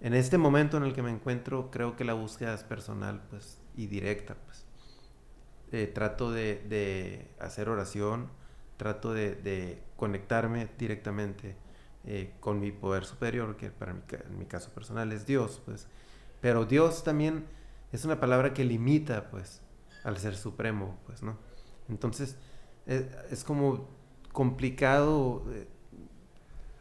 en 0.00 0.14
este 0.14 0.38
momento 0.38 0.78
en 0.78 0.84
el 0.84 0.94
que 0.94 1.02
me 1.02 1.10
encuentro, 1.10 1.70
creo 1.70 1.94
que 1.94 2.04
la 2.04 2.14
búsqueda 2.14 2.54
es 2.54 2.64
personal 2.64 3.22
pues, 3.28 3.58
y 3.76 3.86
directa. 3.86 4.34
Pues. 4.46 4.64
Eh, 5.72 5.88
trato 5.88 6.32
de, 6.32 7.28
hacer 7.38 7.68
oración, 7.68 8.30
trato 8.78 9.12
de, 9.12 9.82
conectarme 9.98 10.70
directamente 10.78 11.54
eh, 12.06 12.32
con 12.40 12.60
mi 12.60 12.72
poder 12.72 13.04
superior, 13.04 13.58
que 13.58 13.70
para 13.70 13.92
en 13.92 14.38
mi 14.38 14.46
caso 14.46 14.70
personal 14.70 15.12
es 15.12 15.26
Dios. 15.26 15.60
Pues 15.66 15.86
pero 16.46 16.64
Dios 16.64 17.02
también 17.02 17.44
es 17.90 18.04
una 18.04 18.20
palabra 18.20 18.54
que 18.54 18.64
limita, 18.64 19.30
pues, 19.32 19.62
al 20.04 20.16
ser 20.16 20.36
supremo, 20.36 20.96
pues, 21.04 21.20
¿no? 21.20 21.36
Entonces, 21.88 22.36
eh, 22.86 23.10
es, 23.32 23.42
como 23.42 23.88
complicado 24.30 25.42
eh, 25.50 25.66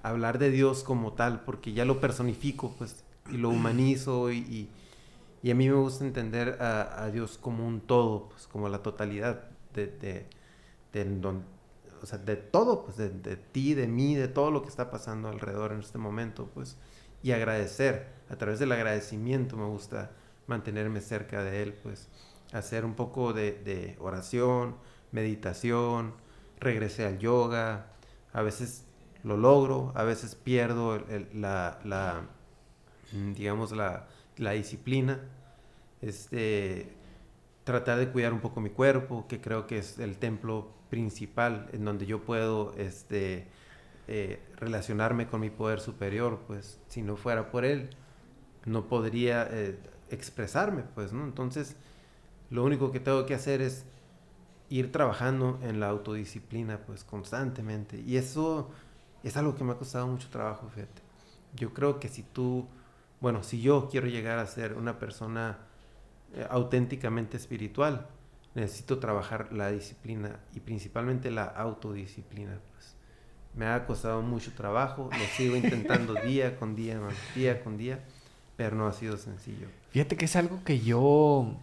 hablar 0.03 0.37
de 0.37 0.51
Dios 0.51 0.83
como 0.83 1.13
tal, 1.13 1.41
porque 1.45 1.73
ya 1.73 1.83
lo 1.83 1.99
personifico, 1.99 2.75
pues, 2.77 3.03
y 3.31 3.37
lo 3.37 3.49
humanizo, 3.49 4.31
y, 4.31 4.69
y, 5.41 5.49
a 5.49 5.55
mí 5.55 5.67
me 5.67 5.73
gusta 5.73 6.05
entender 6.05 6.61
a, 6.61 7.09
Dios 7.11 7.39
como 7.39 7.65
un 7.65 7.81
todo, 7.81 8.29
pues, 8.29 8.45
como 8.45 8.69
la 8.69 8.83
totalidad 8.83 9.45
de, 9.73 9.87
de, 9.87 10.27
o 12.03 12.05
sea, 12.05 12.19
de 12.19 12.35
todo, 12.35 12.83
pues, 12.85 12.97
de 12.97 13.35
ti, 13.35 13.73
de 13.73 13.87
mí, 13.87 14.13
de 14.13 14.27
todo 14.27 14.51
lo 14.51 14.61
que 14.61 14.69
está 14.69 14.91
pasando 14.91 15.27
alrededor 15.27 15.71
en 15.71 15.79
este 15.79 15.97
momento, 15.97 16.51
pues, 16.53 16.77
y 17.25 17.31
agradecer. 17.31 18.07
A 18.29 18.35
través 18.35 18.59
del 18.59 18.71
agradecimiento 18.71 19.57
me 19.57 19.65
gusta 19.65 20.11
mantenerme 20.47 21.01
cerca 21.01 21.43
de 21.43 21.63
Él, 21.63 21.73
pues 21.73 22.07
hacer 22.53 22.85
un 22.85 22.93
poco 22.93 23.33
de, 23.33 23.95
oración, 23.99 24.75
meditación, 25.11 26.13
regresé 26.59 27.05
al 27.05 27.17
yoga, 27.17 27.87
a 28.31 28.41
veces 28.43 28.85
lo 29.23 29.37
logro, 29.37 29.91
a 29.95 30.03
veces 30.03 30.35
pierdo 30.35 31.03
la, 31.33 32.27
mm, 33.11 33.33
digamos, 33.33 33.71
la 33.71 34.07
la 34.37 34.51
disciplina, 34.51 35.19
este, 36.01 36.93
tratar 37.63 37.99
de 37.99 38.09
cuidar 38.09 38.33
un 38.33 38.39
poco 38.39 38.61
mi 38.61 38.69
cuerpo, 38.69 39.27
que 39.27 39.41
creo 39.41 39.67
que 39.67 39.79
es 39.79 39.99
el 39.99 40.17
templo 40.17 40.71
principal 40.89 41.69
en 41.73 41.85
donde 41.85 42.05
yo 42.05 42.23
puedo 42.23 42.73
este, 42.77 43.47
eh, 44.07 44.39
relacionarme 44.57 45.27
con 45.27 45.41
mi 45.41 45.49
poder 45.49 45.79
superior, 45.79 46.41
pues 46.47 46.79
si 46.87 47.01
no 47.01 47.15
fuera 47.17 47.49
por 47.51 47.65
él, 47.65 47.89
no 48.65 48.87
podría 48.87 49.47
eh, 49.49 49.79
expresarme, 50.09 50.83
pues, 50.83 51.13
¿no? 51.13 51.23
Entonces, 51.23 51.75
lo 52.49 52.63
único 52.63 52.91
que 52.91 52.99
tengo 52.99 53.25
que 53.25 53.33
hacer 53.33 53.61
es 53.61 53.85
ir 54.69 54.91
trabajando 54.91 55.59
en 55.63 55.79
la 55.79 55.89
autodisciplina, 55.89 56.79
pues, 56.85 57.03
constantemente. 57.03 57.99
Y 57.99 58.17
eso 58.17 58.69
es 59.23 59.37
algo 59.37 59.55
que 59.55 59.63
me 59.63 59.73
ha 59.73 59.77
costado 59.77 60.07
mucho 60.07 60.29
trabajo, 60.29 60.69
fíjate. 60.69 61.01
Yo 61.55 61.73
creo 61.73 61.99
que 61.99 62.09
si 62.09 62.23
tú, 62.23 62.67
bueno, 63.21 63.43
si 63.43 63.61
yo 63.61 63.87
quiero 63.89 64.07
llegar 64.07 64.39
a 64.39 64.47
ser 64.47 64.73
una 64.73 64.99
persona 64.99 65.59
eh, 66.33 66.45
auténticamente 66.49 67.37
espiritual, 67.37 68.07
necesito 68.55 68.99
trabajar 68.99 69.51
la 69.51 69.71
disciplina 69.71 70.39
y 70.53 70.59
principalmente 70.59 71.31
la 71.31 71.45
autodisciplina, 71.45 72.59
pues. 72.71 72.94
Me 73.55 73.67
ha 73.67 73.85
costado 73.85 74.21
mucho 74.21 74.51
trabajo, 74.53 75.09
lo 75.11 75.25
sigo 75.37 75.55
intentando 75.55 76.13
día 76.25 76.57
con 76.57 76.75
día, 76.75 76.99
día 77.35 77.63
con 77.63 77.77
día, 77.77 77.99
pero 78.57 78.75
no 78.75 78.87
ha 78.87 78.93
sido 78.93 79.17
sencillo. 79.17 79.67
Fíjate 79.91 80.17
que 80.17 80.25
es 80.25 80.35
algo 80.35 80.63
que 80.63 80.79
yo 80.79 81.55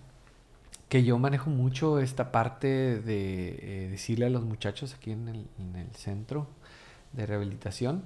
que 0.89 1.05
yo 1.05 1.19
manejo 1.19 1.49
mucho 1.49 2.01
esta 2.01 2.31
parte 2.33 3.01
de 3.01 3.59
eh, 3.63 3.89
decirle 3.91 4.27
a 4.27 4.29
los 4.29 4.45
muchachos 4.45 4.93
aquí 4.93 5.13
en 5.13 5.27
el, 5.27 5.47
en 5.59 5.77
el 5.77 5.91
centro 5.95 6.49
de 7.15 7.25
rehabilitación, 7.25 8.05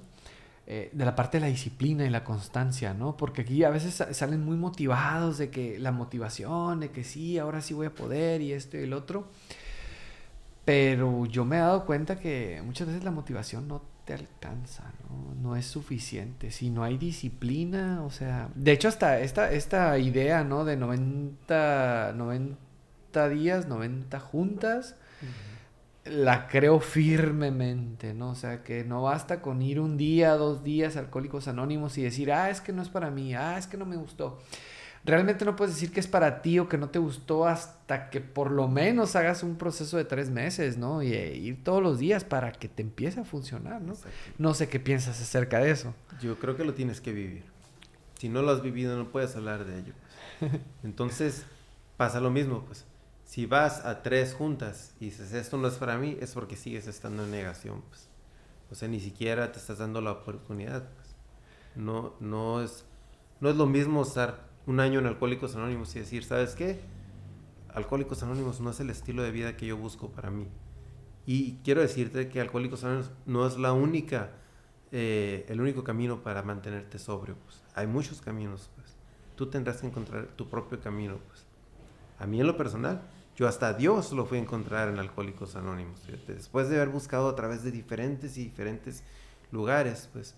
eh, 0.69 0.89
de 0.93 1.05
la 1.05 1.15
parte 1.15 1.37
de 1.37 1.41
la 1.41 1.47
disciplina 1.47 2.05
y 2.05 2.09
la 2.09 2.23
constancia, 2.23 2.93
¿no? 2.93 3.17
Porque 3.17 3.41
aquí 3.41 3.63
a 3.63 3.69
veces 3.69 4.03
salen 4.11 4.43
muy 4.43 4.55
motivados 4.55 5.37
de 5.37 5.49
que 5.49 5.79
la 5.79 5.91
motivación, 5.91 6.79
de 6.79 6.91
que 6.91 7.03
sí, 7.03 7.37
ahora 7.37 7.61
sí 7.61 7.73
voy 7.73 7.87
a 7.87 7.93
poder 7.93 8.41
y 8.41 8.53
esto 8.53 8.77
y 8.77 8.83
el 8.83 8.93
otro. 8.93 9.27
Pero 10.67 11.25
yo 11.27 11.45
me 11.45 11.55
he 11.55 11.59
dado 11.59 11.85
cuenta 11.85 12.19
que 12.19 12.61
muchas 12.61 12.87
veces 12.87 13.05
la 13.05 13.11
motivación 13.11 13.69
no 13.69 13.81
te 14.03 14.13
alcanza, 14.13 14.91
¿no? 15.09 15.33
No 15.41 15.55
es 15.55 15.65
suficiente. 15.65 16.51
Si 16.51 16.69
no 16.69 16.83
hay 16.83 16.97
disciplina, 16.97 18.03
o 18.03 18.09
sea... 18.09 18.49
De 18.53 18.73
hecho, 18.73 18.89
hasta 18.89 19.21
esta, 19.21 19.49
esta 19.53 19.97
idea, 19.97 20.43
¿no? 20.43 20.65
De 20.65 20.75
90, 20.75 22.15
90 22.17 23.29
días, 23.29 23.69
90 23.69 24.19
juntas, 24.19 24.97
la 26.03 26.49
creo 26.49 26.81
firmemente, 26.81 28.13
¿no? 28.13 28.31
O 28.31 28.35
sea, 28.35 28.61
que 28.61 28.83
no 28.83 29.03
basta 29.03 29.41
con 29.41 29.61
ir 29.61 29.79
un 29.79 29.95
día, 29.95 30.33
dos 30.33 30.65
días 30.65 30.97
a 30.97 30.99
Alcohólicos 30.99 31.47
Anónimos 31.47 31.97
y 31.97 32.03
decir, 32.03 32.29
ah, 32.33 32.49
es 32.49 32.59
que 32.59 32.73
no 32.73 32.81
es 32.81 32.89
para 32.89 33.09
mí, 33.09 33.33
ah, 33.33 33.57
es 33.57 33.67
que 33.67 33.77
no 33.77 33.85
me 33.85 33.95
gustó 33.95 34.37
realmente 35.07 35.45
no 35.45 35.55
puedes 35.55 35.73
decir 35.73 35.91
que 35.91 36.01
es 36.01 36.07
para 36.07 36.41
ti 36.41 36.59
o 36.59 36.67
que 36.67 36.77
no 36.77 36.89
te 36.89 36.99
gustó 36.99 37.47
hasta 37.47 38.09
que 38.09 38.19
por 38.19 38.51
lo 38.51 38.67
menos 38.67 39.15
hagas 39.15 39.41
un 39.41 39.55
proceso 39.55 39.95
de 39.95 40.03
tres 40.03 40.29
meses, 40.29 40.77
¿no? 40.77 41.01
Y 41.01 41.13
eh, 41.13 41.35
ir 41.35 41.63
todos 41.63 41.81
los 41.81 41.97
días 41.97 42.25
para 42.25 42.51
que 42.51 42.67
te 42.67 42.81
empiece 42.83 43.21
a 43.21 43.23
funcionar, 43.23 43.81
¿no? 43.81 43.93
No 44.37 44.53
sé 44.53 44.67
qué 44.67 44.79
piensas 44.79 45.21
acerca 45.21 45.59
de 45.59 45.71
eso. 45.71 45.95
Yo 46.21 46.37
creo 46.37 46.57
que 46.57 46.65
lo 46.65 46.73
tienes 46.73 46.99
que 46.99 47.13
vivir. 47.13 47.45
Si 48.19 48.27
no 48.27 48.41
lo 48.41 48.51
has 48.51 48.61
vivido, 48.61 48.97
no 48.97 49.09
puedes 49.09 49.35
hablar 49.35 49.65
de 49.65 49.79
ello. 49.79 49.93
Pues. 50.39 50.51
Entonces, 50.83 51.45
pasa 51.95 52.19
lo 52.19 52.29
mismo, 52.29 52.65
pues. 52.65 52.85
Si 53.23 53.45
vas 53.45 53.85
a 53.85 54.03
tres 54.03 54.33
juntas 54.33 54.93
y 54.99 55.05
dices, 55.05 55.33
esto 55.33 55.57
no 55.57 55.67
es 55.67 55.75
para 55.75 55.97
mí, 55.97 56.17
es 56.19 56.33
porque 56.33 56.55
sigues 56.55 56.87
estando 56.87 57.23
en 57.23 57.31
negación, 57.31 57.81
pues. 57.89 58.09
O 58.69 58.75
sea, 58.75 58.89
ni 58.89 58.99
siquiera 58.99 59.53
te 59.53 59.59
estás 59.59 59.77
dando 59.77 60.01
la 60.01 60.11
oportunidad, 60.11 60.89
pues. 60.95 61.15
No, 61.75 62.15
no 62.19 62.61
es, 62.61 62.83
no 63.39 63.49
es 63.49 63.55
lo 63.55 63.67
mismo 63.67 64.01
estar 64.01 64.46
un 64.67 64.81
año 64.81 64.99
en 64.99 65.05
Alcohólicos 65.05 65.55
Anónimos 65.55 65.95
y 65.95 65.99
decir, 65.99 66.23
¿sabes 66.25 66.53
qué? 66.53 66.81
Alcohólicos 67.73 68.21
Anónimos 68.21 68.59
no 68.59 68.69
es 68.69 68.79
el 68.81 68.89
estilo 68.89 69.23
de 69.23 69.31
vida 69.31 69.55
que 69.55 69.65
yo 69.65 69.77
busco 69.77 70.11
para 70.11 70.29
mí. 70.29 70.47
Y 71.25 71.53
quiero 71.63 71.81
decirte 71.81 72.27
que 72.27 72.41
Alcohólicos 72.41 72.83
Anónimos 72.83 73.11
no 73.25 73.47
es 73.47 73.57
la 73.57 73.71
única, 73.71 74.31
eh, 74.91 75.45
el 75.47 75.61
único 75.61 75.85
camino 75.85 76.21
para 76.21 76.43
mantenerte 76.43 76.99
sobrio. 76.99 77.37
Pues. 77.45 77.63
Hay 77.75 77.87
muchos 77.87 78.21
caminos, 78.21 78.69
pues. 78.75 78.95
Tú 79.35 79.49
tendrás 79.49 79.77
que 79.77 79.87
encontrar 79.87 80.27
tu 80.35 80.49
propio 80.49 80.81
camino, 80.81 81.17
pues. 81.27 81.45
A 82.19 82.27
mí 82.27 82.41
en 82.41 82.47
lo 82.47 82.57
personal, 82.57 83.01
yo 83.37 83.47
hasta 83.47 83.73
Dios 83.73 84.11
lo 84.11 84.25
fui 84.25 84.37
a 84.37 84.41
encontrar 84.41 84.89
en 84.89 84.99
Alcohólicos 84.99 85.55
Anónimos. 85.55 86.01
Después 86.27 86.67
de 86.67 86.75
haber 86.75 86.89
buscado 86.89 87.29
a 87.29 87.35
través 87.35 87.63
de 87.63 87.71
diferentes 87.71 88.37
y 88.37 88.43
diferentes 88.43 89.03
lugares, 89.51 90.09
pues 90.11 90.35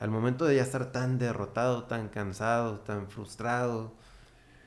al 0.00 0.10
momento 0.10 0.46
de 0.46 0.56
ya 0.56 0.62
estar 0.62 0.92
tan 0.92 1.18
derrotado, 1.18 1.84
tan 1.84 2.08
cansado, 2.08 2.80
tan 2.80 3.08
frustrado, 3.08 3.92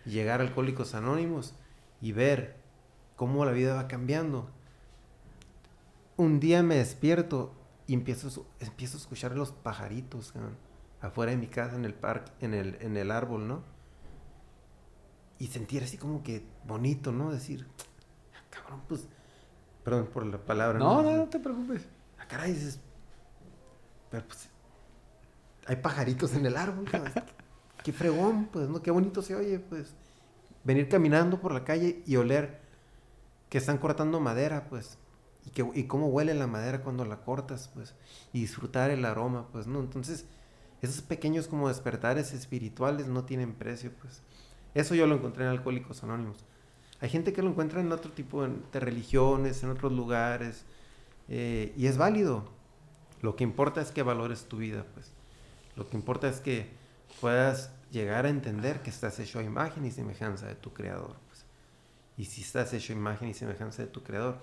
llegar 0.05 0.39
a 0.39 0.43
Alcohólicos 0.43 0.93
Anónimos 0.93 1.55
y 2.01 2.11
ver 2.11 2.55
cómo 3.15 3.43
la 3.43 3.51
vida 3.51 3.73
va 3.73 3.88
cambiando. 3.88 4.47
Un 6.17 6.39
día 6.39 6.61
me 6.61 6.75
despierto 6.75 7.51
y 7.88 7.95
empiezo, 7.95 8.45
empiezo 8.59 8.97
a 8.97 9.01
escuchar 9.01 9.36
los 9.36 9.51
pajaritos 9.51 10.34
afuera 11.01 11.31
de 11.31 11.38
mi 11.38 11.47
casa, 11.47 11.75
en 11.75 11.86
el 11.86 11.95
parque, 11.95 12.31
en 12.39 12.53
el, 12.53 12.77
en 12.79 12.95
el 12.95 13.09
árbol, 13.09 13.47
¿no? 13.47 13.63
Y 15.39 15.47
sentir 15.47 15.84
así 15.84 15.97
como 15.97 16.21
que 16.21 16.45
bonito, 16.63 17.11
¿no? 17.11 17.31
Decir, 17.31 17.67
cabrón, 18.51 18.84
pues, 18.88 19.07
perdón 19.84 20.07
por 20.13 20.27
la 20.27 20.38
palabra. 20.38 20.77
No, 20.77 21.01
no, 21.01 21.17
no, 21.17 21.27
te 21.27 21.39
preocupes. 21.39 21.88
Ah, 22.19 22.27
caray, 22.27 22.53
dices, 22.53 22.79
pero 24.11 24.27
pues 24.27 24.53
hay 25.66 25.78
pajaritos 25.78 26.34
en 26.34 26.45
el 26.45 26.57
árbol. 26.57 26.86
Qué 27.84 27.91
fregón, 27.91 28.45
pues, 28.51 28.70
¿no? 28.70 28.82
Qué 28.82 28.91
bonito 28.91 29.22
se 29.22 29.36
oye, 29.36 29.59
pues. 29.59 29.93
Venir 30.64 30.88
caminando 30.88 31.39
por 31.41 31.53
la 31.53 31.64
calle 31.64 32.01
y 32.05 32.16
oler 32.16 32.61
que 33.49 33.57
están 33.57 33.78
cortando 33.78 34.20
madera, 34.20 34.68
pues. 34.70 34.97
Y, 35.45 35.80
y 35.80 35.84
cómo 35.86 36.07
huele 36.07 36.34
la 36.34 36.47
madera 36.47 36.82
cuando 36.82 37.05
la 37.05 37.18
cortas, 37.18 37.70
pues. 37.74 37.93
Y 38.32 38.41
disfrutar 38.41 38.89
el 38.89 39.03
aroma, 39.05 39.47
pues, 39.51 39.68
¿no? 39.68 39.80
Entonces, 39.80 40.26
esos 40.82 41.01
pequeños 41.01 41.47
como 41.47 41.68
despertares 41.68 42.34
espirituales 42.34 43.07
no 43.07 43.26
tienen 43.26 43.53
precio, 43.53 43.91
pues. 44.01 44.22
Eso 44.74 44.95
yo 44.95 45.05
lo 45.05 45.16
encontré 45.16 45.43
en 45.43 45.49
Alcohólicos 45.49 46.03
Anónimos. 46.03 46.45
Hay 46.99 47.09
gente 47.09 47.34
que 47.34 47.41
lo 47.41 47.49
encuentra 47.49 47.82
en 47.82 47.91
otro 47.91 48.11
tipo 48.11 48.47
de 48.47 48.80
religiones, 48.80 49.61
en 49.64 49.70
otros 49.70 49.91
lugares, 49.91 50.66
eh, 51.28 51.74
y 51.76 51.88
es 51.88 51.97
válido. 51.97 52.45
Lo 53.22 53.36
que 53.36 53.43
importa 53.43 53.82
es 53.82 53.91
que 53.91 54.03
valores 54.03 54.45
tu 54.45 54.57
vida, 54.57 54.86
pues. 54.93 55.11
Lo 55.76 55.89
que 55.89 55.97
importa 55.97 56.30
es 56.30 56.39
que 56.39 56.71
puedas 57.19 57.71
llegar 57.91 58.26
a 58.26 58.30
entender 58.30 58.82
que 58.82 58.89
estás 58.89 59.19
hecho 59.19 59.39
a 59.39 59.43
imagen 59.43 59.86
y 59.86 59.91
semejanza 59.91 60.47
de 60.47 60.55
tu 60.55 60.74
creador. 60.74 61.15
Pues. 61.28 61.45
Y 62.17 62.26
si 62.26 62.41
estás 62.41 62.74
hecho 62.74 62.93
a 62.93 62.95
imagen 62.95 63.30
y 63.30 63.34
semejanza 63.34 63.82
de 63.82 63.88
tu 63.88 64.03
creador, 64.03 64.39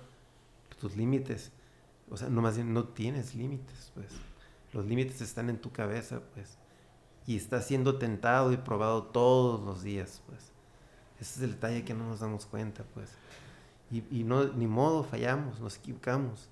tus 0.81 0.97
límites, 0.97 1.53
o 2.11 2.17
sea, 2.17 2.29
no 2.29 2.43
más 2.43 2.57
bien 2.57 2.73
no 2.73 2.85
tienes 2.89 3.35
límites, 3.35 3.93
pues. 3.95 4.09
Los 4.73 4.87
límites 4.87 5.21
están 5.21 5.51
en 5.51 5.61
tu 5.61 5.73
cabeza, 5.73 6.21
pues. 6.35 6.59
Y 7.27 7.37
estás 7.37 7.67
siendo 7.67 7.99
tentado 7.99 8.53
y 8.53 8.57
probado 8.57 9.05
todos 9.05 9.61
los 9.61 9.83
días, 9.83 10.23
pues. 10.27 10.53
Ese 11.21 11.39
es 11.39 11.43
el 11.43 11.53
detalle 11.53 11.85
que 11.85 11.93
no 11.93 12.09
nos 12.09 12.21
damos 12.21 12.47
cuenta, 12.47 12.85
pues. 12.95 13.11
Y, 13.91 14.05
y 14.11 14.25
no, 14.25 14.45
ni 14.45 14.67
modo, 14.67 15.03
fallamos, 15.05 15.61
nos 15.61 15.77
equivocamos. 15.77 16.49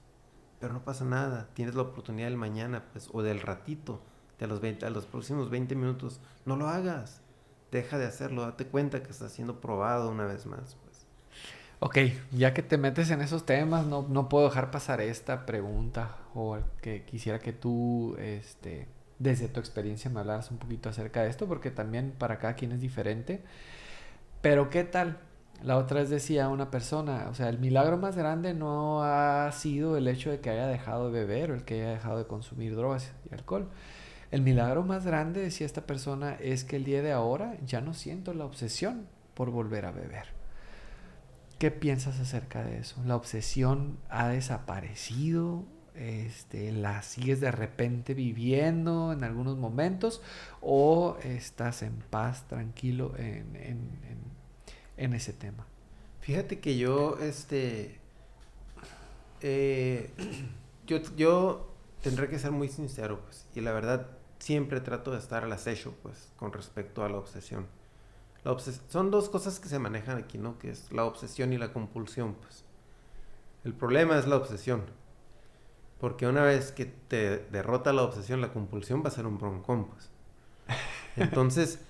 Pero 0.61 0.73
no 0.75 0.85
pasa 0.85 1.05
nada. 1.05 1.49
Tienes 1.55 1.77
la 1.77 1.83
oportunidad 1.83 2.27
del 2.27 2.37
mañana, 2.37 2.85
pues, 2.93 3.09
o 3.13 3.23
del 3.23 3.41
ratito 3.41 4.03
de 4.39 4.47
los, 4.47 4.61
20, 4.61 4.87
a 4.87 4.91
los 4.91 5.07
próximos 5.07 5.51
20 5.51 5.75
minutos, 5.75 6.21
no 6.45 6.57
lo 6.57 6.69
hagas. 6.69 7.21
Deja 7.71 7.99
de 7.99 8.07
hacerlo, 8.07 8.43
date 8.43 8.67
cuenta 8.67 9.03
que 9.03 9.11
está 9.11 9.29
siendo 9.29 9.61
probado 9.61 10.11
una 10.11 10.25
vez 10.25 10.47
más. 10.47 10.77
Pues. 10.85 11.07
Ok, 11.81 11.99
ya 12.33 12.55
que 12.55 12.63
te 12.63 12.79
metes 12.79 13.11
en 13.11 13.21
esos 13.21 13.47
temas, 13.47 13.87
no, 13.87 14.07
no 14.09 14.29
puedo 14.29 14.47
dejar 14.47 14.71
pasar 14.71 15.01
esta 15.01 15.47
pregunta 15.47 16.17
o 16.35 16.59
que 16.81 17.05
quisiera 17.05 17.39
que 17.39 17.53
tú, 17.53 18.17
este, 18.19 18.89
desde 19.19 19.49
tu 19.49 19.61
experiencia 19.61 20.11
me 20.11 20.21
hablaras 20.21 20.51
un 20.51 20.59
poquito 20.59 20.89
acerca 20.89 21.23
de 21.23 21.31
esto, 21.31 21.47
porque 21.47 21.71
también 21.71 22.15
para 22.19 22.39
cada 22.39 22.55
quien 22.55 22.73
es 22.73 22.81
diferente. 22.81 23.43
Pero 24.41 24.71
¿qué 24.71 24.85
tal? 24.85 25.19
La 25.63 25.77
otra 25.77 26.01
vez 26.01 26.09
decía 26.11 26.49
una 26.49 26.71
persona, 26.71 27.27
o 27.31 27.35
sea, 27.35 27.49
el 27.49 27.59
milagro 27.59 27.97
más 27.97 28.17
grande 28.17 28.55
no 28.55 29.03
ha 29.03 29.51
sido 29.53 29.97
el 29.97 30.07
hecho 30.07 30.31
de 30.31 30.41
que 30.41 30.51
haya 30.51 30.69
dejado 30.69 31.11
de 31.11 31.21
beber 31.21 31.51
o 31.51 31.55
el 31.55 31.65
que 31.65 31.75
haya 31.83 31.91
dejado 31.91 32.19
de 32.19 32.27
consumir 32.27 32.77
drogas 32.77 33.13
y 33.29 33.35
alcohol, 33.35 33.69
el 34.31 34.43
milagro 34.43 34.83
más 34.83 35.07
grande, 35.07 35.41
decía 35.41 35.67
esta 35.67 35.87
persona, 35.87 36.35
es 36.35 36.65
que 36.65 36.77
el 36.77 36.85
día 36.85 37.03
de 37.03 37.13
ahora 37.13 37.57
ya 37.65 37.81
no 37.81 37.95
siento 37.95 38.35
la 38.35 38.45
obsesión 38.45 39.07
por 39.35 39.51
volver 39.51 39.87
a 39.87 39.93
beber. 39.93 40.39
¿Qué 41.59 41.71
piensas 41.71 42.21
acerca 42.21 42.63
de 42.63 42.79
eso? 42.79 43.03
¿La 43.07 43.17
obsesión 43.17 43.99
ha 44.11 44.29
desaparecido? 44.29 45.65
Este, 45.95 46.71
¿La 46.71 47.03
sigues 47.03 47.41
de 47.41 47.51
repente 47.51 48.15
viviendo 48.15 49.13
en 49.13 49.25
algunos 49.25 49.57
momentos? 49.57 50.23
¿O 50.61 51.17
estás 51.25 51.83
en 51.83 51.97
paz, 52.11 52.47
tranquilo 52.47 53.15
en, 53.17 53.57
en, 54.97 55.15
ese 55.15 55.33
tema? 55.33 55.67
Fíjate 56.21 56.61
que 56.61 56.79
yo, 56.79 57.19
este, 57.19 57.99
eh, 59.41 60.11
yo, 60.87 60.99
yo 61.17 61.75
tendré 62.03 62.29
que 62.29 62.39
ser 62.39 62.53
muy 62.53 62.69
sincero, 62.69 63.23
pues, 63.25 63.49
y 63.57 63.61
la 63.63 63.73
verdad, 63.73 64.18
siempre 64.39 64.81
trato 64.81 65.11
de 65.13 65.19
estar 65.19 65.45
al 65.45 65.53
acecho, 65.53 65.95
pues, 66.03 66.33
con 66.37 66.53
respecto 66.53 67.05
a 67.05 67.09
la 67.09 67.19
obsesión. 67.19 67.67
La 68.45 68.57
son 68.89 69.11
dos 69.11 69.29
cosas 69.29 69.61
que 69.61 69.69
se 69.69 69.79
manejan 69.79 70.17
aquí, 70.17 70.39
¿no? 70.39 70.59
Que 70.59 70.71
es 70.71 70.91
la 70.93 71.05
obsesión 71.05 71.53
y 71.53 71.59
la 71.59 71.73
compulsión, 71.73 72.35
pues. 72.35 72.65
El 73.65 73.75
problema 73.75 74.19
es 74.19 74.27
la 74.27 74.37
obsesión. 74.37 74.85
Porque 75.99 76.27
una 76.27 76.45
vez 76.45 76.71
que 76.71 76.87
te 76.87 77.39
derrota 77.51 77.93
la 77.93 78.03
obsesión, 78.03 78.41
la 78.41 78.53
compulsión 78.53 79.03
va 79.03 79.09
a 79.09 79.11
ser 79.11 79.27
un 79.27 79.39
broncón, 79.39 79.87
pues. 79.87 80.11
Entonces, 81.17 81.81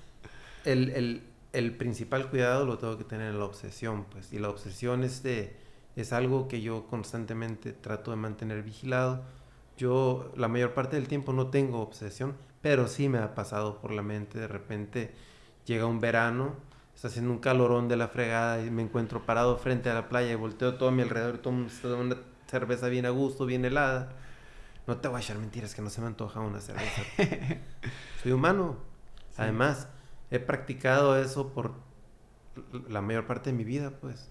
el, 0.65 1.23
el, 1.53 1.77
principal 1.77 2.31
cuidado 2.31 2.65
lo 2.65 2.79
tengo 2.79 2.97
que 2.97 3.05
tener 3.05 3.31
en 3.31 3.39
la 3.39 3.45
obsesión, 3.45 4.05
pues. 4.05 4.33
Y 4.33 4.39
la 4.39 4.49
obsesión 4.49 5.05
es, 5.05 5.23
de, 5.23 5.55
es 5.97 6.15
algo 6.15 6.49
que 6.49 6.63
yo 6.63 6.87
constantemente 6.87 7.73
trato 7.73 8.11
de 8.11 8.17
mantener 8.17 8.63
vigilado. 8.63 9.23
Yo 9.79 10.33
la 10.37 10.49
mayor 10.49 10.75
parte 10.75 10.97
del 10.97 11.07
tiempo 11.07 11.33
no 11.33 11.51
tengo 11.51 11.81
obsesión, 11.81 12.37
pero 12.61 12.89
sí 12.89 13.09
me 13.09 13.19
ha 13.19 13.37
pasado 13.37 13.81
por 13.81 13.93
la 13.93 14.03
mente. 14.03 14.41
De 14.41 14.49
repente 14.49 15.15
llega 15.67 15.87
un 15.87 16.01
verano, 16.01 16.57
está 16.97 17.07
haciendo 17.07 17.31
un 17.31 17.39
calorón 17.39 17.87
de 17.87 17.97
la 17.97 18.09
fregada 18.09 18.61
y 18.61 18.73
me 18.73 18.83
encuentro 18.83 19.25
parado 19.25 19.57
frente 19.57 19.89
a 19.89 19.95
la 19.95 20.09
playa 20.09 20.33
y 20.33 20.35
volteo 20.35 20.75
todo 20.75 20.89
a 20.89 20.93
mi 20.93 21.03
alrededor 21.03 21.37
y 21.37 21.39
tomo 21.39 21.69
una 22.01 22.17
cerveza 22.49 22.89
bien 22.89 23.07
a 23.07 23.11
gusto, 23.11 23.47
bien 23.47 23.65
helada. 23.65 24.17
No 24.89 24.97
te 24.97 25.07
voy 25.07 25.19
a 25.19 25.21
echar 25.21 25.39
mentiras 25.39 25.77
que 25.77 25.83
no 25.83 25.91
se 25.91 26.01
me 26.01 26.09
antoja 26.09 26.41
una 26.41 26.61
cerveza. 26.61 27.03
Soy 28.23 28.33
humano. 28.33 28.79
Además, 29.37 29.87
he 30.33 30.41
practicado 30.41 31.17
eso 31.17 31.53
por 31.53 31.75
la 32.89 33.01
mayor 33.01 33.29
parte 33.29 33.51
de 33.51 33.57
mi 33.57 33.63
vida, 33.63 33.93
pues. 34.01 34.29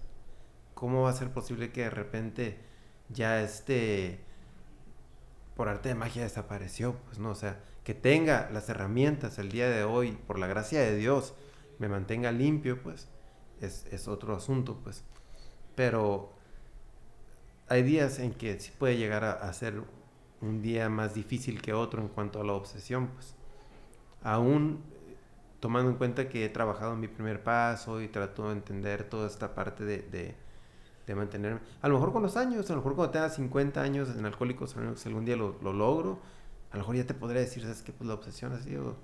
¿Cómo 0.74 1.04
va 1.04 1.10
a 1.10 1.14
ser 1.14 1.30
posible 1.32 1.72
que 1.72 1.84
de 1.84 1.90
repente 1.90 2.58
ya 3.08 3.40
este 3.40 4.27
por 5.58 5.68
arte 5.68 5.88
de 5.88 5.96
magia 5.96 6.22
desapareció? 6.22 6.94
Pues 7.06 7.18
no, 7.18 7.30
o 7.30 7.34
sea, 7.34 7.60
que 7.82 7.92
tenga 7.92 8.48
las 8.52 8.68
herramientas 8.68 9.40
el 9.40 9.50
día 9.50 9.68
de 9.68 9.82
hoy, 9.82 10.12
por 10.12 10.38
la 10.38 10.46
gracia 10.46 10.80
de 10.80 10.94
Dios, 10.94 11.34
me 11.80 11.88
mantenga 11.88 12.30
limpio, 12.30 12.80
pues, 12.80 13.08
es, 13.60 14.06
otro 14.06 14.36
asunto, 14.36 14.78
pues. 14.84 15.02
Pero 15.74 16.32
hay 17.66 17.82
días 17.82 18.20
en 18.20 18.34
que 18.34 18.60
sí 18.60 18.70
puede 18.78 18.98
llegar 18.98 19.24
a, 19.24 19.52
ser 19.52 19.82
un 20.40 20.62
día 20.62 20.88
más 20.88 21.14
difícil 21.14 21.60
que 21.60 21.72
otro 21.72 22.00
en 22.02 22.08
cuanto 22.08 22.40
a 22.40 22.44
la 22.44 22.52
obsesión, 22.52 23.08
pues. 23.08 23.34
Aún 24.22 24.80
tomando 25.58 25.90
en 25.90 25.96
cuenta 25.96 26.28
que 26.28 26.44
he 26.44 26.48
trabajado 26.50 26.92
en 26.92 27.00
mi 27.00 27.08
primer 27.08 27.42
paso 27.42 28.00
y 28.00 28.06
trato 28.06 28.46
de 28.46 28.52
entender 28.52 29.02
toda 29.08 29.26
esta 29.26 29.56
parte 29.56 29.82
de, 29.84 30.36
de 31.12 31.16
mantenerme. 31.16 31.60
A 31.82 31.88
lo 31.88 31.94
mejor 31.94 32.12
con 32.12 32.22
los 32.22 32.36
años, 32.36 32.70
a 32.70 32.74
lo 32.74 32.78
mejor 32.78 32.94
cuando 32.94 33.12
tenga 33.12 33.30
50 33.30 33.80
años 33.80 34.08
en 34.16 34.24
Alcohólicos 34.24 34.74
Anónimos, 34.76 35.04
algún 35.06 35.24
día 35.24 35.36
lo, 35.36 35.56
lo, 35.62 35.72
logro, 35.72 36.18
a 36.70 36.76
lo 36.76 36.82
mejor 36.82 36.96
ya 36.96 37.06
te 37.06 37.14
podría 37.14 37.40
decir, 37.40 37.62
¿sabes 37.62 37.82
qué? 37.82 37.92
Pues 37.92 38.06
la 38.06 38.14
obsesión 38.14 38.52
ha 38.52 38.60
sido 38.60 38.96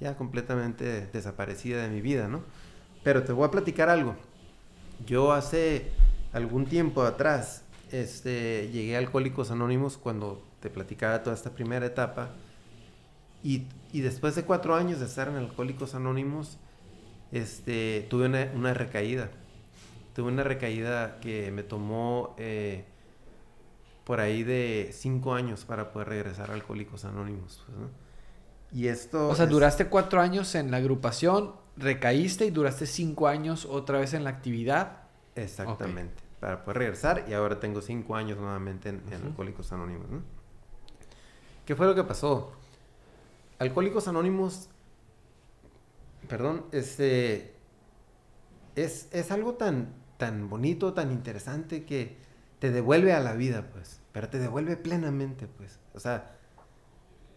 ya 0.00 0.16
completamente 0.16 1.06
desaparecida 1.06 1.82
de 1.82 1.88
mi 1.88 2.00
vida, 2.00 2.28
¿no? 2.28 2.42
Pero 3.02 3.24
te 3.24 3.32
voy 3.32 3.46
a 3.46 3.50
platicar 3.50 3.88
algo. 3.88 4.14
Yo 5.06 5.32
hace 5.32 5.90
algún 6.32 6.66
tiempo 6.66 7.02
atrás 7.02 7.62
este, 7.92 8.68
llegué 8.72 8.96
a 8.96 8.98
Alcohólicos 8.98 9.50
Anónimos 9.50 9.96
cuando 9.96 10.42
te 10.60 10.70
platicaba 10.70 11.22
toda 11.22 11.36
esta 11.36 11.50
primera 11.50 11.86
etapa 11.86 12.30
y, 13.42 13.66
y, 13.92 14.00
después 14.00 14.34
de 14.34 14.42
cuatro 14.42 14.74
años 14.74 14.98
de 14.98 15.06
estar 15.06 15.28
en 15.28 15.36
Alcohólicos 15.36 15.94
Anónimos, 15.94 16.58
este, 17.30 18.06
tuve 18.10 18.26
una, 18.26 18.50
una 18.54 18.74
recaída. 18.74 19.30
Tuve 20.16 20.32
una 20.32 20.44
recaída 20.44 21.20
que 21.20 21.52
me 21.52 21.62
tomó 21.62 22.34
eh, 22.38 22.86
por 24.04 24.18
ahí 24.18 24.44
de 24.44 24.88
cinco 24.94 25.34
años 25.34 25.66
para 25.66 25.92
poder 25.92 26.08
regresar 26.08 26.50
a 26.50 26.54
Alcohólicos 26.54 27.04
Anónimos. 27.04 27.62
Pues, 27.66 27.76
¿no? 27.76 27.90
Y 28.72 28.86
esto... 28.88 29.28
O 29.28 29.34
sea, 29.34 29.44
duraste 29.44 29.88
cuatro 29.88 30.22
años 30.22 30.54
en 30.54 30.70
la 30.70 30.78
agrupación, 30.78 31.54
recaíste 31.76 32.46
y 32.46 32.50
duraste 32.50 32.86
cinco 32.86 33.28
años 33.28 33.66
otra 33.66 33.98
vez 33.98 34.14
en 34.14 34.24
la 34.24 34.30
actividad. 34.30 35.02
Exactamente. 35.34 36.14
Okay. 36.14 36.38
Para 36.40 36.64
poder 36.64 36.78
regresar 36.78 37.26
y 37.28 37.34
ahora 37.34 37.60
tengo 37.60 37.82
cinco 37.82 38.16
años 38.16 38.38
nuevamente 38.38 38.88
en, 38.88 38.96
uh 38.96 39.00
-huh. 39.00 39.26
Alcohólicos 39.26 39.70
Anónimos. 39.72 40.08
¿no? 40.08 40.22
¿Qué 41.66 41.76
fue 41.76 41.84
lo 41.84 41.94
que 41.94 42.04
pasó? 42.04 42.52
Alcohólicos 43.58 44.08
Anónimos, 44.08 44.70
perdón, 46.26 46.64
este, 46.72 47.54
es, 48.76 49.08
es 49.12 49.30
algo 49.30 49.56
tan, 49.56 50.05
tan 50.18 50.48
bonito, 50.48 50.92
tan 50.92 51.12
interesante 51.12 51.84
que 51.84 52.16
te 52.58 52.70
devuelve 52.70 53.12
a 53.12 53.20
la 53.20 53.34
vida, 53.34 53.68
pues, 53.72 54.00
pero 54.12 54.28
te 54.28 54.38
devuelve 54.38 54.76
plenamente, 54.76 55.46
pues, 55.46 55.78
o 55.94 56.00
sea, 56.00 56.36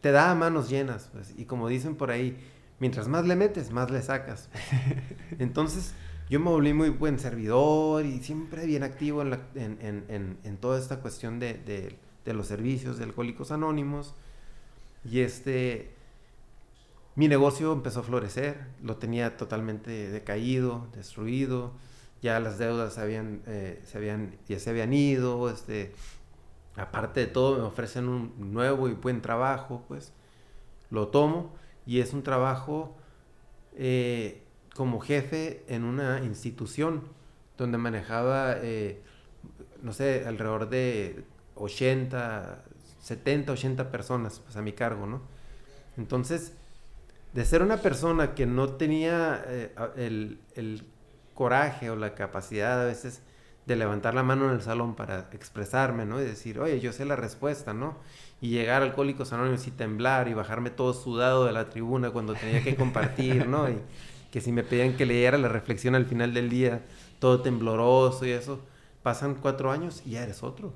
te 0.02 0.12
da 0.12 0.32
a 0.32 0.36
manos 0.36 0.70
llenas, 0.70 1.10
pues, 1.12 1.34
y 1.38 1.46
como 1.46 1.68
dicen 1.68 1.96
por 1.96 2.12
ahí, 2.12 2.38
mientras 2.80 3.08
más 3.08 3.26
le 3.26 3.36
metes, 3.36 3.72
más 3.72 3.92
le 3.92 4.02
sacas. 4.02 4.50
Entonces, 5.40 5.94
yo 6.30 6.40
me 6.40 6.50
volví 6.50 6.74
muy 6.74 6.90
buen 6.90 7.20
servidor 7.20 8.06
y 8.06 8.20
siempre 8.24 8.66
bien 8.66 8.84
activo 8.84 9.22
en, 9.22 9.32
la, 9.32 9.40
en, 9.56 9.78
en, 9.82 10.06
en, 10.08 10.38
en 10.44 10.58
toda 10.58 10.80
esta 10.80 11.02
cuestión 11.02 11.40
de, 11.40 11.56
de, 11.56 11.98
de 12.24 12.34
los 12.34 12.48
servicios 12.48 12.98
de 12.98 13.06
Alcohólicos 13.06 13.52
Anónimos. 13.52 14.14
Y 15.04 15.22
este, 15.22 15.92
mi 17.16 17.28
negocio 17.28 17.74
empezó 17.74 18.02
a 18.02 18.04
florecer, 18.04 18.68
lo 18.82 18.98
tenía 18.98 19.38
totalmente 19.38 20.10
decaído, 20.10 20.88
destruido, 20.96 21.74
ya 22.22 22.40
las 22.40 22.58
deudas 22.58 22.98
habían, 22.98 23.42
eh, 23.48 23.82
se 23.86 23.98
habían, 23.98 24.36
ya 24.48 24.60
se 24.60 24.70
habían 24.70 24.94
ido, 24.94 25.50
este, 25.50 25.94
aparte 26.76 27.22
de 27.22 27.28
todo 27.28 27.58
me 27.58 27.64
ofrecen 27.64 28.08
un 28.10 28.34
nuevo 28.54 28.90
y 28.90 28.94
buen 28.94 29.22
trabajo, 29.22 29.84
pues 29.88 30.12
lo 30.90 31.08
tomo 31.08 31.54
y 31.86 32.00
es 32.00 32.14
un 32.14 32.24
trabajo 32.24 32.96
eh, 33.76 34.44
como 34.76 35.00
jefe 35.00 35.64
en 35.68 35.84
una 35.84 36.24
institución 36.24 37.04
donde 37.58 37.78
manejaba, 37.78 38.56
eh, 38.58 39.02
no 39.82 39.94
sé, 39.94 40.26
alrededor 40.26 40.70
de 40.70 41.24
80, 41.56 42.64
70, 43.02 43.52
80 43.52 43.92
personas 43.92 44.40
pues, 44.40 44.56
a 44.56 44.62
mi 44.62 44.74
cargo, 44.74 45.08
¿no? 45.08 45.22
Entonces, 45.98 46.54
de 47.34 47.46
ser 47.46 47.62
una 47.62 47.78
persona 47.78 48.34
que 48.34 48.46
no 48.46 48.70
tenía 48.70 49.46
el, 49.96 50.40
coraje 51.40 51.90
o 51.90 51.96
la 51.96 52.16
capacidad 52.16 52.82
a 52.82 52.86
veces 52.86 53.22
de 53.66 53.78
levantar 53.78 54.14
la 54.14 54.24
mano 54.24 54.50
en 54.50 54.56
el 54.56 54.62
salón 54.62 54.94
para 54.94 55.30
expresarme, 55.32 56.06
¿no? 56.06 56.22
Y 56.22 56.26
decir, 56.26 56.60
oye, 56.60 56.82
yo 56.82 56.92
sé 56.92 57.06
la 57.06 57.16
respuesta, 57.16 57.74
¿no? 57.74 57.96
Y 58.42 58.50
llegar 58.50 58.82
Alcohólicos 58.82 59.32
Anónimos 59.32 59.66
y 59.66 59.72
temblar 59.72 60.28
y 60.28 60.34
bajarme 60.34 60.70
todo 60.70 60.94
sudado 60.94 61.46
de 61.46 61.54
la 61.54 61.70
tribuna 61.70 62.12
cuando 62.12 62.34
tenía 62.34 62.62
que 62.62 62.76
compartir, 62.76 63.48
¿no? 63.48 63.70
Y 63.70 63.78
que 64.32 64.42
si 64.42 64.52
me 64.52 64.64
pedían 64.64 64.98
que 64.98 65.06
leyera 65.06 65.38
la 65.38 65.48
reflexión 65.48 65.96
al 65.96 66.06
final 66.06 66.34
del 66.34 66.50
día, 66.50 66.82
todo 67.20 67.42
tembloroso 67.42 68.26
y 68.26 68.32
eso, 68.32 68.60
pasan 69.02 69.36
cuatro 69.36 69.72
años 69.72 70.04
y 70.06 70.12
ya 70.12 70.24
eres 70.24 70.44
otro. 70.44 70.74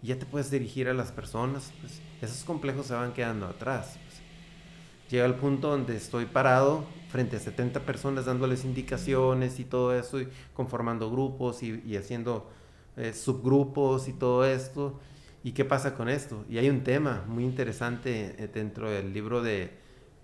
Ya 0.00 0.18
te 0.18 0.24
puedes 0.24 0.50
dirigir 0.50 0.88
a 0.88 0.94
las 0.94 1.12
personas, 1.12 1.70
pues 1.82 2.00
esos 2.22 2.44
complejos 2.44 2.86
se 2.86 2.94
van 2.94 3.12
quedando 3.12 3.44
atrás 3.44 3.98
llega 5.10 5.24
al 5.24 5.36
punto 5.36 5.70
donde 5.70 5.96
estoy 5.96 6.26
parado 6.26 6.84
frente 7.10 7.36
a 7.36 7.40
70 7.40 7.80
personas 7.80 8.26
dándoles 8.26 8.64
indicaciones 8.64 9.60
y 9.60 9.64
todo 9.64 9.94
eso, 9.94 10.20
y 10.20 10.28
conformando 10.54 11.10
grupos 11.10 11.62
y, 11.62 11.82
y 11.86 11.96
haciendo 11.96 12.50
eh, 12.96 13.12
subgrupos 13.12 14.08
y 14.08 14.12
todo 14.12 14.44
esto. 14.44 14.98
¿Y 15.44 15.52
qué 15.52 15.64
pasa 15.64 15.94
con 15.94 16.08
esto? 16.08 16.44
Y 16.48 16.58
hay 16.58 16.68
un 16.68 16.82
tema 16.82 17.24
muy 17.28 17.44
interesante 17.44 18.34
eh, 18.38 18.48
dentro 18.52 18.90
del 18.90 19.12
libro 19.12 19.42
de, 19.42 19.62
eh, 19.64 19.70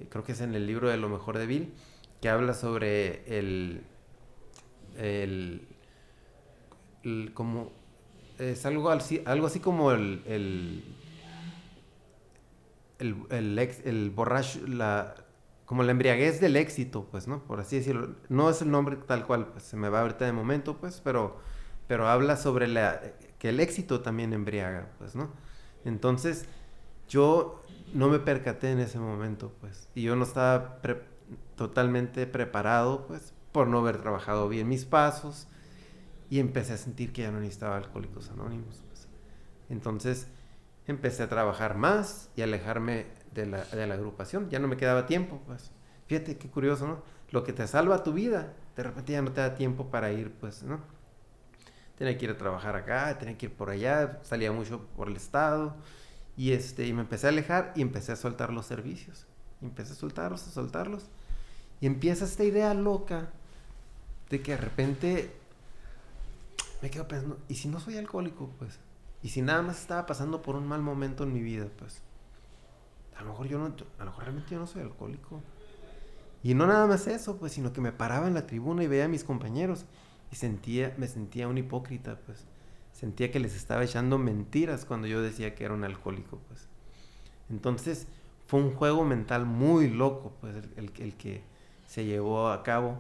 creo 0.08 0.24
que 0.24 0.32
es 0.32 0.40
en 0.40 0.54
el 0.54 0.66
libro 0.66 0.88
de 0.88 0.96
Lo 0.96 1.08
mejor 1.08 1.38
de 1.38 1.46
Bill, 1.46 1.72
que 2.20 2.28
habla 2.28 2.54
sobre 2.54 3.38
el, 3.38 3.82
el, 4.98 5.62
como, 7.34 7.70
es 8.38 8.66
algo 8.66 8.90
así, 8.90 9.22
algo 9.24 9.46
así 9.46 9.60
como 9.60 9.92
el 9.92 10.82
el, 13.02 13.16
el, 13.30 13.58
ex, 13.58 13.84
el 13.84 14.10
borracho, 14.10 14.60
la, 14.66 15.14
como 15.66 15.82
la 15.82 15.90
embriaguez 15.92 16.40
del 16.40 16.56
éxito, 16.56 17.06
pues, 17.10 17.28
¿no? 17.28 17.42
Por 17.44 17.60
así 17.60 17.76
decirlo. 17.76 18.14
No 18.28 18.48
es 18.48 18.62
el 18.62 18.70
nombre 18.70 18.96
tal 18.96 19.26
cual, 19.26 19.48
pues, 19.48 19.64
se 19.64 19.76
me 19.76 19.88
va 19.88 20.00
ahorita 20.00 20.24
de 20.24 20.32
momento, 20.32 20.78
pues, 20.78 21.00
pero, 21.02 21.36
pero 21.88 22.08
habla 22.08 22.36
sobre 22.36 22.68
la, 22.68 23.00
que 23.38 23.50
el 23.50 23.60
éxito 23.60 24.00
también 24.00 24.32
embriaga, 24.32 24.88
pues, 24.98 25.14
¿no? 25.14 25.30
Entonces, 25.84 26.46
yo 27.08 27.62
no 27.92 28.08
me 28.08 28.18
percaté 28.18 28.70
en 28.70 28.78
ese 28.78 28.98
momento, 28.98 29.52
pues, 29.60 29.88
y 29.94 30.02
yo 30.02 30.16
no 30.16 30.24
estaba 30.24 30.80
pre 30.80 31.02
totalmente 31.56 32.26
preparado, 32.26 33.06
pues, 33.06 33.34
por 33.52 33.66
no 33.68 33.78
haber 33.80 34.00
trabajado 34.00 34.48
bien 34.48 34.68
mis 34.68 34.84
pasos, 34.84 35.48
y 36.30 36.38
empecé 36.38 36.72
a 36.72 36.76
sentir 36.78 37.12
que 37.12 37.22
ya 37.22 37.30
no 37.30 37.40
necesitaba 37.40 37.76
alcohólicos 37.76 38.30
anónimos, 38.30 38.82
pues. 38.88 39.08
Entonces, 39.68 40.28
empecé 40.86 41.22
a 41.22 41.28
trabajar 41.28 41.76
más 41.76 42.30
y 42.36 42.42
alejarme 42.42 43.06
de 43.34 43.46
la, 43.46 43.64
de 43.64 43.86
la, 43.86 43.94
agrupación. 43.94 44.50
Ya 44.50 44.58
no 44.58 44.68
me 44.68 44.76
quedaba 44.76 45.06
tiempo, 45.06 45.40
pues. 45.46 45.70
Fíjate 46.06 46.36
qué 46.36 46.48
curioso, 46.48 46.86
¿no? 46.86 47.02
Lo 47.30 47.44
que 47.44 47.52
te 47.52 47.66
salva 47.66 48.02
tu 48.02 48.12
vida, 48.12 48.52
de 48.76 48.82
repente 48.82 49.12
ya 49.12 49.22
no 49.22 49.32
te 49.32 49.40
da 49.40 49.54
tiempo 49.54 49.90
para 49.90 50.12
ir, 50.12 50.32
pues, 50.32 50.62
¿no? 50.62 50.80
Tenía 51.96 52.18
que 52.18 52.24
ir 52.24 52.30
a 52.32 52.36
trabajar 52.36 52.76
acá, 52.76 53.16
tenía 53.18 53.38
que 53.38 53.46
ir 53.46 53.52
por 53.52 53.70
allá, 53.70 54.20
salía 54.22 54.50
mucho 54.52 54.86
por 54.96 55.08
el 55.08 55.16
estado. 55.16 55.76
Y, 56.36 56.52
este, 56.52 56.86
y 56.86 56.92
me 56.92 57.02
empecé 57.02 57.26
a 57.26 57.30
alejar 57.30 57.72
y 57.76 57.82
empecé 57.82 58.12
a 58.12 58.16
soltar 58.16 58.52
los 58.52 58.66
servicios. 58.66 59.26
Empecé 59.60 59.92
a 59.92 59.96
soltarlos, 59.96 60.46
a 60.46 60.50
soltarlos. 60.50 61.04
Y 61.80 61.86
empieza 61.86 62.24
esta 62.24 62.44
idea 62.44 62.74
loca 62.74 63.30
de 64.30 64.42
que 64.42 64.52
de 64.52 64.58
repente 64.58 65.30
me 66.80 66.90
quedo 66.90 67.06
pensando, 67.06 67.38
¿y 67.48 67.54
si 67.54 67.68
no 67.68 67.78
soy 67.78 67.96
alcohólico, 67.96 68.50
pues? 68.58 68.78
¿Y 69.22 69.28
si 69.28 69.42
nada 69.42 69.62
más 69.62 69.80
estaba 69.80 70.06
pasando 70.06 70.42
por 70.42 70.56
un 70.56 70.66
mal 70.66 70.82
momento 70.82 71.24
en 71.24 71.32
mi 71.32 71.42
vida, 71.42 71.66
pues? 71.78 72.02
A 73.16 73.22
lo 73.22 73.30
mejor 73.30 73.46
yo 73.46 73.58
no, 73.58 73.66
a 73.66 74.04
lo 74.04 74.06
mejor 74.06 74.24
realmente 74.24 74.50
yo 74.50 74.58
no 74.58 74.66
soy 74.66 74.82
alcohólico. 74.82 75.40
Y 76.42 76.54
no 76.54 76.66
nada 76.66 76.86
más 76.86 77.06
eso, 77.06 77.36
pues, 77.36 77.52
sino 77.52 77.72
que 77.72 77.80
me 77.80 77.92
paraba 77.92 78.26
en 78.26 78.34
la 78.34 78.46
tribuna 78.46 78.82
y 78.82 78.88
veía 78.88 79.04
a 79.04 79.08
mis 79.08 79.22
compañeros 79.22 79.84
y 80.32 80.36
sentía, 80.36 80.94
me 80.98 81.06
sentía 81.06 81.46
un 81.46 81.58
hipócrita, 81.58 82.18
pues. 82.26 82.44
Sentía 82.92 83.30
que 83.30 83.40
les 83.40 83.54
estaba 83.54 83.84
echando 83.84 84.18
mentiras 84.18 84.84
cuando 84.84 85.06
yo 85.06 85.22
decía 85.22 85.54
que 85.54 85.64
era 85.64 85.74
un 85.74 85.84
alcohólico, 85.84 86.40
pues. 86.48 86.66
Entonces, 87.48 88.08
fue 88.48 88.60
un 88.60 88.74
juego 88.74 89.04
mental 89.04 89.46
muy 89.46 89.88
loco, 89.88 90.32
pues, 90.40 90.56
el, 90.76 90.90
el 90.98 91.14
que 91.16 91.42
se 91.86 92.04
llevó 92.04 92.48
a 92.48 92.62
cabo 92.62 92.98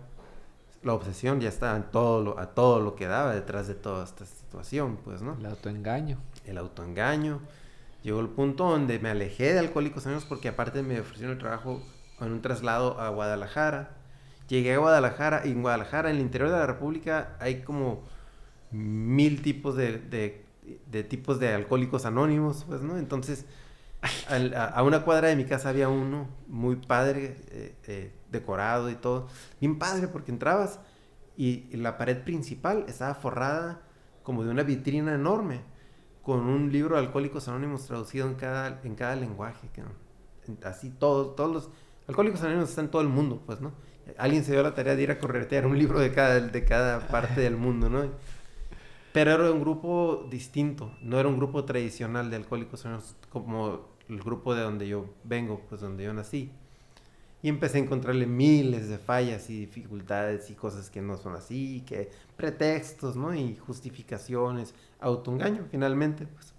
la 0.82 0.94
obsesión 0.94 1.40
ya 1.40 1.48
estaba 1.48 1.76
en 1.76 1.84
todo 1.84 2.22
lo, 2.22 2.38
a 2.38 2.54
todo 2.54 2.80
lo 2.80 2.96
que 2.96 3.06
daba 3.06 3.34
detrás 3.34 3.68
de 3.68 3.74
toda 3.74 4.04
esta 4.04 4.26
situación, 4.26 4.98
pues, 5.04 5.22
¿no? 5.22 5.36
El 5.38 5.46
autoengaño. 5.46 6.18
El 6.44 6.58
autoengaño. 6.58 7.40
Llegó 8.02 8.20
el 8.20 8.28
punto 8.28 8.68
donde 8.68 8.98
me 8.98 9.10
alejé 9.10 9.52
de 9.52 9.60
Alcohólicos 9.60 10.06
Anónimos 10.06 10.28
porque 10.28 10.48
aparte 10.48 10.82
me 10.82 11.00
ofrecieron 11.00 11.34
el 11.34 11.38
trabajo 11.38 11.80
en 12.20 12.32
un 12.32 12.42
traslado 12.42 13.00
a 13.00 13.08
Guadalajara. 13.10 13.96
Llegué 14.48 14.74
a 14.74 14.78
Guadalajara 14.78 15.42
y 15.46 15.52
en 15.52 15.62
Guadalajara, 15.62 16.10
en 16.10 16.16
el 16.16 16.22
interior 16.22 16.50
de 16.50 16.56
la 16.56 16.66
República, 16.66 17.36
hay 17.38 17.62
como 17.62 18.02
mil 18.72 19.40
tipos 19.42 19.76
de, 19.76 19.98
de, 20.90 21.04
tipos 21.04 21.38
de 21.38 21.54
alcohólicos 21.54 22.04
anónimos, 22.06 22.64
pues, 22.66 22.82
¿no? 22.82 22.98
Entonces, 22.98 23.46
a, 24.54 24.82
una 24.82 25.04
cuadra 25.04 25.28
de 25.28 25.36
mi 25.36 25.44
casa 25.44 25.68
había 25.68 25.88
uno 25.88 26.28
muy 26.48 26.76
padre, 26.76 27.36
eh, 27.50 27.76
eh, 27.86 28.12
decorado 28.30 28.90
y 28.90 28.96
todo. 28.96 29.28
Bien 29.60 29.78
padre 29.78 30.08
porque 30.08 30.32
entrabas 30.32 30.80
y, 31.36 31.76
la 31.76 31.98
pared 31.98 32.22
principal 32.22 32.84
estaba 32.88 33.14
forrada 33.14 33.82
como 34.22 34.44
de 34.44 34.50
una 34.50 34.62
vitrina 34.62 35.14
enorme 35.14 35.60
con 36.22 36.40
un 36.40 36.70
libro 36.70 36.96
de 36.96 37.02
Alcohólicos 37.02 37.48
Anónimos 37.48 37.86
traducido 37.86 38.26
en 38.28 38.34
cada, 38.34 38.80
en 38.84 38.94
cada 38.94 39.16
lenguaje. 39.16 39.68
Que, 39.72 39.82
así 40.66 40.90
todos, 40.90 41.36
todos 41.36 41.52
los 41.52 41.70
Alcohólicos 42.08 42.42
Anónimos 42.42 42.70
están 42.70 42.86
en 42.86 42.90
todo 42.90 43.02
el 43.02 43.08
mundo, 43.08 43.42
pues, 43.46 43.60
¿no? 43.60 43.72
Alguien 44.18 44.44
se 44.44 44.52
dio 44.52 44.62
la 44.62 44.74
tarea 44.74 44.96
de 44.96 45.02
ir 45.02 45.10
a 45.12 45.18
corretear 45.18 45.64
un 45.64 45.78
libro 45.78 46.00
de 46.00 46.12
cada, 46.12 46.40
de 46.40 46.64
cada 46.64 47.06
parte 47.06 47.40
del 47.40 47.56
mundo, 47.56 47.88
¿no? 47.88 48.04
Pero 49.12 49.32
era 49.32 49.52
un 49.52 49.60
grupo 49.60 50.26
distinto, 50.30 50.96
no 51.02 51.20
era 51.20 51.28
un 51.28 51.36
grupo 51.36 51.64
tradicional 51.64 52.30
de 52.30 52.36
Alcohólicos 52.36 52.84
Anónimos 52.84 53.16
como 53.28 53.91
el 54.12 54.22
grupo 54.22 54.54
de 54.54 54.62
donde 54.62 54.86
yo 54.86 55.06
vengo, 55.24 55.60
pues 55.68 55.80
donde 55.80 56.04
yo 56.04 56.12
nací. 56.12 56.50
Y 57.42 57.48
empecé 57.48 57.78
a 57.78 57.80
encontrarle 57.80 58.26
miles 58.26 58.88
de 58.88 58.98
fallas 58.98 59.50
y 59.50 59.58
dificultades 59.60 60.48
y 60.50 60.54
cosas 60.54 60.90
que 60.90 61.02
no 61.02 61.16
son 61.16 61.34
así, 61.34 61.82
que 61.86 62.10
pretextos, 62.36 63.16
¿no? 63.16 63.34
Y 63.34 63.56
justificaciones, 63.56 64.74
autoengaño, 65.00 65.66
finalmente, 65.70 66.26
pues. 66.26 66.54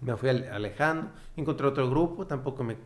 Me 0.00 0.16
fui 0.16 0.30
alejando, 0.30 1.10
encontré 1.36 1.66
otro 1.66 1.90
grupo, 1.90 2.26
tampoco 2.26 2.64
me... 2.64 2.76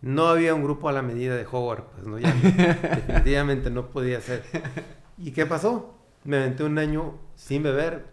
No 0.00 0.26
había 0.26 0.54
un 0.54 0.62
grupo 0.62 0.88
a 0.88 0.92
la 0.92 1.02
medida 1.02 1.36
de 1.36 1.46
Howard, 1.46 1.84
pues, 1.92 2.06
¿no? 2.06 2.18
Ya, 2.18 2.32
definitivamente 2.42 3.70
no 3.70 3.90
podía 3.90 4.20
ser. 4.20 4.42
¿Y 5.18 5.30
qué 5.32 5.46
pasó? 5.46 5.94
Me 6.24 6.38
aventé 6.38 6.64
un 6.64 6.78
año 6.78 7.18
sin 7.34 7.62
beber, 7.62 8.06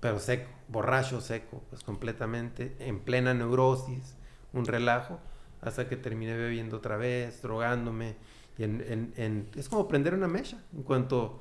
pero 0.00 0.18
seco, 0.20 0.48
borracho 0.68 1.20
seco, 1.20 1.62
pues 1.68 1.82
completamente, 1.82 2.76
en 2.78 3.00
plena 3.00 3.34
neurosis, 3.34 4.17
un 4.58 4.66
relajo 4.66 5.20
hasta 5.60 5.88
que 5.88 5.96
terminé 5.96 6.36
bebiendo 6.36 6.76
otra 6.76 6.96
vez, 6.96 7.42
drogándome. 7.42 8.16
Y 8.56 8.64
en, 8.64 9.48
es 9.54 9.68
como 9.68 9.88
prender 9.88 10.14
una 10.14 10.28
mecha. 10.28 10.58
En 10.74 10.82
cuanto 10.82 11.40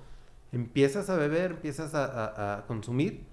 empiezas 0.52 1.10
a 1.10 1.16
beber, 1.16 1.52
empiezas 1.52 1.94
a, 1.94 2.64
consumir, 2.68 3.26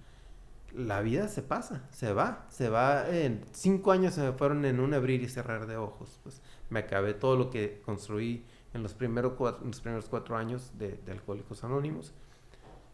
la 0.75 1.03
vida 1.03 1.29
se 1.29 1.43
pasa, 1.43 1.83
se 1.91 2.13
va, 2.13 2.47
se 2.51 2.69
va. 2.69 3.09
En 3.09 3.45
cinco 3.53 3.93
años 3.93 4.15
se 4.15 4.23
me 4.23 4.33
fueron 4.33 4.65
en 4.65 4.81
un 4.81 4.95
abrir 4.95 5.23
y 5.23 5.29
cerrar 5.29 5.67
de 5.67 5.77
ojos. 5.77 6.19
Pues 6.23 6.41
me 6.71 6.81
acabé 6.81 7.15
todo 7.15 7.37
lo 7.37 7.51
que 7.51 7.81
construí 7.85 8.45
en 8.73 8.83
los 8.83 8.95
primeros 8.95 9.35
cuatro, 9.35 9.65
los 9.67 9.81
primeros 9.81 10.09
cuatro 10.09 10.37
años 10.37 10.73
de, 10.79 10.99
de 11.05 11.13
Alcohólicos 11.13 11.63
Anónimos. 11.63 12.13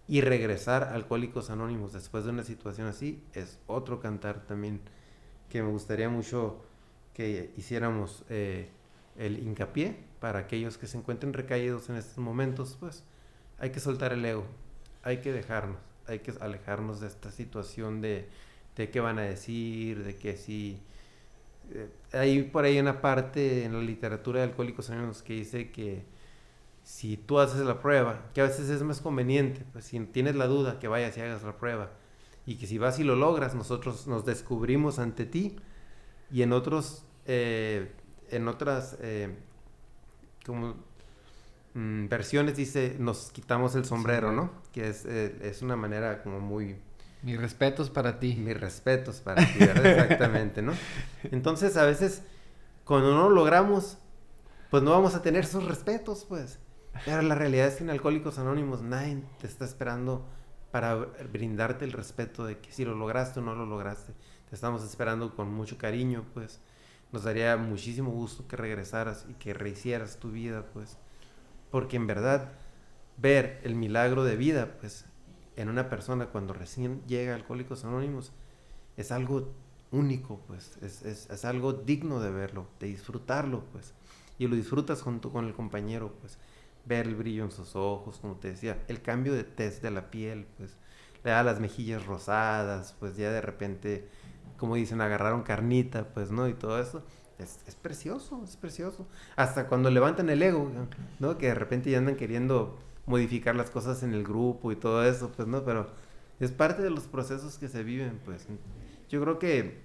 Y 0.08 0.22
regresar 0.22 0.82
a 0.82 0.94
Alcohólicos 0.94 1.50
Anónimos 1.50 1.92
después 1.92 2.24
de 2.24 2.30
una 2.30 2.42
situación 2.42 2.88
así 2.88 3.22
es 3.32 3.60
otro 3.68 4.00
cantar 4.00 4.44
también 4.44 4.80
que 5.48 5.62
me 5.62 5.70
gustaría 5.70 6.08
mucho 6.08 6.62
hiciéramos 7.56 8.24
eh, 8.28 8.68
el 9.16 9.38
hincapié 9.38 9.96
para 10.20 10.40
aquellos 10.40 10.78
que 10.78 10.86
se 10.86 10.98
encuentren 10.98 11.32
recaídos 11.32 11.88
en 11.88 11.96
estos 11.96 12.18
momentos, 12.18 12.76
pues 12.80 13.04
hay 13.58 13.70
que 13.70 13.80
soltar 13.80 14.12
el 14.12 14.24
ego, 14.24 14.46
hay 15.02 15.18
que 15.18 15.32
dejarnos, 15.32 15.78
hay 16.06 16.20
que 16.20 16.32
alejarnos 16.40 17.00
de 17.00 17.06
esta 17.08 17.30
situación 17.30 18.00
de, 18.00 18.28
de 18.76 18.90
qué 18.90 19.00
van 19.00 19.18
a 19.18 19.22
decir, 19.22 20.04
de 20.04 20.16
que 20.16 20.36
si... 20.36 20.80
Eh, 21.72 21.88
hay 22.12 22.42
por 22.42 22.64
ahí 22.64 22.78
una 22.80 23.00
parte 23.00 23.64
en 23.64 23.74
la 23.74 23.80
literatura 23.80 24.40
de 24.40 24.46
Alcohólicos 24.46 24.90
Anónimos 24.90 25.22
que 25.22 25.34
dice 25.34 25.70
que 25.70 26.04
si 26.82 27.16
tú 27.16 27.38
haces 27.38 27.60
la 27.60 27.80
prueba, 27.80 28.30
que 28.34 28.40
a 28.40 28.44
veces 28.44 28.68
es 28.68 28.82
más 28.82 29.00
conveniente, 29.00 29.64
pues 29.72 29.84
si 29.84 30.00
tienes 30.00 30.34
la 30.34 30.46
duda, 30.46 30.78
que 30.78 30.88
vayas 30.88 31.16
y 31.16 31.20
hagas 31.20 31.42
la 31.42 31.56
prueba, 31.56 31.90
y 32.46 32.56
que 32.56 32.66
si 32.66 32.78
vas 32.78 32.98
y 32.98 33.04
lo 33.04 33.16
logras, 33.16 33.54
nosotros 33.54 34.06
nos 34.06 34.24
descubrimos 34.24 34.98
ante 34.98 35.26
ti, 35.26 35.56
y 36.32 36.42
en 36.42 36.52
otros, 36.52 37.04
eh, 37.26 37.92
en 38.30 38.48
otras 38.48 38.96
eh, 39.00 39.36
como 40.44 40.76
mm, 41.74 42.08
versiones 42.08 42.56
dice 42.56 42.96
nos 42.98 43.30
quitamos 43.30 43.74
el 43.74 43.84
sombrero, 43.84 44.32
¿no? 44.32 44.50
Que 44.72 44.88
es, 44.88 45.04
eh, 45.06 45.36
es 45.42 45.62
una 45.62 45.76
manera 45.76 46.22
como 46.22 46.40
muy... 46.40 46.76
Mis 47.22 47.38
respetos 47.38 47.90
para 47.90 48.18
ti. 48.18 48.34
Mis 48.36 48.58
respetos 48.58 49.20
para 49.20 49.44
ti, 49.44 49.62
Exactamente, 49.62 50.62
¿no? 50.62 50.72
Entonces 51.30 51.76
a 51.76 51.84
veces 51.84 52.22
cuando 52.84 53.14
no 53.14 53.28
lo 53.28 53.36
logramos, 53.36 53.98
pues 54.70 54.82
no 54.82 54.90
vamos 54.90 55.14
a 55.14 55.22
tener 55.22 55.44
esos 55.44 55.64
respetos, 55.64 56.24
pues. 56.28 56.58
Pero 57.04 57.22
la 57.22 57.34
realidad 57.34 57.68
es 57.68 57.76
que 57.76 57.84
en 57.84 57.90
Alcohólicos 57.90 58.38
Anónimos 58.38 58.82
nadie 58.82 59.22
te 59.40 59.46
está 59.46 59.64
esperando 59.64 60.26
para 60.70 60.94
brindarte 60.94 61.84
el 61.84 61.92
respeto 61.92 62.44
de 62.44 62.58
que 62.58 62.72
si 62.72 62.84
lo 62.84 62.94
lograste 62.94 63.40
o 63.40 63.42
no 63.42 63.54
lo 63.54 63.66
lograste. 63.66 64.12
Te 64.48 64.54
estamos 64.54 64.82
esperando 64.82 65.34
con 65.34 65.52
mucho 65.52 65.78
cariño, 65.78 66.24
pues. 66.34 66.60
Nos 67.12 67.24
daría 67.24 67.56
muchísimo 67.56 68.10
gusto 68.10 68.46
que 68.46 68.56
regresaras 68.56 69.26
y 69.28 69.34
que 69.34 69.52
rehicieras 69.54 70.18
tu 70.18 70.30
vida, 70.30 70.66
pues. 70.72 70.96
Porque 71.70 71.96
en 71.96 72.06
verdad, 72.06 72.52
ver 73.16 73.60
el 73.64 73.74
milagro 73.74 74.24
de 74.24 74.36
vida, 74.36 74.76
pues, 74.80 75.06
en 75.56 75.68
una 75.68 75.88
persona 75.88 76.26
cuando 76.26 76.52
recién 76.54 77.02
llega 77.06 77.32
a 77.32 77.36
Alcohólicos 77.36 77.84
Anónimos, 77.84 78.32
es 78.96 79.12
algo 79.12 79.52
único, 79.90 80.40
pues. 80.46 80.78
Es, 80.82 81.02
es, 81.02 81.28
es 81.30 81.44
algo 81.44 81.72
digno 81.72 82.20
de 82.20 82.30
verlo, 82.30 82.68
de 82.78 82.86
disfrutarlo, 82.88 83.64
pues. 83.72 83.94
Y 84.38 84.46
lo 84.46 84.56
disfrutas 84.56 85.02
junto 85.02 85.30
con 85.32 85.46
el 85.46 85.54
compañero, 85.54 86.14
pues. 86.20 86.38
Ver 86.86 87.06
el 87.06 87.16
brillo 87.16 87.44
en 87.44 87.50
sus 87.50 87.76
ojos, 87.76 88.18
como 88.18 88.36
te 88.36 88.52
decía, 88.52 88.82
el 88.88 89.02
cambio 89.02 89.34
de 89.34 89.44
test 89.44 89.82
de 89.82 89.90
la 89.90 90.10
piel, 90.10 90.46
pues. 90.56 90.76
Le 91.24 91.30
da 91.32 91.42
las 91.42 91.60
mejillas 91.60 92.06
rosadas, 92.06 92.94
pues 92.98 93.16
ya 93.16 93.30
de 93.30 93.42
repente 93.42 94.08
como 94.60 94.74
dicen, 94.74 95.00
agarraron 95.00 95.42
carnita, 95.42 96.04
pues, 96.12 96.30
¿no? 96.30 96.46
Y 96.46 96.52
todo 96.52 96.78
eso. 96.78 97.02
Es, 97.38 97.60
es, 97.66 97.74
precioso, 97.74 98.42
es 98.44 98.58
precioso. 98.58 99.08
Hasta 99.34 99.66
cuando 99.66 99.90
levantan 99.90 100.28
el 100.28 100.42
ego, 100.42 100.70
¿no? 101.18 101.38
Que 101.38 101.46
de 101.46 101.54
repente 101.54 101.90
ya 101.90 101.96
andan 101.96 102.16
queriendo 102.16 102.78
modificar 103.06 103.56
las 103.56 103.70
cosas 103.70 104.02
en 104.02 104.12
el 104.12 104.22
grupo 104.22 104.70
y 104.70 104.76
todo 104.76 105.02
eso, 105.02 105.32
pues, 105.34 105.48
¿no? 105.48 105.64
Pero 105.64 105.88
es 106.38 106.52
parte 106.52 106.82
de 106.82 106.90
los 106.90 107.04
procesos 107.04 107.56
que 107.56 107.68
se 107.68 107.82
viven, 107.82 108.20
pues. 108.26 108.46
Yo 109.08 109.22
creo 109.22 109.38
que 109.38 109.80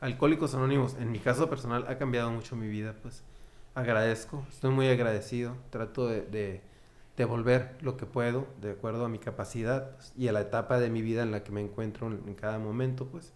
Alcohólicos 0.00 0.54
Anónimos, 0.54 0.94
en 1.00 1.10
mi 1.10 1.18
caso 1.18 1.48
personal, 1.48 1.86
ha 1.88 1.96
cambiado 1.96 2.30
mucho 2.30 2.54
mi 2.54 2.68
vida, 2.68 2.94
pues. 3.00 3.22
Agradezco, 3.74 4.44
estoy 4.50 4.70
muy 4.70 4.88
agradecido. 4.88 5.56
Trato 5.70 6.06
de, 6.06 6.60
devolver 7.16 7.78
lo 7.80 7.96
que 7.96 8.04
puedo, 8.04 8.46
de 8.60 8.72
acuerdo 8.72 9.06
a 9.06 9.08
mi 9.08 9.18
capacidad 9.18 9.92
pues, 9.96 10.12
y 10.16 10.28
a 10.28 10.32
la 10.32 10.42
etapa 10.42 10.78
de 10.78 10.90
mi 10.90 11.02
vida 11.02 11.22
en 11.22 11.32
la 11.32 11.42
que 11.42 11.50
me 11.50 11.62
encuentro 11.62 12.06
en 12.06 12.34
cada 12.34 12.58
momento, 12.58 13.06
pues 13.06 13.32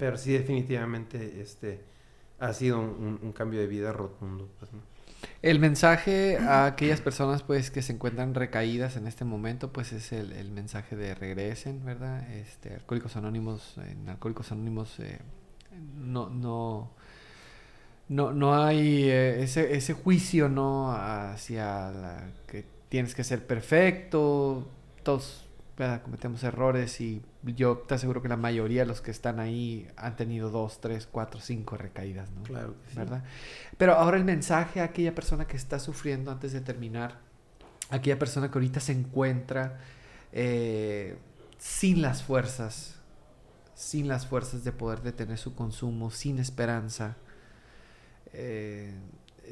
pero 0.00 0.16
sí 0.16 0.32
definitivamente 0.32 1.42
este 1.42 1.84
ha 2.40 2.54
sido 2.54 2.80
un, 2.80 3.32
cambio 3.32 3.60
de 3.60 3.66
vida 3.66 3.92
rotundo. 3.92 4.48
Pues, 4.58 4.70
el 5.42 5.58
mensaje 5.58 6.38
a 6.38 6.64
aquellas 6.64 7.02
personas 7.02 7.42
pues 7.42 7.70
que 7.70 7.82
se 7.82 7.92
encuentran 7.92 8.34
recaídas 8.34 8.96
en 8.96 9.06
este 9.06 9.26
momento 9.26 9.70
pues 9.74 9.92
es 9.92 10.12
el, 10.12 10.50
mensaje 10.50 10.96
de 10.96 11.14
regresen, 11.14 11.84
¿verdad? 11.84 12.28
Este, 12.30 12.72
Alcohólicos 12.72 13.16
Anónimos, 13.16 13.76
en 13.76 14.08
Alcohólicos 14.08 14.50
Anónimos 14.52 14.98
eh, 15.00 15.18
no, 15.98 16.30
no, 16.30 16.90
no, 18.08 18.32
no 18.32 18.54
hay 18.54 19.04
eh, 19.04 19.42
ese, 19.42 19.76
ese 19.76 19.92
juicio, 19.92 20.48
¿no? 20.48 20.92
Hacia 20.92 22.32
que 22.46 22.64
tienes 22.88 23.14
que 23.14 23.22
ser 23.22 23.46
perfecto, 23.46 24.66
todos 25.02 25.49
cometemos 26.02 26.42
errores 26.44 27.00
y 27.00 27.22
yo 27.42 27.78
te 27.78 27.94
aseguro 27.94 28.20
que 28.20 28.28
la 28.28 28.36
mayoría 28.36 28.82
de 28.82 28.86
los 28.86 29.00
que 29.00 29.10
están 29.10 29.40
ahí 29.40 29.88
han 29.96 30.16
tenido 30.16 30.50
dos, 30.50 30.80
tres, 30.80 31.08
cuatro, 31.10 31.40
cinco 31.40 31.76
recaídas, 31.76 32.30
¿no? 32.32 32.42
Claro 32.42 32.74
que 32.82 32.90
sí. 32.90 32.96
¿Verdad? 32.98 33.24
Pero 33.78 33.94
ahora 33.94 34.16
el 34.16 34.24
mensaje 34.24 34.80
a 34.80 34.84
aquella 34.84 35.14
persona 35.14 35.46
que 35.46 35.56
está 35.56 35.78
sufriendo 35.78 36.30
antes 36.30 36.52
de 36.52 36.60
terminar, 36.60 37.18
aquella 37.88 38.18
persona 38.18 38.50
que 38.50 38.58
ahorita 38.58 38.80
se 38.80 38.92
encuentra 38.92 39.78
eh, 40.32 41.16
sin 41.58 42.02
las 42.02 42.22
fuerzas, 42.22 42.96
sin 43.74 44.06
las 44.06 44.26
fuerzas 44.26 44.64
de 44.64 44.72
poder 44.72 45.02
detener 45.02 45.38
su 45.38 45.54
consumo, 45.54 46.10
sin 46.10 46.38
esperanza, 46.38 47.16
eh, 48.32 48.94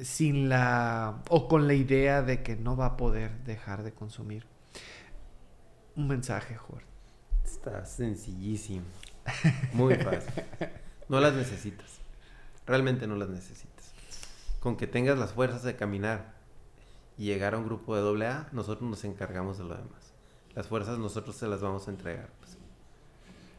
sin 0.02 0.48
la 0.48 1.22
o 1.30 1.48
con 1.48 1.66
la 1.66 1.74
idea 1.74 2.22
de 2.22 2.42
que 2.42 2.56
no 2.56 2.76
va 2.76 2.86
a 2.86 2.96
poder 2.96 3.38
dejar 3.44 3.82
de 3.82 3.92
consumir 3.92 4.46
un 5.98 6.06
mensaje, 6.06 6.54
Jorge. 6.54 6.86
Está 7.44 7.84
sencillísimo. 7.84 8.84
Muy 9.72 9.96
fácil. 9.96 10.32
No 11.08 11.20
las 11.20 11.34
necesitas. 11.34 11.98
Realmente 12.66 13.06
no 13.06 13.16
las 13.16 13.28
necesitas. 13.28 13.92
Con 14.60 14.76
que 14.76 14.86
tengas 14.86 15.18
las 15.18 15.32
fuerzas 15.32 15.64
de 15.64 15.74
caminar 15.74 16.34
y 17.16 17.24
llegar 17.24 17.54
a 17.54 17.58
un 17.58 17.64
grupo 17.64 17.96
de 17.96 18.02
doble 18.02 18.28
A, 18.28 18.48
nosotros 18.52 18.88
nos 18.88 19.04
encargamos 19.04 19.58
de 19.58 19.64
lo 19.64 19.74
demás. 19.74 20.12
Las 20.54 20.68
fuerzas 20.68 20.98
nosotros 20.98 21.34
se 21.34 21.48
las 21.48 21.60
vamos 21.60 21.88
a 21.88 21.90
entregar. 21.90 22.30
Pues. 22.38 22.56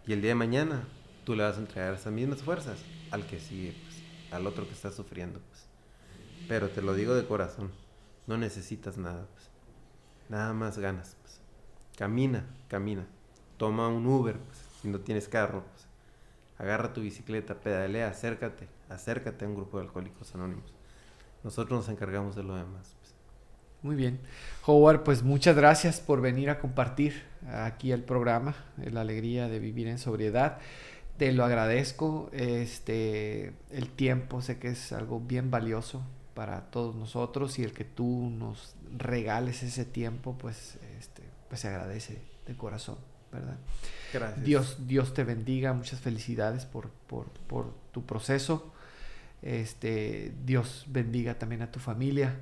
Y 0.08 0.14
el 0.14 0.22
día 0.22 0.32
de 0.32 0.36
mañana 0.36 0.88
tú 1.26 1.36
le 1.36 1.44
vas 1.44 1.58
a 1.58 1.60
entregar 1.60 1.94
esas 1.94 2.14
mismas 2.14 2.42
fuerzas 2.42 2.80
al 3.12 3.28
que 3.28 3.40
sigue, 3.42 3.76
pues, 3.84 4.32
al 4.32 4.48
otro 4.48 4.66
que 4.66 4.74
está 4.74 4.92
sufriendo. 4.92 5.42
Pues. 5.42 5.66
Pero 6.48 6.70
te 6.70 6.82
lo 6.82 6.94
digo 6.94 7.16
de 7.16 7.28
corazón, 7.28 7.72
no 8.28 8.38
necesitas 8.38 8.98
nada. 8.98 9.28
Pues. 9.34 9.50
Nada 10.30 10.54
más 10.54 10.78
ganas. 10.78 11.19
Camina, 12.00 12.46
camina. 12.70 13.06
Toma 13.58 13.90
un 13.90 14.08
Uber, 14.08 14.38
pues, 14.38 14.58
si 14.82 14.88
no 14.88 15.02
tienes 15.02 15.28
carro. 15.28 15.66
Pues. 15.66 15.86
Agarra 16.58 16.94
tu 16.94 17.02
bicicleta, 17.02 17.56
pedalea, 17.56 18.08
acércate, 18.08 18.70
acércate 18.88 19.44
a 19.44 19.50
un 19.50 19.56
grupo 19.56 19.78
de 19.78 19.84
alcohólicos 19.84 20.34
anónimos. 20.34 20.74
Nosotros 21.44 21.78
nos 21.78 21.90
encargamos 21.90 22.38
de 22.38 22.44
lo 22.44 22.56
demás. 22.56 22.96
Pues. 23.02 23.14
Muy 23.82 23.98
bien. 23.98 24.22
Howard, 24.66 25.04
pues 25.04 25.24
muchas 25.24 25.58
gracias 25.58 26.00
por 26.00 26.22
venir 26.22 26.50
a 26.50 26.60
compartir 26.60 27.22
aquí 27.52 27.92
el 27.92 28.06
programa, 28.06 28.56
la 28.78 29.02
alegría 29.02 29.50
de 29.50 29.60
vivir 29.60 29.90
en 29.90 29.98
sobriedad. 29.98 30.60
Te 31.18 31.34
lo 31.34 31.44
agradezco. 31.44 32.30
Este, 32.32 33.52
el 33.72 33.90
tiempo 33.90 34.42
sé 34.42 34.58
que 34.58 34.70
es 34.70 34.94
algo 34.94 35.20
bien 35.20 35.52
valioso 35.52 36.02
para 36.34 36.72
todos 36.72 36.96
nosotros 36.96 37.60
y 37.60 37.64
el 37.64 37.74
que 37.74 37.84
tú 37.84 38.30
nos 38.30 38.78
regales 38.98 39.64
ese 39.64 39.84
tiempo, 39.84 40.38
pues 40.38 40.80
este, 40.98 41.19
pues 41.50 41.62
se 41.62 41.68
agradece 41.68 42.22
de 42.48 42.56
corazón, 42.56 42.98
¿verdad? 43.32 43.58
Gracias. 44.14 44.46
Dios, 44.46 44.78
Dios 44.88 45.14
te 45.14 45.24
bendiga, 45.24 45.74
muchas 45.74 46.00
felicidades 46.00 46.66
por, 46.66 46.90
por, 47.08 47.26
por 47.48 47.74
tu 47.92 48.06
proceso. 48.06 48.74
Este, 49.42 50.34
Dios 50.46 50.86
bendiga 50.88 51.38
también 51.38 51.62
a 51.62 51.72
tu 51.72 51.80
familia. 51.80 52.36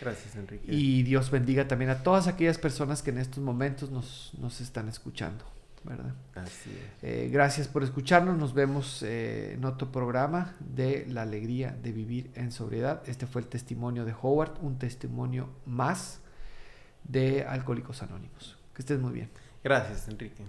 Gracias, 0.00 0.34
Enrique. 0.36 0.72
Y 0.72 1.02
Dios 1.02 1.30
bendiga 1.30 1.68
también 1.68 1.90
a 1.90 2.02
todas 2.02 2.26
aquellas 2.26 2.58
personas 2.58 3.02
que 3.02 3.10
en 3.10 3.18
estos 3.18 3.42
momentos 3.42 3.90
nos, 3.90 4.32
nos 4.38 4.60
están 4.60 4.88
escuchando, 4.88 5.44
¿verdad? 5.82 6.14
Así 6.34 6.70
es. 6.70 7.04
Eh, 7.04 7.28
gracias 7.30 7.68
por 7.68 7.82
escucharnos. 7.82 8.38
Nos 8.38 8.54
vemos 8.54 9.02
eh, 9.02 9.54
en 9.54 9.64
otro 9.64 9.92
programa 9.92 10.54
de 10.60 11.06
La 11.08 11.22
Alegría 11.22 11.76
de 11.82 11.92
Vivir 11.92 12.30
en 12.34 12.50
Sobriedad. 12.50 13.02
Este 13.06 13.26
fue 13.26 13.42
el 13.42 13.48
testimonio 13.48 14.04
de 14.04 14.14
Howard, 14.22 14.58
un 14.62 14.78
testimonio 14.78 15.50
más 15.66 16.20
de 17.04 17.44
Alcohólicos 17.44 18.02
Anónimos. 18.02 18.58
Que 18.74 18.82
estés 18.82 18.98
muy 18.98 19.12
bien. 19.12 19.30
Gracias, 19.62 20.08
Enrique. 20.08 20.42